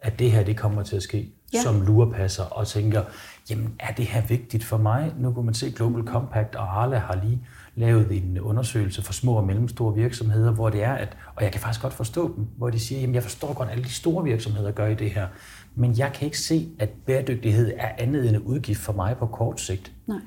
at 0.00 0.18
det 0.18 0.32
her 0.32 0.44
det 0.44 0.56
kommer 0.56 0.82
til 0.82 0.96
at 0.96 1.02
ske 1.02 1.32
ja. 1.54 1.62
som 1.62 1.86
lurepasser 1.86 2.44
og 2.44 2.66
tænker, 2.66 3.02
jamen 3.50 3.74
er 3.78 3.92
det 3.92 4.06
her 4.06 4.26
vigtigt 4.26 4.64
for 4.64 4.76
mig? 4.76 5.12
Nu 5.18 5.32
kan 5.32 5.44
man 5.44 5.54
se 5.54 5.70
Global 5.70 6.04
Compact 6.04 6.54
og 6.54 6.82
Arla 6.82 6.98
har 6.98 7.20
lige 7.24 7.46
lavet 7.76 8.12
en 8.12 8.40
undersøgelse 8.40 9.02
for 9.02 9.12
små 9.12 9.32
og 9.32 9.44
mellemstore 9.44 9.94
virksomheder, 9.94 10.52
hvor 10.52 10.70
det 10.70 10.82
er, 10.82 10.92
at, 10.92 11.16
og 11.36 11.42
jeg 11.42 11.52
kan 11.52 11.60
faktisk 11.60 11.82
godt 11.82 11.94
forstå 11.94 12.36
dem, 12.36 12.46
hvor 12.56 12.70
de 12.70 12.80
siger, 12.80 13.00
jamen 13.00 13.14
jeg 13.14 13.22
forstår 13.22 13.54
godt, 13.54 13.68
at 13.68 13.72
alle 13.72 13.84
de 13.84 13.92
store 13.92 14.24
virksomheder 14.24 14.70
gør 14.72 14.86
i 14.86 14.94
det 14.94 15.10
her, 15.10 15.26
men 15.74 15.98
jeg 15.98 16.12
kan 16.12 16.24
ikke 16.24 16.38
se, 16.38 16.68
at 16.78 16.88
bæredygtighed 17.06 17.72
er 17.76 17.88
andet 17.98 18.28
end 18.28 18.36
en 18.36 18.42
udgift 18.42 18.80
for 18.80 18.92
mig 18.92 19.16
på 19.16 19.26
kort 19.26 19.60
sigt. 19.60 19.92
Nej. 20.06 20.18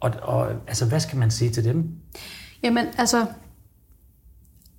Og, 0.00 0.12
og 0.22 0.50
altså, 0.50 0.86
hvad 0.86 1.00
skal 1.00 1.18
man 1.18 1.30
sige 1.30 1.50
til 1.50 1.64
dem? 1.64 1.90
Jamen, 2.62 2.86
altså, 2.98 3.26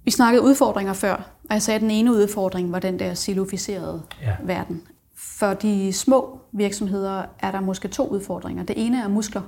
vi 0.04 0.12
snakkede 0.12 0.44
udfordringer 0.44 0.94
før, 0.94 1.14
og 1.50 1.54
jeg 1.54 1.62
sagde, 1.62 1.76
at 1.76 1.82
den 1.82 1.92
ene 1.92 2.12
udfordring 2.12 2.72
var 2.72 2.80
den 2.80 3.00
der 3.00 3.14
siloficerede 3.14 4.02
ja. 4.22 4.36
verden. 4.44 4.82
For 5.16 5.54
de 5.54 5.94
små 5.94 6.40
virksomheder 6.52 7.24
er 7.40 7.52
der 7.52 7.62
måske 7.62 7.88
to 7.88 8.08
udfordringer. 8.08 8.64
Det 8.64 8.86
ene 8.86 9.04
er 9.04 9.08
muskler, 9.08 9.42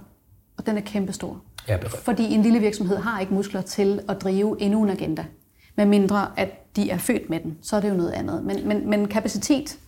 og 0.57 0.65
den 0.65 0.77
er 0.77 0.81
kæmpestor. 0.81 1.41
Ja, 1.69 1.77
fordi 1.87 2.33
en 2.33 2.41
lille 2.41 2.59
virksomhed 2.59 2.97
har 2.97 3.19
ikke 3.19 3.33
muskler 3.33 3.61
til 3.61 4.01
at 4.09 4.21
drive 4.21 4.61
endnu 4.61 4.83
en 4.83 4.89
agenda. 4.89 5.25
Med 5.75 5.85
mindre 5.85 6.39
at 6.39 6.75
de 6.75 6.89
er 6.89 6.97
født 6.97 7.29
med 7.29 7.39
den, 7.39 7.57
så 7.61 7.75
er 7.75 7.81
det 7.81 7.89
jo 7.89 7.93
noget 7.93 8.11
andet. 8.11 8.43
Men, 8.43 8.67
men, 8.67 8.89
men 8.89 9.07
kapacitet 9.07 9.79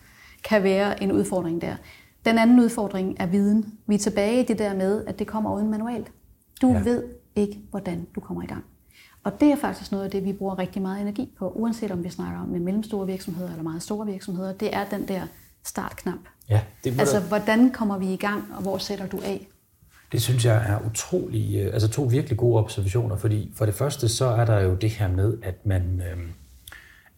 kan 0.44 0.62
være 0.62 1.02
en 1.02 1.12
udfordring 1.12 1.60
der. 1.60 1.76
Den 2.24 2.38
anden 2.38 2.60
udfordring 2.60 3.16
er 3.18 3.26
viden. 3.26 3.72
Vi 3.86 3.94
er 3.94 3.98
tilbage 3.98 4.42
i 4.42 4.46
det 4.46 4.58
der 4.58 4.74
med, 4.74 5.04
at 5.06 5.18
det 5.18 5.26
kommer 5.26 5.54
uden 5.56 5.70
manualt. 5.70 6.12
Du 6.62 6.72
ja. 6.72 6.82
ved 6.82 7.04
ikke, 7.36 7.60
hvordan 7.70 8.06
du 8.14 8.20
kommer 8.20 8.42
i 8.42 8.46
gang. 8.46 8.64
Og 9.24 9.40
det 9.40 9.52
er 9.52 9.56
faktisk 9.56 9.92
noget 9.92 10.04
af 10.04 10.10
det, 10.10 10.24
vi 10.24 10.32
bruger 10.32 10.58
rigtig 10.58 10.82
meget 10.82 11.00
energi 11.00 11.34
på, 11.38 11.48
uanset 11.50 11.90
om 11.90 12.04
vi 12.04 12.08
snakker 12.08 12.40
om 12.40 12.48
med 12.48 12.60
mellemstore 12.60 13.06
virksomheder 13.06 13.50
eller 13.50 13.62
meget 13.62 13.82
store 13.82 14.06
virksomheder. 14.06 14.52
Det 14.52 14.74
er 14.76 14.84
den 14.84 15.08
der 15.08 15.22
startknap. 15.64 16.18
Ja, 16.48 16.60
det 16.84 17.00
altså, 17.00 17.20
hvordan 17.20 17.70
kommer 17.70 17.98
vi 17.98 18.12
i 18.12 18.16
gang, 18.16 18.44
og 18.56 18.62
hvor 18.62 18.78
sætter 18.78 19.06
du 19.06 19.20
af? 19.24 19.48
Det 20.12 20.22
synes 20.22 20.44
jeg 20.44 20.64
er 20.68 20.86
utrolig, 20.90 21.56
øh, 21.56 21.72
altså 21.72 21.88
to 21.88 22.02
virkelig 22.02 22.38
gode 22.38 22.58
observationer, 22.58 23.16
fordi 23.16 23.52
for 23.54 23.66
det 23.66 23.74
første 23.74 24.08
så 24.08 24.24
er 24.24 24.44
der 24.44 24.60
jo 24.60 24.74
det 24.74 24.90
her 24.90 25.08
med, 25.08 25.38
at 25.42 25.66
man, 25.66 26.02
øh, 26.10 26.18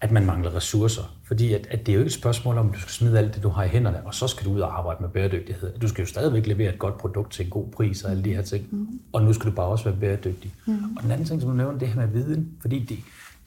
at 0.01 0.11
man 0.11 0.27
mangler 0.27 0.57
ressourcer. 0.57 1.17
Fordi 1.25 1.53
at, 1.53 1.67
at 1.71 1.87
det 1.87 1.93
er 1.93 1.95
jo 1.95 2.01
ikke 2.01 2.09
et 2.09 2.13
spørgsmål 2.13 2.59
om, 2.59 2.69
at 2.69 2.75
du 2.75 2.81
skal 2.81 2.93
smide 2.93 3.19
alt 3.19 3.35
det, 3.35 3.43
du 3.43 3.49
har 3.49 3.65
i 3.65 3.69
hænderne, 3.69 4.07
og 4.07 4.15
så 4.15 4.27
skal 4.27 4.47
du 4.47 4.53
ud 4.53 4.61
og 4.61 4.79
arbejde 4.79 5.03
med 5.03 5.11
bæredygtighed. 5.11 5.79
Du 5.79 5.89
skal 5.89 6.03
jo 6.03 6.07
stadigvæk 6.07 6.47
levere 6.47 6.73
et 6.73 6.79
godt 6.79 6.99
produkt 6.99 7.33
til 7.33 7.45
en 7.45 7.51
god 7.51 7.67
pris 7.71 8.03
og 8.03 8.11
alle 8.11 8.25
de 8.25 8.35
her 8.35 8.43
ting. 8.43 8.67
Mm. 8.71 9.01
Og 9.13 9.23
nu 9.23 9.33
skal 9.33 9.51
du 9.51 9.55
bare 9.55 9.67
også 9.67 9.85
være 9.85 9.97
bæredygtig. 10.01 10.55
Mm. 10.67 10.97
Og 10.97 11.03
den 11.03 11.11
anden 11.11 11.27
ting, 11.27 11.41
som 11.41 11.51
du 11.51 11.57
nævner, 11.57 11.79
det 11.79 11.89
her 11.89 12.01
med 12.01 12.09
viden. 12.09 12.49
Fordi 12.61 12.79
det, 12.79 12.99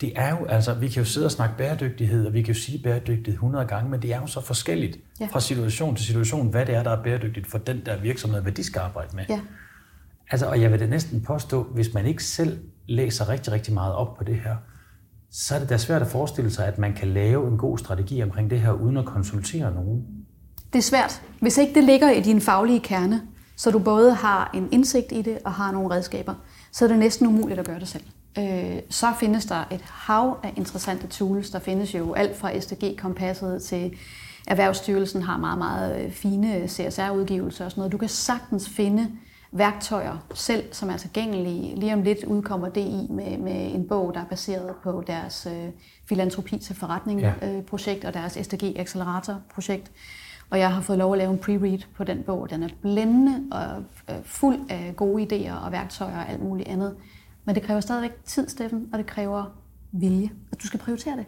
det 0.01 0.13
er 0.15 0.29
jo, 0.29 0.45
altså, 0.45 0.73
vi 0.73 0.87
kan 0.87 1.03
jo 1.03 1.09
sidde 1.09 1.27
og 1.27 1.31
snakke 1.31 1.57
bæredygtighed, 1.57 2.25
og 2.25 2.33
vi 2.33 2.41
kan 2.41 2.53
jo 2.53 2.59
sige 2.59 2.83
bæredygtighed 2.83 3.33
100 3.33 3.65
gange, 3.65 3.89
men 3.89 4.01
det 4.01 4.13
er 4.13 4.21
jo 4.21 4.27
så 4.27 4.41
forskelligt 4.41 4.97
ja. 5.19 5.27
fra 5.31 5.39
situation 5.39 5.95
til 5.95 6.05
situation, 6.05 6.47
hvad 6.47 6.65
det 6.65 6.75
er, 6.75 6.83
der 6.83 6.91
er 6.91 7.03
bæredygtigt 7.03 7.47
for 7.47 7.57
den 7.57 7.81
der 7.85 7.97
virksomhed, 7.97 8.41
hvad 8.41 8.51
de 8.51 8.63
skal 8.63 8.79
arbejde 8.79 9.15
med. 9.15 9.25
Ja. 9.29 9.39
Altså, 10.31 10.45
og 10.45 10.61
jeg 10.61 10.71
vil 10.71 10.79
det 10.79 10.89
næsten 10.89 11.21
påstå, 11.21 11.63
hvis 11.63 11.93
man 11.93 12.05
ikke 12.05 12.23
selv 12.23 12.59
læser 12.87 13.29
rigtig, 13.29 13.53
rigtig 13.53 13.73
meget 13.73 13.93
op 13.93 14.17
på 14.17 14.23
det 14.23 14.35
her, 14.35 14.55
så 15.31 15.55
er 15.55 15.59
det 15.59 15.69
da 15.69 15.77
svært 15.77 16.01
at 16.01 16.07
forestille 16.07 16.51
sig, 16.51 16.67
at 16.67 16.77
man 16.77 16.93
kan 16.93 17.07
lave 17.07 17.47
en 17.47 17.57
god 17.57 17.77
strategi 17.77 18.23
omkring 18.23 18.49
det 18.49 18.59
her, 18.59 18.71
uden 18.71 18.97
at 18.97 19.05
konsultere 19.05 19.73
nogen. 19.73 20.05
Det 20.73 20.79
er 20.79 20.83
svært. 20.83 21.21
Hvis 21.41 21.57
ikke 21.57 21.73
det 21.73 21.83
ligger 21.83 22.11
i 22.11 22.21
din 22.21 22.41
faglige 22.41 22.79
kerne, 22.79 23.21
så 23.55 23.71
du 23.71 23.79
både 23.79 24.13
har 24.13 24.51
en 24.53 24.69
indsigt 24.71 25.11
i 25.11 25.21
det 25.21 25.37
og 25.45 25.53
har 25.53 25.71
nogle 25.71 25.95
redskaber, 25.95 26.33
så 26.71 26.85
er 26.85 26.89
det 26.89 26.99
næsten 26.99 27.27
umuligt 27.27 27.59
at 27.59 27.65
gøre 27.65 27.79
det 27.79 27.87
selv. 27.87 28.03
Øh, 28.39 28.81
så 28.89 29.07
findes 29.19 29.45
der 29.45 29.63
et 29.71 29.81
hav 29.81 30.39
af 30.43 30.53
interessante 30.55 31.07
tools. 31.07 31.49
Der 31.49 31.59
findes 31.59 31.95
jo 31.95 32.13
alt 32.13 32.37
fra 32.37 32.59
SDG-kompasset 32.59 33.63
til 33.63 33.97
Erhvervsstyrelsen 34.47 35.21
har 35.21 35.37
meget, 35.37 35.57
meget 35.57 36.03
øh, 36.05 36.11
fine 36.11 36.67
CSR-udgivelser 36.67 37.65
og 37.65 37.71
sådan 37.71 37.79
noget. 37.79 37.91
Du 37.91 37.97
kan 37.97 38.09
sagtens 38.09 38.69
finde 38.69 39.11
værktøjer 39.51 40.17
selv, 40.33 40.63
som 40.71 40.89
er 40.89 40.97
tilgængelige. 40.97 41.75
Lige 41.75 41.93
om 41.93 42.01
lidt 42.01 42.23
udkommer 42.23 42.69
DI 42.69 43.07
med, 43.09 43.37
med 43.37 43.75
en 43.75 43.87
bog, 43.87 44.13
der 44.13 44.19
er 44.19 44.25
baseret 44.25 44.75
på 44.83 45.03
deres 45.07 45.47
øh, 45.51 45.69
filantropi 46.05 46.57
til 46.57 46.75
forretning-projekt 46.75 48.03
ja. 48.03 48.09
øh, 48.09 48.15
og 48.15 48.21
deres 48.21 48.37
SDG-accelerator-projekt. 48.37 49.91
Og 50.49 50.59
jeg 50.59 50.73
har 50.73 50.81
fået 50.81 50.97
lov 50.99 51.13
at 51.13 51.17
lave 51.17 51.31
en 51.31 51.39
pre-read 51.39 51.85
på 51.95 52.03
den 52.03 52.23
bog. 52.23 52.49
Den 52.49 52.63
er 52.63 52.69
blændende 52.81 53.43
og 53.51 53.83
øh, 54.09 54.23
fuld 54.23 54.59
af 54.69 54.93
gode 54.95 55.23
idéer 55.23 55.65
og 55.65 55.71
værktøjer 55.71 56.17
og 56.17 56.29
alt 56.29 56.43
muligt 56.43 56.69
andet. 56.69 56.95
Men 57.47 57.55
det 57.55 57.63
kræver 57.63 57.79
stadigvæk 57.79 58.11
tid, 58.25 58.49
Steffen, 58.49 58.89
og 58.93 58.99
det 58.99 59.05
kræver 59.05 59.45
vilje, 59.91 60.29
at 60.51 60.61
du 60.61 60.67
skal 60.67 60.79
prioritere 60.79 61.17
det. 61.17 61.25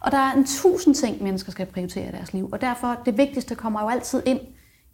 Og 0.00 0.12
der 0.12 0.18
er 0.18 0.32
en 0.32 0.44
tusind 0.44 0.94
ting, 0.94 1.22
mennesker 1.22 1.52
skal 1.52 1.66
prioritere 1.66 2.08
i 2.08 2.12
deres 2.12 2.32
liv, 2.32 2.48
og 2.52 2.60
derfor 2.60 3.02
det 3.04 3.18
vigtigste 3.18 3.54
kommer 3.54 3.82
jo 3.82 3.88
altid 3.88 4.22
ind 4.26 4.40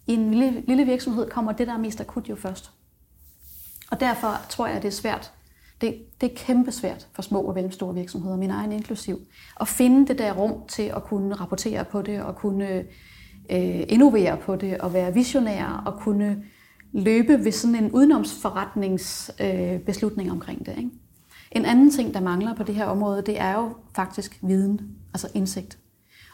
i 0.07 0.15
en 0.15 0.35
lille, 0.35 0.65
lille 0.67 0.85
virksomhed, 0.85 1.31
kommer 1.31 1.53
det, 1.53 1.67
der 1.67 1.75
er 1.75 1.79
mest 1.79 2.01
akut 2.01 2.29
jo 2.29 2.37
først. 2.37 2.71
Og 3.91 4.01
derfor 4.01 4.37
tror 4.49 4.67
jeg, 4.67 4.83
det 4.83 4.89
er 4.89 4.93
svært. 4.93 5.33
Det, 5.81 6.05
det 6.21 6.33
er 6.33 6.37
kæmpe 6.37 6.73
svært 6.73 7.09
for 7.13 7.23
små 7.23 7.41
og 7.41 7.55
mellemstore 7.55 7.95
virksomheder, 7.95 8.37
min 8.37 8.51
egen 8.51 8.73
inklusiv, 8.73 9.21
at 9.61 9.69
finde 9.69 10.07
det 10.07 10.19
der 10.19 10.33
rum 10.33 10.67
til 10.69 10.83
at 10.83 11.05
kunne 11.05 11.35
rapportere 11.35 11.85
på 11.85 12.03
det, 12.03 12.23
og 12.23 12.37
kunne 12.37 12.69
øh, 12.69 12.85
øh 13.51 13.85
innovere 13.89 14.37
på 14.37 14.57
det, 14.57 14.79
og 14.79 14.93
være 14.93 15.15
visionær, 15.15 15.83
og 15.87 16.01
kunne 16.01 16.45
løbe 16.93 17.45
ved 17.45 17.53
sådan 17.53 17.85
en 17.85 17.93
udenomsforretningsbeslutning 17.93 20.29
øh, 20.29 20.33
omkring 20.33 20.67
det. 20.67 20.79
Ikke? 20.79 20.91
En 21.53 21.65
anden 21.65 21.91
ting, 21.91 22.15
der 22.15 22.21
mangler 22.21 22.55
på 22.55 22.63
det 22.63 22.75
her 22.75 22.85
område, 22.85 23.23
det 23.23 23.41
er 23.41 23.55
jo 23.55 23.75
faktisk 23.97 24.39
viden, 24.43 24.81
altså 25.15 25.29
indsigt. 25.35 25.79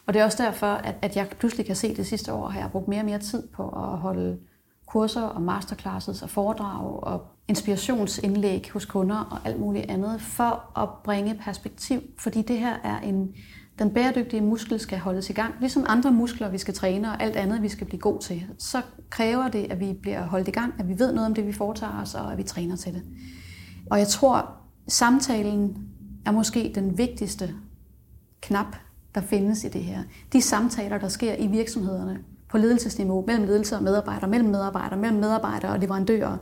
Og 0.06 0.14
det 0.14 0.20
er 0.20 0.24
også 0.24 0.42
derfor, 0.42 0.66
at, 0.66 0.94
at 1.02 1.16
jeg 1.16 1.28
pludselig 1.38 1.66
kan 1.66 1.76
se, 1.76 1.96
det 1.96 2.06
sidste 2.06 2.32
år 2.32 2.48
har 2.48 2.60
jeg 2.60 2.70
brugt 2.70 2.88
mere 2.88 3.00
og 3.00 3.06
mere 3.06 3.18
tid 3.18 3.48
på 3.48 3.68
at 3.68 3.98
holde 3.98 4.38
kurser 4.86 5.22
og 5.22 5.42
masterclasses 5.42 6.22
og 6.22 6.30
foredrag 6.30 7.02
og 7.02 7.26
inspirationsindlæg 7.48 8.70
hos 8.72 8.84
kunder 8.84 9.16
og 9.16 9.38
alt 9.44 9.60
muligt 9.60 9.90
andet, 9.90 10.20
for 10.20 10.78
at 10.82 10.88
bringe 11.04 11.34
perspektiv. 11.34 12.00
Fordi 12.18 12.42
det 12.42 12.58
her 12.58 12.76
er 12.84 13.00
en, 13.00 13.34
den 13.78 13.90
bæredygtige 13.90 14.40
muskel 14.40 14.80
skal 14.80 14.98
holdes 14.98 15.30
i 15.30 15.32
gang. 15.32 15.54
Ligesom 15.60 15.84
andre 15.88 16.12
muskler, 16.12 16.48
vi 16.48 16.58
skal 16.58 16.74
træne 16.74 17.08
og 17.08 17.22
alt 17.22 17.36
andet, 17.36 17.62
vi 17.62 17.68
skal 17.68 17.86
blive 17.86 18.00
god 18.00 18.20
til, 18.20 18.46
så 18.58 18.82
kræver 19.10 19.48
det, 19.48 19.66
at 19.70 19.80
vi 19.80 19.92
bliver 20.02 20.26
holdt 20.26 20.48
i 20.48 20.50
gang, 20.50 20.74
at 20.78 20.88
vi 20.88 20.98
ved 20.98 21.12
noget 21.12 21.26
om 21.26 21.34
det, 21.34 21.46
vi 21.46 21.52
foretager 21.52 22.00
os, 22.02 22.14
og 22.14 22.32
at 22.32 22.38
vi 22.38 22.42
træner 22.42 22.76
til 22.76 22.94
det. 22.94 23.02
Og 23.90 23.98
jeg 23.98 24.08
tror, 24.08 24.50
samtalen 24.88 25.76
er 26.26 26.30
måske 26.30 26.72
den 26.74 26.98
vigtigste 26.98 27.54
knap, 28.40 28.76
der 29.14 29.20
findes 29.20 29.64
i 29.64 29.68
det 29.68 29.82
her. 29.82 30.02
De 30.32 30.42
samtaler, 30.42 30.98
der 30.98 31.08
sker 31.08 31.34
i 31.38 31.46
virksomhederne 31.46 32.18
på 32.48 32.58
ledelsesniveau, 32.58 33.24
mellem 33.26 33.46
ledelse 33.46 33.76
og 33.76 33.82
medarbejdere, 33.82 34.30
mellem 34.30 34.48
medarbejdere, 34.48 34.98
mellem 34.98 35.20
medarbejdere 35.20 35.72
og 35.72 35.78
leverandører, 35.78 36.36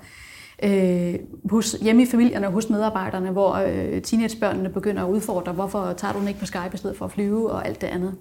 øh, 0.62 1.14
hos, 1.50 1.72
hjemme 1.72 2.02
i 2.02 2.06
familierne 2.06 2.46
og 2.46 2.52
hos 2.52 2.70
medarbejderne, 2.70 3.30
hvor 3.30 3.52
øh, 3.52 4.02
teenagebørnene 4.02 4.68
begynder 4.68 5.04
at 5.04 5.10
udfordre, 5.10 5.52
hvorfor 5.52 5.92
tager 5.92 6.12
du 6.12 6.18
den 6.18 6.28
ikke 6.28 6.40
på 6.40 6.46
Skype 6.46 6.70
i 6.74 6.76
stedet 6.76 6.96
for 6.96 7.04
at 7.04 7.12
flyve 7.12 7.50
og 7.50 7.66
alt 7.66 7.80
det 7.80 7.86
andet. 7.86 8.14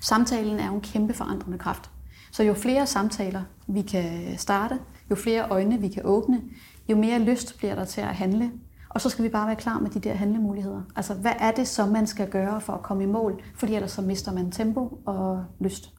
Samtalen 0.00 0.58
er 0.58 0.66
jo 0.66 0.74
en 0.74 0.80
kæmpe 0.80 1.14
forandrende 1.14 1.58
kraft. 1.58 1.90
Så 2.32 2.42
jo 2.42 2.54
flere 2.54 2.86
samtaler 2.86 3.42
vi 3.66 3.82
kan 3.82 4.04
starte, 4.36 4.78
jo 5.10 5.16
flere 5.16 5.48
øjne 5.48 5.80
vi 5.80 5.88
kan 5.88 6.02
åbne, 6.04 6.42
jo 6.88 6.96
mere 6.96 7.18
lyst 7.18 7.58
bliver 7.58 7.74
der 7.74 7.84
til 7.84 8.00
at 8.00 8.14
handle. 8.14 8.50
Og 8.88 9.00
så 9.00 9.08
skal 9.08 9.24
vi 9.24 9.28
bare 9.28 9.46
være 9.46 9.56
klar 9.56 9.78
med 9.78 9.90
de 9.90 10.00
der 10.00 10.14
handlemuligheder. 10.14 10.82
Altså, 10.96 11.14
hvad 11.14 11.32
er 11.38 11.50
det 11.50 11.68
så, 11.68 11.86
man 11.86 12.06
skal 12.06 12.28
gøre 12.28 12.60
for 12.60 12.72
at 12.72 12.82
komme 12.82 13.02
i 13.02 13.06
mål? 13.06 13.42
Fordi 13.54 13.74
ellers 13.74 13.90
så 13.90 14.02
mister 14.02 14.32
man 14.32 14.50
tempo 14.50 14.98
og 15.06 15.44
lyst. 15.60 15.92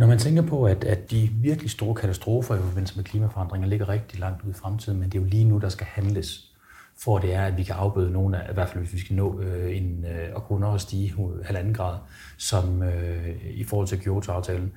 Når 0.00 0.06
man 0.06 0.18
tænker 0.18 0.42
på, 0.42 0.64
at, 0.64 0.84
at 0.84 1.10
de 1.10 1.30
virkelig 1.34 1.70
store 1.70 1.94
katastrofer 1.94 2.54
i 2.54 2.58
forbindelse 2.58 2.96
med 2.96 3.04
klimaforandringer 3.04 3.68
ligger 3.68 3.88
rigtig 3.88 4.20
langt 4.20 4.42
ude 4.42 4.50
i 4.50 4.54
fremtiden, 4.54 5.00
men 5.00 5.10
det 5.10 5.18
er 5.18 5.22
jo 5.22 5.28
lige 5.28 5.44
nu, 5.44 5.58
der 5.58 5.68
skal 5.68 5.86
handles, 5.86 6.54
for 6.98 7.18
det 7.18 7.34
er, 7.34 7.44
at 7.44 7.56
vi 7.56 7.62
kan 7.62 7.74
afbøde 7.74 8.12
nogle 8.12 8.42
af, 8.42 8.50
i 8.50 8.54
hvert 8.54 8.68
fald 8.68 8.84
hvis 8.84 8.92
vi 8.92 8.98
skal 8.98 9.16
nå 9.16 9.40
øh, 9.40 9.76
en, 9.76 10.04
øh, 10.04 10.34
og 10.34 10.44
kunne 10.44 10.60
nå 10.60 10.74
at 10.74 10.80
stige 10.80 11.14
halvanden 11.44 11.74
grad, 11.74 11.98
som 12.38 12.82
øh, 12.82 13.36
i 13.50 13.64
forhold 13.64 13.88
til 13.88 14.00
Kyoto-aftalen. 14.00 14.72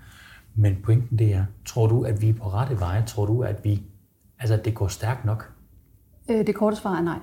Men 0.55 0.77
pointen 0.83 1.19
det 1.19 1.33
er, 1.33 1.45
tror 1.65 1.88
du, 1.88 2.03
at 2.03 2.21
vi 2.21 2.29
er 2.29 2.33
på 2.33 2.49
rette 2.49 2.79
vej? 2.79 3.05
Tror 3.05 3.25
du, 3.25 3.43
at 3.43 3.63
vi, 3.63 3.83
altså, 4.39 4.53
at 4.53 4.65
det 4.65 4.75
går 4.75 4.88
stærkt 4.88 5.25
nok? 5.25 5.53
Øh, 6.29 6.47
det 6.47 6.55
korte 6.55 6.75
svar 6.75 6.97
er 6.97 7.01
nej. 7.01 7.19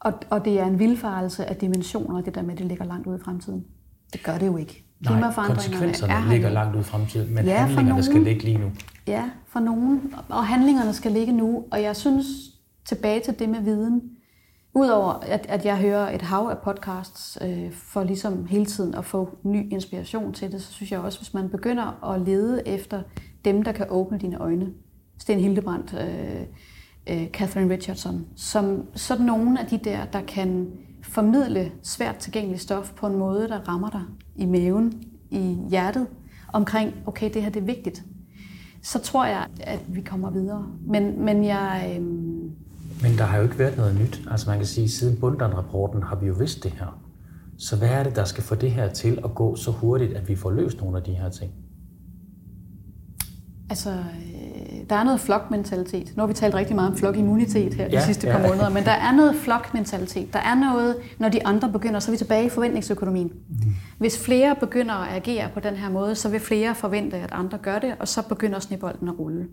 Og, 0.00 0.12
og 0.30 0.44
det 0.44 0.60
er 0.60 0.64
en 0.64 0.78
vildfarelse 0.78 1.46
af 1.46 1.56
dimensioner, 1.56 2.20
det 2.20 2.34
der 2.34 2.42
med, 2.42 2.52
at 2.52 2.58
det 2.58 2.66
ligger 2.66 2.84
langt 2.84 3.06
ude 3.06 3.18
i 3.18 3.24
fremtiden. 3.24 3.64
Det 4.12 4.22
gør 4.24 4.38
det 4.38 4.46
jo 4.46 4.56
ikke. 4.56 4.85
Nej, 5.00 5.32
konsekvenserne 5.32 6.12
er 6.12 6.28
ligger 6.30 6.50
langt 6.50 6.74
ude 6.74 6.80
i 6.80 6.84
fremtiden, 6.84 7.34
men 7.34 7.44
ja, 7.44 7.56
handlingerne 7.56 7.88
nogen, 7.88 8.04
skal 8.04 8.20
ligge 8.20 8.42
lige 8.42 8.58
nu. 8.58 8.72
Ja, 9.06 9.30
for 9.46 9.60
nogen. 9.60 10.14
Og 10.28 10.46
handlingerne 10.46 10.92
skal 10.92 11.12
ligge 11.12 11.32
nu. 11.32 11.64
Og 11.70 11.82
jeg 11.82 11.96
synes, 11.96 12.26
tilbage 12.84 13.20
til 13.20 13.38
det 13.38 13.48
med 13.48 13.60
viden, 13.60 14.02
udover 14.74 15.12
at, 15.12 15.46
at 15.48 15.64
jeg 15.64 15.78
hører 15.78 16.14
et 16.14 16.22
hav 16.22 16.48
af 16.50 16.58
podcasts 16.58 17.38
øh, 17.42 17.72
for 17.72 18.04
ligesom 18.04 18.46
hele 18.46 18.66
tiden 18.66 18.94
at 18.94 19.04
få 19.04 19.38
ny 19.42 19.72
inspiration 19.72 20.32
til 20.32 20.52
det, 20.52 20.62
så 20.62 20.72
synes 20.72 20.92
jeg 20.92 21.00
også, 21.00 21.18
hvis 21.18 21.34
man 21.34 21.48
begynder 21.48 22.14
at 22.14 22.20
lede 22.20 22.68
efter 22.68 23.02
dem, 23.44 23.62
der 23.62 23.72
kan 23.72 23.86
åbne 23.90 24.18
dine 24.18 24.36
øjne, 24.36 24.66
Sten 25.18 25.40
Hildebrandt, 25.40 25.94
øh, 25.94 26.40
øh, 27.06 27.28
Catherine 27.28 27.74
Richardson, 27.74 28.26
som 28.36 28.86
sådan 28.94 29.26
nogle 29.26 29.60
af 29.60 29.66
de 29.66 29.78
der, 29.78 30.04
der 30.04 30.20
kan 30.20 30.70
formidle 31.02 31.72
svært 31.82 32.16
tilgængeligt 32.16 32.62
stof 32.62 32.92
på 32.96 33.06
en 33.06 33.16
måde, 33.16 33.48
der 33.48 33.68
rammer 33.68 33.90
dig 33.90 34.02
i 34.38 34.46
maven, 34.46 35.02
i 35.30 35.56
hjertet, 35.70 36.06
omkring, 36.52 36.94
okay, 37.06 37.30
det 37.34 37.42
her 37.42 37.50
det 37.50 37.60
er 37.60 37.66
vigtigt, 37.66 38.04
så 38.82 38.98
tror 38.98 39.26
jeg, 39.26 39.46
at 39.60 39.80
vi 39.88 40.00
kommer 40.00 40.30
videre. 40.30 40.66
Men, 40.86 41.24
men 41.24 41.44
jeg... 41.44 41.96
Øhm... 41.96 42.50
Men 43.02 43.18
der 43.18 43.24
har 43.24 43.36
jo 43.36 43.42
ikke 43.42 43.58
været 43.58 43.76
noget 43.76 44.00
nyt. 44.00 44.22
Altså 44.30 44.50
man 44.50 44.58
kan 44.58 44.66
sige, 44.66 44.88
siden 44.88 45.20
Bundan-rapporten 45.20 46.02
har 46.02 46.16
vi 46.16 46.26
jo 46.26 46.34
vidst 46.34 46.64
det 46.64 46.72
her. 46.72 47.00
Så 47.58 47.76
hvad 47.76 47.88
er 47.88 48.02
det, 48.02 48.16
der 48.16 48.24
skal 48.24 48.44
få 48.44 48.54
det 48.54 48.70
her 48.70 48.88
til 48.88 49.18
at 49.24 49.34
gå 49.34 49.56
så 49.56 49.70
hurtigt, 49.70 50.12
at 50.12 50.28
vi 50.28 50.36
får 50.36 50.50
løst 50.50 50.80
nogle 50.80 50.96
af 50.96 51.02
de 51.02 51.12
her 51.12 51.28
ting? 51.28 51.52
Altså, 53.70 53.90
øh, 53.90 54.45
der 54.90 54.96
er 54.96 55.04
noget 55.04 55.20
flokmentalitet. 55.20 56.12
Nu 56.16 56.20
har 56.22 56.26
vi 56.26 56.34
talt 56.34 56.54
rigtig 56.54 56.76
meget 56.76 56.90
om 56.90 56.96
flokimmunitet 56.96 57.74
her 57.74 57.88
de 57.88 57.92
ja, 57.92 58.04
sidste 58.04 58.26
par 58.26 58.40
ja. 58.40 58.48
måneder, 58.48 58.68
men 58.68 58.84
der 58.84 58.90
er 58.90 59.12
noget 59.12 59.36
flokmentalitet. 59.36 60.32
Der 60.32 60.38
er 60.38 60.54
noget, 60.54 60.96
når 61.18 61.28
de 61.28 61.46
andre 61.46 61.72
begynder, 61.72 62.00
så 62.00 62.10
er 62.10 62.12
vi 62.12 62.18
tilbage 62.18 62.46
i 62.46 62.48
forventningsøkonomien. 62.48 63.32
Mm. 63.48 63.74
Hvis 63.98 64.24
flere 64.24 64.56
begynder 64.60 64.94
at 64.94 65.16
agere 65.16 65.50
på 65.54 65.60
den 65.60 65.74
her 65.74 65.90
måde, 65.90 66.14
så 66.14 66.28
vil 66.28 66.40
flere 66.40 66.74
forvente, 66.74 67.16
at 67.16 67.32
andre 67.32 67.58
gør 67.58 67.78
det, 67.78 67.94
og 68.00 68.08
så 68.08 68.28
begynder 68.28 68.58
snibolden 68.58 69.08
at 69.08 69.18
rulle. 69.18 69.48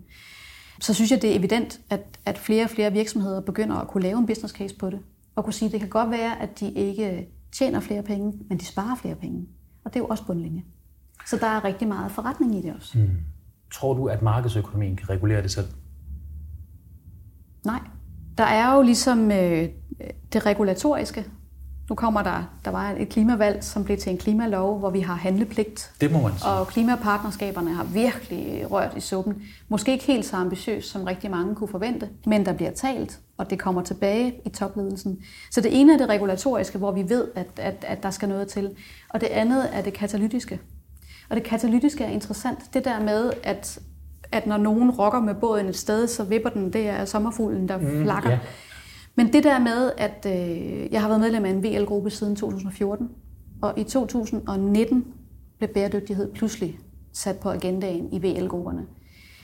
Så 0.80 0.94
synes 0.94 1.10
jeg, 1.10 1.22
det 1.22 1.32
er 1.32 1.38
evident, 1.38 1.80
at, 1.90 2.18
at 2.26 2.38
flere 2.38 2.64
og 2.64 2.70
flere 2.70 2.92
virksomheder 2.92 3.40
begynder 3.40 3.76
at 3.76 3.88
kunne 3.88 4.02
lave 4.02 4.18
en 4.18 4.26
business 4.26 4.54
case 4.54 4.74
på 4.76 4.90
det, 4.90 4.98
og 5.36 5.44
kunne 5.44 5.52
sige, 5.52 5.66
at 5.66 5.72
det 5.72 5.80
kan 5.80 5.88
godt 5.88 6.10
være, 6.10 6.42
at 6.42 6.60
de 6.60 6.72
ikke 6.72 7.28
tjener 7.52 7.80
flere 7.80 8.02
penge, 8.02 8.32
men 8.48 8.58
de 8.58 8.64
sparer 8.64 8.96
flere 8.96 9.14
penge. 9.14 9.46
Og 9.84 9.94
det 9.94 9.96
er 9.96 10.00
jo 10.00 10.06
også 10.06 10.24
bundlinje. 10.26 10.62
Så 11.26 11.36
der 11.36 11.46
er 11.46 11.64
rigtig 11.64 11.88
meget 11.88 12.12
forretning 12.12 12.58
i 12.58 12.62
det 12.62 12.74
også. 12.74 12.98
Mm. 12.98 13.10
Tror 13.74 13.94
du, 13.94 14.06
at 14.06 14.22
markedsøkonomien 14.22 14.96
kan 14.96 15.10
regulere 15.10 15.42
det 15.42 15.50
selv? 15.50 15.66
Nej. 17.64 17.80
Der 18.38 18.44
er 18.44 18.74
jo 18.74 18.82
ligesom 18.82 19.30
øh, 19.30 19.68
det 20.32 20.46
regulatoriske. 20.46 21.24
Nu 21.88 21.94
kommer 21.94 22.22
der, 22.22 22.58
der 22.64 22.70
var 22.70 22.94
et 22.98 23.08
klimavalg, 23.08 23.64
som 23.64 23.84
blev 23.84 23.98
til 23.98 24.12
en 24.12 24.18
klimalov, 24.18 24.78
hvor 24.78 24.90
vi 24.90 25.00
har 25.00 25.14
handlepligt. 25.14 25.92
Det 26.00 26.12
må 26.12 26.22
man 26.22 26.32
sige. 26.38 26.50
Og 26.50 26.66
klimapartnerskaberne 26.66 27.74
har 27.74 27.84
virkelig 27.84 28.70
rørt 28.70 28.96
i 28.96 29.00
suppen. 29.00 29.42
Måske 29.68 29.92
ikke 29.92 30.04
helt 30.04 30.26
så 30.26 30.36
ambitiøst, 30.36 30.90
som 30.90 31.04
rigtig 31.04 31.30
mange 31.30 31.54
kunne 31.54 31.68
forvente, 31.68 32.08
men 32.26 32.46
der 32.46 32.52
bliver 32.52 32.70
talt, 32.70 33.20
og 33.36 33.50
det 33.50 33.58
kommer 33.58 33.82
tilbage 33.82 34.34
i 34.44 34.48
topledelsen. 34.48 35.18
Så 35.50 35.60
det 35.60 35.80
ene 35.80 35.94
er 35.94 35.98
det 35.98 36.08
regulatoriske, 36.08 36.78
hvor 36.78 36.92
vi 36.92 37.08
ved, 37.08 37.28
at, 37.34 37.46
at, 37.56 37.84
at 37.88 38.02
der 38.02 38.10
skal 38.10 38.28
noget 38.28 38.48
til. 38.48 38.70
Og 39.08 39.20
det 39.20 39.26
andet 39.26 39.76
er 39.76 39.82
det 39.82 39.92
katalytiske. 39.92 40.60
Og 41.34 41.40
det 41.40 41.46
katalytiske 41.48 42.04
er 42.04 42.08
interessant. 42.08 42.58
Det 42.74 42.84
der 42.84 43.00
med, 43.00 43.32
at, 43.42 43.78
at 44.32 44.46
når 44.46 44.56
nogen 44.56 44.90
rokker 44.90 45.20
med 45.20 45.34
båden 45.34 45.66
et 45.66 45.76
sted, 45.76 46.06
så 46.06 46.24
vipper 46.24 46.50
den, 46.50 46.72
det 46.72 46.88
er 46.88 47.04
sommerfuglen, 47.04 47.68
der 47.68 47.78
mm, 47.78 48.02
flakker. 48.02 48.30
Yeah. 48.30 48.40
Men 49.14 49.32
det 49.32 49.44
der 49.44 49.58
med, 49.58 49.90
at 49.98 50.26
øh, 50.26 50.92
jeg 50.92 51.00
har 51.00 51.08
været 51.08 51.20
medlem 51.20 51.44
af 51.44 51.50
en 51.50 51.64
VL-gruppe 51.64 52.10
siden 52.10 52.36
2014, 52.36 53.08
og 53.62 53.78
i 53.78 53.84
2019 53.84 55.04
blev 55.58 55.70
bæredygtighed 55.70 56.32
pludselig 56.32 56.78
sat 57.12 57.38
på 57.38 57.50
agendaen 57.50 58.08
i 58.12 58.18
VL-grupperne. 58.18 58.86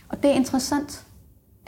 Og 0.08 0.22
det 0.22 0.30
er 0.30 0.34
interessant, 0.34 1.06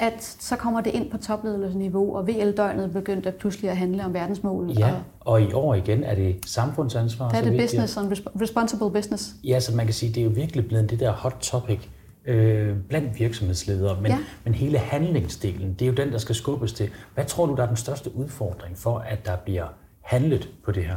at 0.02 0.36
så 0.40 0.56
kommer 0.56 0.80
det 0.80 0.94
ind 0.94 1.10
på 1.10 1.18
topledelsesniveau, 1.18 2.16
og 2.16 2.28
VL-døgnet 2.28 2.92
begyndte 2.92 3.32
pludselig 3.32 3.70
at 3.70 3.76
handle 3.76 4.04
om 4.04 4.14
verdensmål. 4.14 4.70
Ja, 4.78 4.94
og, 5.20 5.42
i 5.42 5.52
år 5.52 5.74
igen 5.74 6.04
er 6.04 6.14
det 6.14 6.36
samfundsansvar. 6.46 7.28
Det 7.28 7.38
er 7.38 7.50
det 7.50 7.60
business 7.60 7.96
og 7.96 8.12
responsible 8.40 8.90
business. 8.90 9.34
Ja, 9.44 9.60
så 9.60 9.76
man 9.76 9.86
kan 9.86 9.94
sige, 9.94 10.12
det 10.12 10.20
er 10.20 10.24
jo 10.24 10.30
virkelig 10.30 10.68
blevet 10.68 10.90
det 10.90 11.00
der 11.00 11.12
hot 11.12 11.36
topic 11.40 11.80
øh, 12.24 12.76
blandt 12.88 13.18
virksomhedsledere, 13.18 14.00
men, 14.00 14.10
ja. 14.10 14.18
men 14.44 14.54
hele 14.54 14.78
handlingsdelen, 14.78 15.72
det 15.72 15.82
er 15.82 15.86
jo 15.86 15.94
den, 15.94 16.12
der 16.12 16.18
skal 16.18 16.34
skubbes 16.34 16.72
til. 16.72 16.90
Hvad 17.14 17.24
tror 17.24 17.46
du, 17.46 17.54
der 17.54 17.62
er 17.62 17.66
den 17.66 17.76
største 17.76 18.16
udfordring 18.16 18.78
for, 18.78 18.98
at 18.98 19.26
der 19.26 19.36
bliver 19.36 19.66
handlet 20.00 20.48
på 20.64 20.72
det 20.72 20.84
her? 20.84 20.96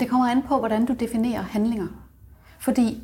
Det 0.00 0.08
kommer 0.08 0.26
an 0.26 0.42
på, 0.48 0.58
hvordan 0.58 0.86
du 0.86 0.94
definerer 0.94 1.42
handlinger. 1.42 1.86
Fordi 2.60 3.02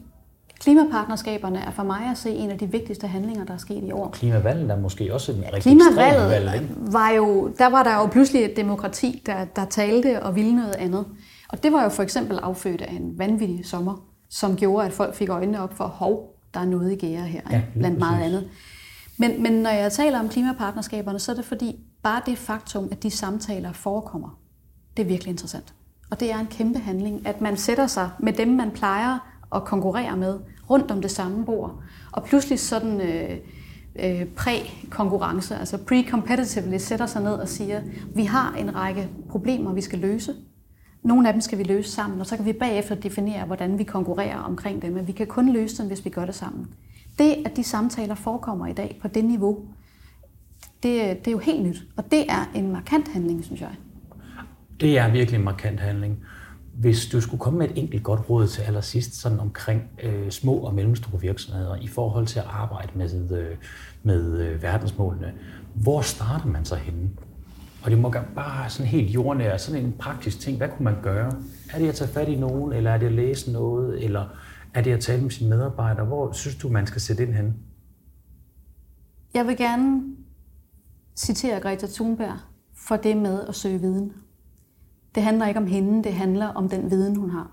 Klimapartnerskaberne 0.61 1.59
er 1.59 1.71
for 1.71 1.83
mig 1.83 2.01
at 2.11 2.19
se 2.19 2.31
en 2.31 2.51
af 2.51 2.59
de 2.59 2.71
vigtigste 2.71 3.07
handlinger, 3.07 3.45
der 3.45 3.55
er 3.55 3.59
sket 3.59 3.85
i 3.85 3.91
år. 3.93 4.11
Klimavalget 4.11 4.71
er 4.71 4.81
måske 4.81 5.15
også 5.15 5.33
en 5.33 5.39
rigtig 5.53 5.63
Klimavalget 5.63 6.31
valg, 6.31 6.55
ikke? 6.55 6.69
var 6.79 7.09
jo, 7.11 7.49
der 7.59 7.67
var 7.67 7.83
der 7.83 7.95
jo 7.95 8.07
pludselig 8.07 8.45
et 8.45 8.57
demokrati, 8.57 9.23
der, 9.27 9.45
der 9.45 9.65
talte 9.65 10.23
og 10.23 10.37
ville 10.37 10.57
noget 10.57 10.75
andet. 10.75 11.05
Og 11.49 11.63
det 11.63 11.73
var 11.73 11.83
jo 11.83 11.89
for 11.89 12.03
eksempel 12.03 12.39
affødt 12.39 12.81
af 12.83 12.93
en 12.93 13.19
vanvittig 13.19 13.67
sommer, 13.67 14.05
som 14.31 14.57
gjorde, 14.57 14.87
at 14.87 14.93
folk 14.93 15.15
fik 15.15 15.29
øjnene 15.29 15.61
op 15.63 15.75
for, 15.77 15.85
hov, 15.85 16.35
der 16.55 16.61
er 16.61 16.65
noget 16.65 16.93
i 16.93 16.97
gære 16.97 17.23
her, 17.23 17.41
Ja, 17.51 17.63
blandt 17.79 17.99
meget 17.99 18.19
præcis. 18.19 18.35
andet. 18.35 18.49
Men, 19.19 19.43
men 19.43 19.53
når 19.53 19.71
jeg 19.71 19.93
taler 19.93 20.21
om 20.21 20.29
klimapartnerskaberne, 20.29 21.19
så 21.19 21.33
er 21.33 21.37
det 21.37 21.45
fordi, 21.45 21.77
bare 22.03 22.23
det 22.27 22.39
faktum, 22.39 22.89
at 22.91 23.03
de 23.03 23.11
samtaler 23.11 23.73
forekommer, 23.73 24.39
det 24.97 25.03
er 25.03 25.07
virkelig 25.07 25.31
interessant. 25.31 25.75
Og 26.11 26.21
det 26.21 26.33
er 26.33 26.39
en 26.39 26.47
kæmpe 26.47 26.79
handling, 26.79 27.27
at 27.27 27.41
man 27.41 27.57
sætter 27.57 27.87
sig 27.87 28.11
med 28.19 28.33
dem, 28.33 28.49
man 28.49 28.71
plejer 28.71 29.19
at 29.55 29.65
konkurrere 29.65 30.17
med, 30.17 30.39
rundt 30.71 30.91
om 30.91 31.03
det 31.03 31.11
samme 31.11 31.45
bord. 31.45 31.83
Og 32.13 32.25
pludselig 32.25 32.61
sådan 32.61 33.01
øh, 33.01 33.37
øh, 33.97 34.27
præ-konkurrence, 34.27 35.57
altså 35.57 35.77
pre-competitively, 35.77 36.79
sætter 36.79 37.07
sig 37.07 37.23
ned 37.23 37.35
og 37.35 37.49
siger, 37.49 37.81
vi 38.15 38.25
har 38.25 38.55
en 38.59 38.75
række 38.75 39.09
problemer, 39.29 39.73
vi 39.73 39.81
skal 39.81 39.99
løse. 39.99 40.35
Nogle 41.03 41.29
af 41.29 41.35
dem 41.35 41.41
skal 41.41 41.59
vi 41.59 41.63
løse 41.63 41.91
sammen, 41.91 42.21
og 42.21 42.27
så 42.27 42.37
kan 42.37 42.47
vi 42.47 42.53
bagefter 42.53 42.95
definere, 42.95 43.47
hvordan 43.47 43.79
vi 43.79 43.85
konkurrerer 43.85 44.39
omkring 44.39 44.83
dem. 44.83 44.93
Men 44.93 45.07
vi 45.07 45.13
kan 45.13 45.27
kun 45.27 45.53
løse 45.53 45.79
dem, 45.79 45.87
hvis 45.87 46.05
vi 46.05 46.11
gør 46.11 46.25
det 46.25 46.35
sammen. 46.35 46.67
Det, 47.19 47.37
at 47.45 47.57
de 47.57 47.65
samtaler 47.65 48.15
forekommer 48.15 48.67
i 48.67 48.73
dag 48.73 48.99
på 49.03 49.09
det 49.09 49.25
niveau, 49.25 49.59
det, 50.83 51.19
det 51.19 51.27
er 51.27 51.33
jo 51.33 51.39
helt 51.39 51.63
nyt. 51.63 51.83
Og 51.97 52.11
det 52.11 52.31
er 52.31 52.51
en 52.55 52.73
markant 52.73 53.09
handling, 53.09 53.45
synes 53.45 53.61
jeg. 53.61 53.71
Det 54.81 54.99
er 54.99 55.11
virkelig 55.11 55.39
en 55.39 55.45
markant 55.45 55.81
handling. 55.81 56.19
Hvis 56.75 57.07
du 57.07 57.21
skulle 57.21 57.41
komme 57.41 57.59
med 57.59 57.69
et 57.69 57.79
enkelt 57.79 58.03
godt 58.03 58.31
råd 58.31 58.47
til 58.47 58.63
allersidst 58.63 59.15
sådan 59.15 59.41
omkring 59.41 59.83
øh, 60.03 60.31
små 60.31 60.55
og 60.55 60.75
mellemstore 60.75 61.21
virksomheder 61.21 61.77
i 61.77 61.87
forhold 61.87 62.27
til 62.27 62.39
at 62.39 62.45
arbejde 62.49 62.89
med, 62.95 63.39
øh, 63.39 63.57
med 64.03 64.39
øh, 64.41 64.63
verdensmålene, 64.63 65.33
hvor 65.75 66.01
starter 66.01 66.47
man 66.47 66.65
så 66.65 66.75
henne? 66.75 67.11
Og 67.83 67.91
det 67.91 67.99
må 67.99 68.11
gøre 68.11 68.25
bare 68.35 68.71
sådan 68.71 68.87
helt 68.87 69.15
jordnær, 69.15 69.57
sådan 69.57 69.85
en 69.85 69.93
praktisk 69.99 70.41
ting. 70.41 70.57
Hvad 70.57 70.69
kunne 70.69 70.85
man 70.85 71.03
gøre? 71.03 71.33
Er 71.73 71.79
det 71.79 71.89
at 71.89 71.95
tage 71.95 72.11
fat 72.11 72.29
i 72.29 72.37
nogen, 72.37 72.73
eller 72.73 72.91
er 72.91 72.99
det 72.99 73.07
at 73.07 73.13
læse 73.13 73.53
noget, 73.53 74.05
eller 74.05 74.29
er 74.75 74.83
det 74.83 74.93
at 74.93 75.01
tale 75.01 75.23
med 75.23 75.31
sine 75.31 75.51
medarbejdere? 75.51 76.07
Hvor 76.07 76.33
synes 76.33 76.57
du, 76.57 76.69
man 76.69 76.87
skal 76.87 77.01
sætte 77.01 77.23
ind 77.23 77.35
hen? 77.35 77.55
Jeg 79.35 79.47
vil 79.47 79.57
gerne 79.57 80.03
citere 81.17 81.61
Greta 81.61 81.87
Thunberg 81.87 82.39
for 82.75 82.97
det 82.97 83.17
med 83.17 83.41
at 83.49 83.55
søge 83.55 83.81
viden. 83.81 84.13
Det 85.15 85.23
handler 85.23 85.47
ikke 85.47 85.61
om 85.61 85.67
hende, 85.67 86.05
det 86.05 86.13
handler 86.13 86.47
om 86.47 86.69
den 86.69 86.91
viden, 86.91 87.17
hun 87.17 87.31
har. 87.31 87.51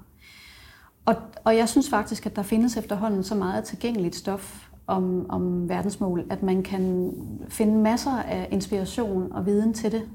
Og, 1.05 1.15
og 1.43 1.57
jeg 1.57 1.69
synes 1.69 1.89
faktisk, 1.89 2.25
at 2.25 2.35
der 2.35 2.43
findes 2.43 2.77
efterhånden 2.77 3.23
så 3.23 3.35
meget 3.35 3.63
tilgængeligt 3.63 4.15
stof 4.15 4.67
om, 4.87 5.25
om 5.29 5.69
verdensmål, 5.69 6.25
at 6.29 6.43
man 6.43 6.63
kan 6.63 7.13
finde 7.49 7.77
masser 7.77 8.11
af 8.11 8.47
inspiration 8.51 9.31
og 9.31 9.45
viden 9.45 9.73
til 9.73 9.91
det. 9.91 10.09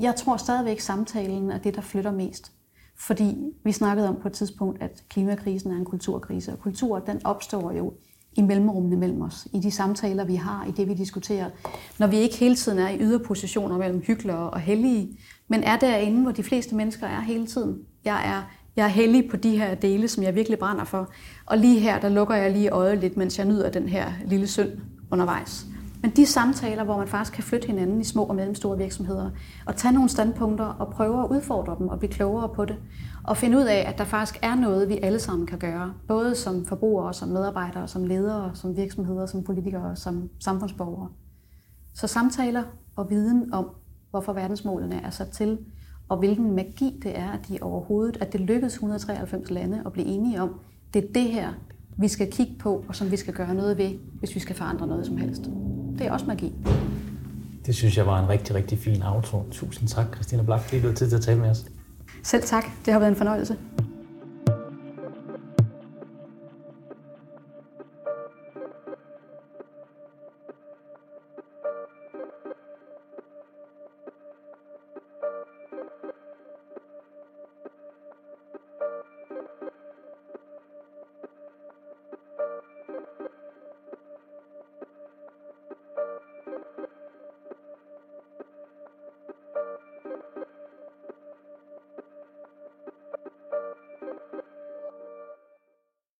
Jeg 0.00 0.14
tror 0.16 0.36
stadigvæk, 0.36 0.80
samtalen 0.80 1.50
er 1.50 1.58
det, 1.58 1.74
der 1.74 1.80
flytter 1.80 2.12
mest. 2.12 2.52
Fordi 2.96 3.36
vi 3.64 3.72
snakkede 3.72 4.08
om 4.08 4.16
på 4.22 4.28
et 4.28 4.34
tidspunkt, 4.34 4.82
at 4.82 5.04
klimakrisen 5.08 5.72
er 5.72 5.76
en 5.76 5.84
kulturkrise, 5.84 6.52
og 6.52 6.60
kultur 6.60 6.98
den 6.98 7.26
opstår 7.26 7.72
jo 7.72 7.92
i 8.36 8.42
mellemrummene 8.42 8.96
mellem 8.96 9.22
os, 9.22 9.48
i 9.52 9.60
de 9.60 9.70
samtaler, 9.70 10.24
vi 10.24 10.34
har, 10.34 10.64
i 10.64 10.70
det, 10.70 10.88
vi 10.88 10.94
diskuterer. 10.94 11.50
Når 11.98 12.06
vi 12.06 12.16
ikke 12.16 12.36
hele 12.36 12.54
tiden 12.54 12.78
er 12.78 12.88
i 12.88 12.98
yderpositioner 13.00 13.78
mellem 13.78 14.00
hyggelige 14.00 14.36
og 14.36 14.60
hellige, 14.60 15.18
men 15.48 15.62
er 15.62 15.76
derinde, 15.76 16.22
hvor 16.22 16.32
de 16.32 16.42
fleste 16.42 16.74
mennesker 16.74 17.06
er 17.06 17.20
hele 17.20 17.46
tiden. 17.46 17.78
Jeg 18.04 18.22
er, 18.26 18.42
jeg 18.76 18.84
er 18.84 18.88
heldig 18.88 19.30
på 19.30 19.36
de 19.36 19.58
her 19.58 19.74
dele, 19.74 20.08
som 20.08 20.22
jeg 20.22 20.34
virkelig 20.34 20.58
brænder 20.58 20.84
for. 20.84 21.08
Og 21.46 21.58
lige 21.58 21.80
her, 21.80 22.00
der 22.00 22.08
lukker 22.08 22.34
jeg 22.34 22.52
lige 22.52 22.70
øjet 22.70 22.98
lidt, 22.98 23.16
mens 23.16 23.38
jeg 23.38 23.46
nyder 23.46 23.70
den 23.70 23.88
her 23.88 24.12
lille 24.26 24.46
synd 24.46 24.70
undervejs. 25.10 25.66
Men 26.02 26.10
de 26.10 26.26
samtaler, 26.26 26.84
hvor 26.84 26.98
man 26.98 27.08
faktisk 27.08 27.32
kan 27.32 27.44
flytte 27.44 27.66
hinanden 27.66 28.00
i 28.00 28.04
små 28.04 28.24
og 28.24 28.34
mellemstore 28.34 28.78
virksomheder, 28.78 29.30
og 29.66 29.76
tage 29.76 29.94
nogle 29.94 30.08
standpunkter 30.08 30.64
og 30.64 30.92
prøve 30.92 31.24
at 31.24 31.30
udfordre 31.30 31.76
dem 31.78 31.88
og 31.88 31.98
blive 31.98 32.12
klogere 32.12 32.48
på 32.48 32.64
det, 32.64 32.76
og 33.22 33.36
finde 33.36 33.58
ud 33.58 33.62
af, 33.62 33.84
at 33.88 33.98
der 33.98 34.04
faktisk 34.04 34.38
er 34.42 34.54
noget, 34.54 34.88
vi 34.88 34.98
alle 35.02 35.18
sammen 35.18 35.46
kan 35.46 35.58
gøre, 35.58 35.92
både 36.08 36.34
som 36.34 36.64
forbrugere, 36.64 37.14
som 37.14 37.28
medarbejdere, 37.28 37.88
som 37.88 38.04
ledere, 38.04 38.50
som 38.54 38.76
virksomheder, 38.76 39.26
som 39.26 39.44
politikere, 39.44 39.96
som 39.96 40.30
samfundsborgere. 40.40 41.08
Så 41.94 42.06
samtaler 42.06 42.62
og 42.96 43.10
viden 43.10 43.54
om, 43.54 43.70
hvorfor 44.14 44.32
verdensmålene 44.32 45.00
er 45.04 45.10
sat 45.10 45.28
til, 45.28 45.58
og 46.08 46.16
hvilken 46.18 46.56
magi 46.56 47.00
det 47.02 47.18
er, 47.18 47.30
at 47.30 47.48
de 47.48 47.58
overhovedet, 47.60 48.16
at 48.20 48.32
det 48.32 48.40
lykkedes 48.40 48.72
193 48.72 49.50
lande 49.50 49.82
at 49.86 49.92
blive 49.92 50.06
enige 50.06 50.42
om, 50.42 50.60
det 50.94 51.04
er 51.04 51.08
det 51.14 51.22
her, 51.22 51.52
vi 51.98 52.08
skal 52.08 52.32
kigge 52.32 52.54
på, 52.58 52.84
og 52.88 52.96
som 52.96 53.10
vi 53.10 53.16
skal 53.16 53.34
gøre 53.34 53.54
noget 53.54 53.78
ved, 53.78 53.90
hvis 54.18 54.34
vi 54.34 54.40
skal 54.40 54.56
forandre 54.56 54.86
noget 54.86 55.06
som 55.06 55.16
helst. 55.16 55.42
Det 55.98 56.06
er 56.06 56.12
også 56.12 56.26
magi. 56.26 56.52
Det 57.66 57.74
synes 57.74 57.96
jeg 57.96 58.06
var 58.06 58.22
en 58.22 58.28
rigtig, 58.28 58.54
rigtig 58.54 58.78
fin 58.78 59.02
outro. 59.02 59.42
Tusind 59.50 59.88
tak, 59.88 60.14
Christina 60.14 60.42
Blak, 60.42 60.60
fordi 60.60 60.76
du 60.76 60.82
havde 60.82 60.96
tid 60.96 61.08
til 61.08 61.16
at 61.16 61.22
tale 61.22 61.40
med 61.40 61.50
os. 61.50 61.64
Selv 62.22 62.42
tak. 62.42 62.64
Det 62.84 62.92
har 62.92 63.00
været 63.00 63.10
en 63.10 63.16
fornøjelse. 63.16 63.56